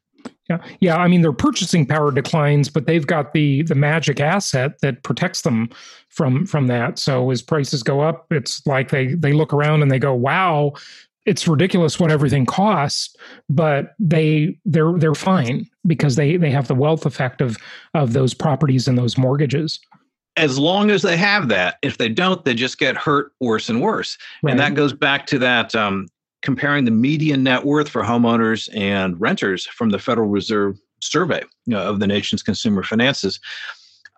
Yeah, 0.49 0.59
yeah. 0.81 0.97
I 0.97 1.07
mean, 1.07 1.23
their 1.23 1.33
purchasing 1.33 1.87
power 1.87 2.11
declines, 2.11 2.69
but 2.69 2.87
they've 2.87 3.07
got 3.07 3.33
the 3.33 3.63
the 3.63 3.77
magic 3.77 4.19
asset 4.19 4.81
that 4.83 5.03
protects 5.05 5.43
them 5.43 5.71
from 6.09 6.45
from 6.45 6.67
that. 6.67 6.99
So 6.99 7.31
as 7.31 7.41
prices 7.41 7.85
go 7.85 8.01
up, 8.01 8.27
it's 8.33 8.67
like 8.67 8.91
they 8.91 9.15
they 9.15 9.33
look 9.33 9.55
around 9.55 9.83
and 9.83 9.91
they 9.91 10.01
go, 10.01 10.13
"Wow, 10.13 10.73
it's 11.31 11.47
ridiculous 11.47 12.01
what 12.01 12.11
everything 12.11 12.45
costs, 12.45 13.15
but 13.49 13.95
they 14.01 14.59
they're 14.65 14.99
they're 14.99 15.15
fine 15.15 15.65
because 15.87 16.17
they 16.17 16.37
they 16.37 16.51
have 16.51 16.67
the 16.67 16.75
wealth 16.75 17.07
effect 17.07 17.41
of 17.41 17.57
of 17.95 18.15
those 18.15 18.35
properties 18.35 18.89
and 18.89 18.99
those 18.99 19.17
mortgages. 19.17 19.79
As 20.37 20.59
long 20.59 20.91
as 20.91 21.03
they 21.03 21.17
have 21.17 21.47
that, 21.49 21.77
if 21.83 21.99
they 21.99 22.09
don't, 22.09 22.45
they 22.45 22.53
just 22.53 22.79
get 22.79 22.97
hurt 22.97 23.31
worse 23.39 23.69
and 23.69 23.81
worse. 23.81 24.19
Right. 24.43 24.51
And 24.51 24.59
that 24.59 24.75
goes 24.75 24.93
back 24.93 25.27
to 25.27 25.39
that 25.39 25.73
um, 25.77 26.09
comparing 26.43 26.85
the 26.85 26.91
median 26.91 27.45
net 27.45 27.65
worth 27.65 27.89
for 27.89 28.03
homeowners 28.03 28.69
and 28.77 29.21
renters 29.21 29.67
from 29.67 29.91
the 29.91 30.01
Federal 30.01 30.29
Reserve 30.29 30.79
survey 31.01 31.43
you 31.67 31.75
know, 31.75 31.83
of 31.83 32.01
the 32.01 32.09
nation's 32.09 32.43
consumer 32.43 32.83
finances. 32.83 33.39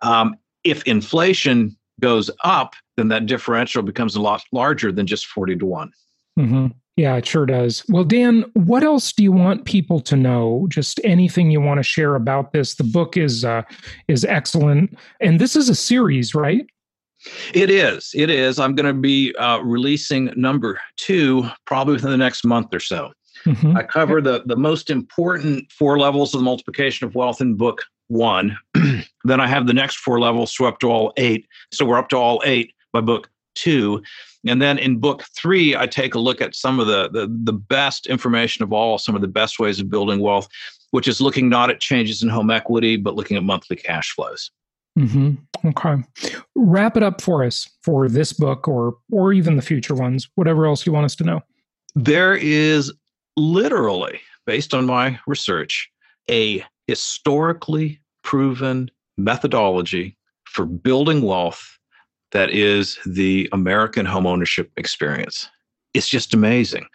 Um, 0.01 0.35
if 0.63 0.81
inflation 0.83 1.77
goes 1.99 2.31
up, 2.43 2.73
then 2.97 3.09
that 3.09 3.27
differential 3.27 3.83
becomes 3.83 4.15
a 4.15 4.21
lot 4.21 4.43
larger 4.51 4.91
than 4.91 5.05
just 5.05 5.27
40 5.27 5.57
to 5.57 5.65
one. 5.65 5.91
Mm-hmm. 6.39 6.67
Yeah, 6.95 7.15
it 7.15 7.25
sure 7.25 7.47
does. 7.47 7.83
Well, 7.89 8.03
Dan, 8.03 8.45
what 8.53 8.83
else 8.83 9.11
do 9.13 9.23
you 9.23 9.31
want 9.31 9.65
people 9.65 9.99
to 10.01 10.15
know? 10.15 10.67
Just 10.69 10.99
anything 11.03 11.49
you 11.49 11.59
want 11.59 11.79
to 11.79 11.83
share 11.83 12.15
about 12.15 12.53
this? 12.53 12.75
The 12.75 12.83
book 12.83 13.17
is 13.17 13.43
uh, 13.43 13.63
is 14.07 14.23
excellent, 14.25 14.95
and 15.19 15.39
this 15.41 15.55
is 15.55 15.69
a 15.69 15.75
series, 15.75 16.35
right? 16.35 16.67
It 17.53 17.69
is. 17.69 18.11
It 18.13 18.29
is. 18.29 18.59
I'm 18.59 18.75
going 18.75 18.93
to 18.93 18.99
be 18.99 19.33
uh, 19.35 19.59
releasing 19.59 20.31
number 20.35 20.79
two 20.97 21.49
probably 21.65 21.95
within 21.95 22.11
the 22.11 22.17
next 22.17 22.45
month 22.45 22.73
or 22.73 22.79
so. 22.79 23.11
Mm-hmm. 23.45 23.75
I 23.75 23.83
cover 23.83 24.21
the 24.21 24.43
the 24.45 24.55
most 24.55 24.89
important 24.89 25.71
four 25.71 25.97
levels 25.97 26.33
of 26.33 26.41
the 26.41 26.45
multiplication 26.45 27.07
of 27.07 27.15
wealth 27.15 27.41
in 27.41 27.55
book 27.55 27.83
one. 28.07 28.55
then 29.23 29.39
I 29.39 29.47
have 29.47 29.65
the 29.65 29.73
next 29.73 29.97
four 29.97 30.19
levels, 30.19 30.55
up 30.61 30.79
to 30.79 30.91
all 30.91 31.13
eight. 31.17 31.47
So 31.71 31.85
we're 31.85 31.97
up 31.97 32.09
to 32.09 32.17
all 32.17 32.41
eight 32.45 32.73
by 32.91 33.01
book 33.01 33.29
two. 33.55 34.03
And 34.45 34.61
then 34.61 34.77
in 34.77 34.99
book 34.99 35.23
three, 35.35 35.75
I 35.75 35.87
take 35.87 36.15
a 36.15 36.19
look 36.19 36.41
at 36.41 36.55
some 36.55 36.79
of 36.79 36.87
the, 36.87 37.09
the, 37.09 37.27
the 37.43 37.53
best 37.53 38.07
information 38.07 38.63
of 38.63 38.73
all, 38.73 38.97
some 38.97 39.15
of 39.15 39.21
the 39.21 39.27
best 39.27 39.59
ways 39.59 39.79
of 39.79 39.89
building 39.89 40.19
wealth, 40.19 40.47
which 40.91 41.07
is 41.07 41.21
looking 41.21 41.49
not 41.49 41.69
at 41.69 41.79
changes 41.79 42.21
in 42.21 42.29
home 42.29 42.51
equity, 42.51 42.97
but 42.97 43.15
looking 43.15 43.37
at 43.37 43.43
monthly 43.43 43.75
cash 43.75 44.11
flows. 44.11 44.51
Mm-hmm. 44.99 45.33
Okay. 45.69 46.03
Wrap 46.55 46.97
it 46.97 47.03
up 47.03 47.21
for 47.21 47.43
us 47.43 47.67
for 47.81 48.07
this 48.07 48.31
book 48.31 48.67
or 48.67 48.97
or 49.11 49.33
even 49.33 49.55
the 49.55 49.61
future 49.61 49.95
ones, 49.95 50.29
whatever 50.35 50.67
else 50.67 50.85
you 50.85 50.91
want 50.91 51.05
us 51.05 51.15
to 51.15 51.23
know. 51.23 51.41
There 51.95 52.35
is 52.35 52.93
literally, 53.37 54.21
based 54.45 54.73
on 54.73 54.85
my 54.85 55.19
research, 55.25 55.89
a 56.29 56.63
historically 56.85 57.99
proven 58.23 58.91
methodology 59.17 60.17
for 60.43 60.65
building 60.65 61.23
wealth 61.23 61.79
that 62.33 62.51
is 62.51 62.99
the 63.05 63.49
American 63.51 64.05
homeownership 64.05 64.69
experience. 64.77 65.47
It's 65.93 66.07
just 66.07 66.33
amazing 66.33 66.85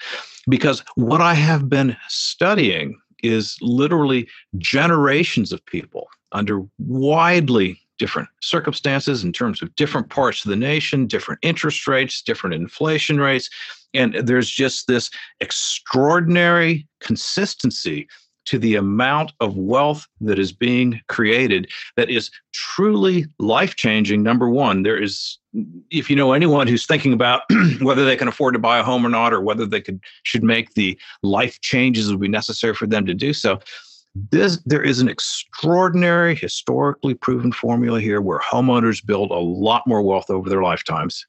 because 0.49 0.83
what 0.97 1.21
I 1.21 1.35
have 1.35 1.69
been 1.69 1.97
studying 2.09 2.99
is 3.23 3.57
literally 3.61 4.29
generations 4.59 5.53
of 5.53 5.65
people 5.67 6.09
under 6.33 6.63
widely 6.79 7.81
different 7.99 8.29
circumstances 8.41 9.25
in 9.25 9.33
terms 9.33 9.61
of 9.61 9.75
different 9.75 10.09
parts 10.09 10.45
of 10.45 10.51
the 10.51 10.57
nation, 10.57 11.07
different 11.07 11.41
interest 11.43 11.87
rates, 11.89 12.23
different 12.23 12.55
inflation 12.55 13.19
rates. 13.19 13.51
And 13.95 14.15
there's 14.15 14.51
just 14.51 14.87
this 14.87 15.11
extraordinary 15.41 16.87
consistency 17.01 18.07
to 18.49 18.59
the 18.59 18.77
amount 18.77 19.33
of 19.41 19.57
wealth 19.57 20.07
that 20.21 20.39
is 20.39 20.53
being 20.53 21.01
created 21.09 21.71
that 21.97 22.09
is 22.09 22.31
truly 22.53 23.27
life 23.39 23.77
changing. 23.77 24.23
Number 24.23 24.49
one, 24.49 24.83
there 24.83 24.97
is, 24.97 25.39
if 25.91 26.09
you 26.09 26.17
know 26.17 26.33
anyone 26.33 26.67
who's 26.67 26.87
thinking 26.87 27.13
about 27.13 27.43
whether 27.81 28.05
they 28.05 28.17
can 28.17 28.29
afford 28.29 28.55
to 28.55 28.59
buy 28.59 28.79
a 28.79 28.83
home 28.83 29.05
or 29.05 29.11
not, 29.11 29.35
or 29.35 29.41
whether 29.41 29.67
they 29.67 29.81
could 29.81 30.01
should 30.23 30.43
make 30.43 30.75
the 30.75 30.99
life 31.23 31.61
changes 31.61 32.07
that 32.07 32.15
would 32.15 32.21
be 32.21 32.29
necessary 32.29 32.75
for 32.75 32.87
them 32.87 33.05
to 33.05 33.15
do 33.15 33.33
so, 33.35 33.61
this, 34.31 34.59
there 34.65 34.83
is 34.83 35.01
an 35.01 35.09
extraordinary, 35.09 36.35
historically 36.35 37.15
proven 37.15 37.53
formula 37.53 38.01
here 38.01 38.21
where 38.21 38.41
homeowners 38.41 39.05
build 39.05 39.31
a 39.31 39.39
lot 39.39 39.87
more 39.87 40.03
wealth 40.03 40.31
over 40.31 40.49
their 40.49 40.63
lifetimes 40.63 41.27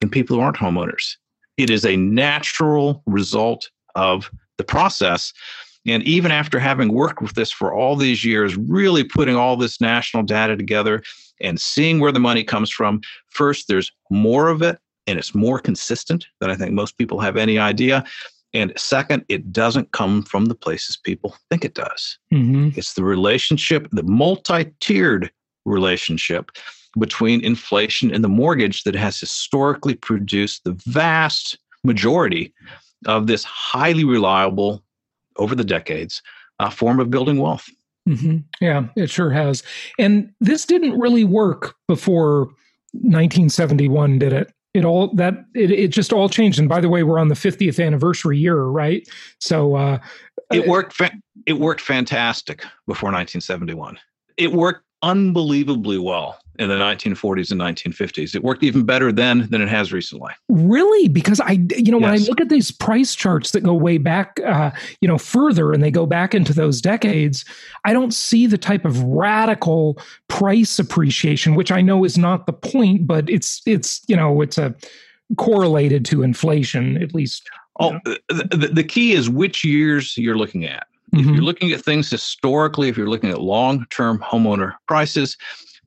than 0.00 0.08
people 0.08 0.36
who 0.36 0.42
aren't 0.42 0.56
homeowners. 0.56 1.16
It 1.56 1.70
is 1.70 1.84
a 1.84 1.96
natural 1.96 3.02
result 3.06 3.70
of 3.94 4.30
the 4.56 4.64
process. 4.64 5.32
And 5.90 6.02
even 6.04 6.30
after 6.30 6.58
having 6.58 6.92
worked 6.92 7.22
with 7.22 7.34
this 7.34 7.50
for 7.50 7.72
all 7.72 7.96
these 7.96 8.24
years, 8.24 8.56
really 8.56 9.04
putting 9.04 9.36
all 9.36 9.56
this 9.56 9.80
national 9.80 10.22
data 10.22 10.56
together 10.56 11.02
and 11.40 11.60
seeing 11.60 12.00
where 12.00 12.12
the 12.12 12.20
money 12.20 12.44
comes 12.44 12.70
from, 12.70 13.00
first, 13.28 13.68
there's 13.68 13.92
more 14.10 14.48
of 14.48 14.62
it 14.62 14.78
and 15.06 15.18
it's 15.18 15.34
more 15.34 15.58
consistent 15.58 16.26
than 16.40 16.50
I 16.50 16.54
think 16.54 16.72
most 16.72 16.98
people 16.98 17.20
have 17.20 17.36
any 17.36 17.58
idea. 17.58 18.04
And 18.54 18.72
second, 18.76 19.24
it 19.28 19.52
doesn't 19.52 19.92
come 19.92 20.22
from 20.22 20.46
the 20.46 20.54
places 20.54 20.96
people 20.96 21.36
think 21.50 21.64
it 21.64 21.74
does. 21.74 22.18
Mm-hmm. 22.32 22.70
It's 22.78 22.94
the 22.94 23.04
relationship, 23.04 23.88
the 23.92 24.02
multi 24.02 24.66
tiered 24.80 25.30
relationship 25.64 26.50
between 26.98 27.44
inflation 27.44 28.12
and 28.12 28.24
the 28.24 28.28
mortgage 28.28 28.84
that 28.84 28.94
has 28.94 29.20
historically 29.20 29.94
produced 29.94 30.64
the 30.64 30.80
vast 30.86 31.58
majority 31.84 32.52
of 33.06 33.26
this 33.26 33.44
highly 33.44 34.04
reliable, 34.04 34.82
over 35.38 35.54
the 35.54 35.64
decades, 35.64 36.22
a 36.58 36.70
form 36.70 37.00
of 37.00 37.10
building 37.10 37.38
wealth. 37.38 37.68
Mm-hmm. 38.08 38.38
Yeah, 38.60 38.86
it 38.96 39.10
sure 39.10 39.30
has. 39.30 39.62
And 39.98 40.32
this 40.40 40.64
didn't 40.64 40.98
really 40.98 41.24
work 41.24 41.74
before 41.86 42.46
1971, 42.92 44.18
did 44.18 44.32
it? 44.32 44.52
it 44.74 44.84
all 44.84 45.12
that 45.14 45.44
it, 45.54 45.70
it 45.70 45.88
just 45.88 46.12
all 46.12 46.28
changed 46.28 46.58
and 46.58 46.68
by 46.68 46.80
the 46.80 46.88
way 46.88 47.02
we're 47.02 47.18
on 47.18 47.28
the 47.28 47.34
50th 47.34 47.84
anniversary 47.84 48.38
year 48.38 48.64
right 48.64 49.08
so 49.40 49.74
uh 49.74 49.98
it 50.52 50.66
worked 50.66 50.92
fa- 50.92 51.12
it 51.46 51.54
worked 51.54 51.80
fantastic 51.80 52.60
before 52.86 53.08
1971 53.08 53.98
it 54.36 54.52
worked 54.52 54.84
unbelievably 55.02 55.98
well 55.98 56.38
in 56.58 56.68
the 56.68 56.74
1940s 56.74 57.52
and 57.52 57.60
1950s. 57.60 58.34
It 58.34 58.42
worked 58.42 58.64
even 58.64 58.84
better 58.84 59.12
then 59.12 59.46
than 59.50 59.62
it 59.62 59.68
has 59.68 59.92
recently. 59.92 60.32
Really? 60.48 61.08
Because 61.08 61.40
I, 61.40 61.52
you 61.76 61.92
know, 61.92 62.00
yes. 62.00 62.02
when 62.02 62.14
I 62.14 62.16
look 62.16 62.40
at 62.40 62.48
these 62.48 62.70
price 62.70 63.14
charts 63.14 63.52
that 63.52 63.60
go 63.60 63.74
way 63.74 63.98
back, 63.98 64.40
uh, 64.44 64.72
you 65.00 65.06
know, 65.06 65.18
further 65.18 65.72
and 65.72 65.82
they 65.82 65.90
go 65.90 66.04
back 66.04 66.34
into 66.34 66.52
those 66.52 66.80
decades, 66.80 67.44
I 67.84 67.92
don't 67.92 68.12
see 68.12 68.46
the 68.46 68.58
type 68.58 68.84
of 68.84 69.00
radical 69.02 69.98
price 70.26 70.78
appreciation, 70.78 71.54
which 71.54 71.70
I 71.70 71.80
know 71.80 72.04
is 72.04 72.18
not 72.18 72.46
the 72.46 72.52
point, 72.52 73.06
but 73.06 73.30
it's, 73.30 73.62
it's, 73.64 74.02
you 74.08 74.16
know, 74.16 74.40
it's 74.40 74.58
a 74.58 74.74
correlated 75.36 76.04
to 76.06 76.22
inflation 76.22 77.00
at 77.02 77.14
least. 77.14 77.48
Oh, 77.80 78.00
the, 78.04 78.70
the 78.72 78.82
key 78.82 79.12
is 79.12 79.30
which 79.30 79.62
years 79.62 80.18
you're 80.18 80.36
looking 80.36 80.64
at. 80.64 80.88
If 81.12 81.20
mm-hmm. 81.20 81.34
you're 81.34 81.44
looking 81.44 81.72
at 81.72 81.80
things 81.80 82.10
historically, 82.10 82.88
if 82.88 82.96
you're 82.96 83.08
looking 83.08 83.30
at 83.30 83.40
long 83.40 83.86
term 83.90 84.18
homeowner 84.18 84.74
prices, 84.88 85.36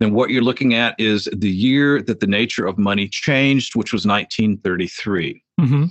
then 0.02 0.14
what 0.14 0.32
you're 0.32 0.41
looking 0.41 0.74
at 0.74 0.95
is 0.97 1.30
the 1.32 1.49
year 1.49 2.02
that 2.02 2.20
the 2.20 2.28
nature 2.28 2.66
of 2.66 2.78
money 2.78 3.08
changed, 3.08 3.76
which 3.76 3.93
was 3.93 4.06
1933. 4.06 5.43
Mm-hmm. 5.60 5.86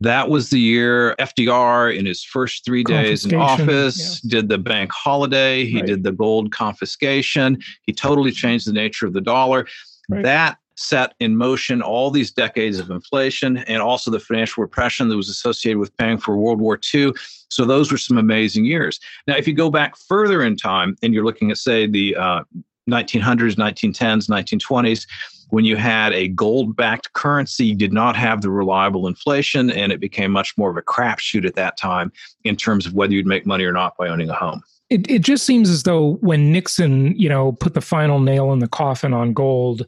That 0.00 0.28
was 0.28 0.50
the 0.50 0.60
year 0.60 1.16
FDR, 1.16 1.96
in 1.96 2.06
his 2.06 2.22
first 2.22 2.64
three 2.64 2.84
days 2.84 3.26
in 3.26 3.34
office, 3.34 4.20
yeah. 4.22 4.30
did 4.30 4.48
the 4.48 4.58
bank 4.58 4.92
holiday. 4.92 5.64
He 5.64 5.78
right. 5.78 5.86
did 5.86 6.04
the 6.04 6.12
gold 6.12 6.52
confiscation. 6.52 7.58
He 7.82 7.92
totally 7.92 8.30
changed 8.30 8.68
the 8.68 8.72
nature 8.72 9.06
of 9.06 9.12
the 9.12 9.20
dollar. 9.20 9.66
Right. 10.08 10.22
That 10.22 10.58
set 10.76 11.14
in 11.18 11.36
motion 11.36 11.82
all 11.82 12.12
these 12.12 12.30
decades 12.30 12.78
of 12.78 12.90
inflation 12.90 13.58
and 13.58 13.82
also 13.82 14.12
the 14.12 14.20
financial 14.20 14.62
repression 14.62 15.08
that 15.08 15.16
was 15.16 15.28
associated 15.28 15.78
with 15.78 15.96
paying 15.96 16.18
for 16.18 16.36
World 16.36 16.60
War 16.60 16.78
II. 16.94 17.12
So 17.50 17.64
those 17.64 17.90
were 17.90 17.98
some 17.98 18.16
amazing 18.16 18.64
years. 18.64 19.00
Now, 19.26 19.36
if 19.36 19.48
you 19.48 19.54
go 19.54 19.70
back 19.70 19.96
further 19.96 20.42
in 20.42 20.56
time 20.56 20.96
and 21.02 21.12
you're 21.12 21.24
looking 21.24 21.50
at, 21.50 21.58
say, 21.58 21.88
the 21.88 22.14
uh, 22.14 22.44
1900s, 22.88 23.54
1910s, 23.54 24.28
1920s, 24.28 25.06
when 25.50 25.64
you 25.64 25.76
had 25.76 26.12
a 26.12 26.28
gold 26.28 26.76
backed 26.76 27.12
currency, 27.14 27.74
did 27.74 27.92
not 27.92 28.16
have 28.16 28.42
the 28.42 28.50
reliable 28.50 29.06
inflation, 29.06 29.70
and 29.70 29.92
it 29.92 30.00
became 30.00 30.30
much 30.30 30.56
more 30.58 30.70
of 30.70 30.76
a 30.76 30.82
crapshoot 30.82 31.46
at 31.46 31.54
that 31.54 31.76
time 31.78 32.12
in 32.44 32.56
terms 32.56 32.86
of 32.86 32.94
whether 32.94 33.14
you'd 33.14 33.26
make 33.26 33.46
money 33.46 33.64
or 33.64 33.72
not 33.72 33.96
by 33.96 34.08
owning 34.08 34.28
a 34.28 34.34
home. 34.34 34.62
It, 34.90 35.10
it 35.10 35.20
just 35.20 35.44
seems 35.44 35.68
as 35.70 35.82
though 35.82 36.14
when 36.20 36.52
Nixon, 36.52 37.18
you 37.18 37.28
know, 37.28 37.52
put 37.52 37.74
the 37.74 37.80
final 37.80 38.20
nail 38.20 38.52
in 38.52 38.58
the 38.58 38.68
coffin 38.68 39.12
on 39.12 39.32
gold, 39.32 39.86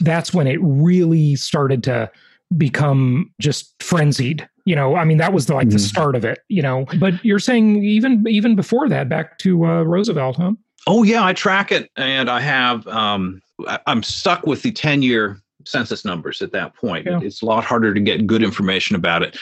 that's 0.00 0.32
when 0.32 0.46
it 0.46 0.58
really 0.60 1.36
started 1.36 1.82
to 1.84 2.10
become 2.56 3.30
just 3.40 3.80
frenzied 3.80 4.48
you 4.64 4.74
know 4.74 4.96
i 4.96 5.04
mean 5.04 5.18
that 5.18 5.32
was 5.32 5.46
the, 5.46 5.54
like 5.54 5.68
mm-hmm. 5.68 5.74
the 5.74 5.78
start 5.78 6.16
of 6.16 6.24
it 6.24 6.40
you 6.48 6.60
know 6.60 6.84
but 6.98 7.24
you're 7.24 7.38
saying 7.38 7.76
even 7.84 8.24
even 8.26 8.56
before 8.56 8.88
that 8.88 9.08
back 9.08 9.38
to 9.38 9.64
uh, 9.64 9.82
roosevelt 9.82 10.36
huh 10.36 10.52
oh 10.86 11.02
yeah 11.02 11.24
i 11.24 11.32
track 11.32 11.72
it 11.72 11.90
and 11.96 12.30
i 12.30 12.40
have 12.40 12.86
um 12.88 13.40
i'm 13.86 14.02
stuck 14.02 14.46
with 14.46 14.62
the 14.62 14.72
10 14.72 15.02
year 15.02 15.40
census 15.66 16.04
numbers 16.04 16.40
at 16.40 16.52
that 16.52 16.74
point 16.74 17.06
yeah. 17.06 17.20
it's 17.22 17.42
a 17.42 17.46
lot 17.46 17.64
harder 17.64 17.92
to 17.92 18.00
get 18.00 18.26
good 18.26 18.42
information 18.42 18.96
about 18.96 19.22
it 19.22 19.36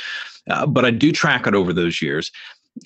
uh, 0.50 0.66
but 0.66 0.84
i 0.84 0.90
do 0.90 1.12
track 1.12 1.46
it 1.46 1.54
over 1.54 1.72
those 1.72 2.02
years 2.02 2.32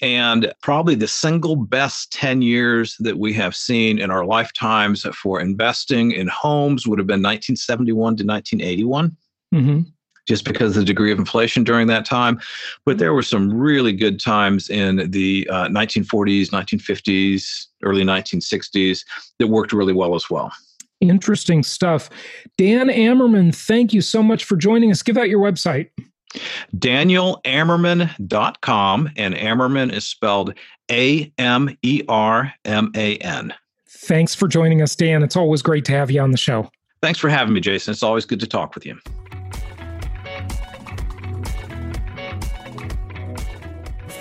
and 0.01 0.53
probably 0.63 0.95
the 0.95 1.09
single 1.09 1.57
best 1.57 2.13
10 2.13 2.43
years 2.43 2.97
that 3.01 3.19
we 3.19 3.33
have 3.35 3.55
seen 3.55 3.99
in 3.99 4.11
our 4.11 4.25
lifetimes 4.25 5.03
for 5.15 5.41
investing 5.41 6.13
in 6.13 6.29
homes 6.29 6.87
would 6.87 6.99
have 6.99 7.07
been 7.07 7.21
1971 7.21 8.17
to 8.17 8.25
1981. 8.25 9.17
Mm-hmm. 9.55 9.81
Just 10.29 10.45
because 10.45 10.77
of 10.77 10.83
the 10.83 10.85
degree 10.85 11.11
of 11.11 11.19
inflation 11.19 11.65
during 11.65 11.89
that 11.89 12.05
time. 12.05 12.41
But 12.87 12.99
there 12.99 13.13
were 13.13 13.23
some 13.23 13.53
really 13.53 13.93
good 13.93 14.21
times 14.21 14.71
in 14.71 15.11
the 15.11 15.49
uh, 15.51 15.67
1940s, 15.67 16.51
1950s, 16.51 17.67
early 17.83 18.05
1960s 18.05 19.05
that 19.41 19.49
worked 19.49 19.73
really 19.73 19.93
well 19.93 20.15
as 20.15 20.31
well. 20.31 20.53
Interesting 21.01 21.65
stuff. 21.65 22.09
Dan 22.57 22.89
Amerman, 22.89 23.53
thank 23.53 23.93
you 23.93 24.01
so 24.01 24.23
much 24.23 24.45
for 24.45 24.57
joining 24.57 24.93
us. 24.93 25.03
Give 25.03 25.19
out 25.19 25.29
your 25.29 25.41
website. 25.41 25.89
DanielAmerman.com, 26.77 29.11
and 29.17 29.35
Amerman 29.35 29.93
is 29.93 30.05
spelled 30.05 30.55
A 30.91 31.33
M 31.39 31.77
E 31.83 32.03
R 32.09 32.53
M 32.65 32.91
A 32.95 33.17
N. 33.19 33.53
Thanks 33.89 34.35
for 34.35 34.49
joining 34.49 34.83
us, 34.83 34.97
Dan. 34.97 35.23
It's 35.23 35.37
always 35.37 35.63
great 35.63 35.85
to 35.87 35.93
have 35.93 36.11
you 36.11 36.21
on 36.21 36.31
the 36.31 36.39
show. 36.39 36.71
Thanks 37.03 37.19
for 37.19 37.29
having 37.29 37.55
me, 37.55 37.61
Jason. 37.61 37.93
It's 37.93 38.03
always 38.03 38.25
good 38.25 38.41
to 38.41 38.47
talk 38.47 38.75
with 38.75 38.87
you. 38.87 38.99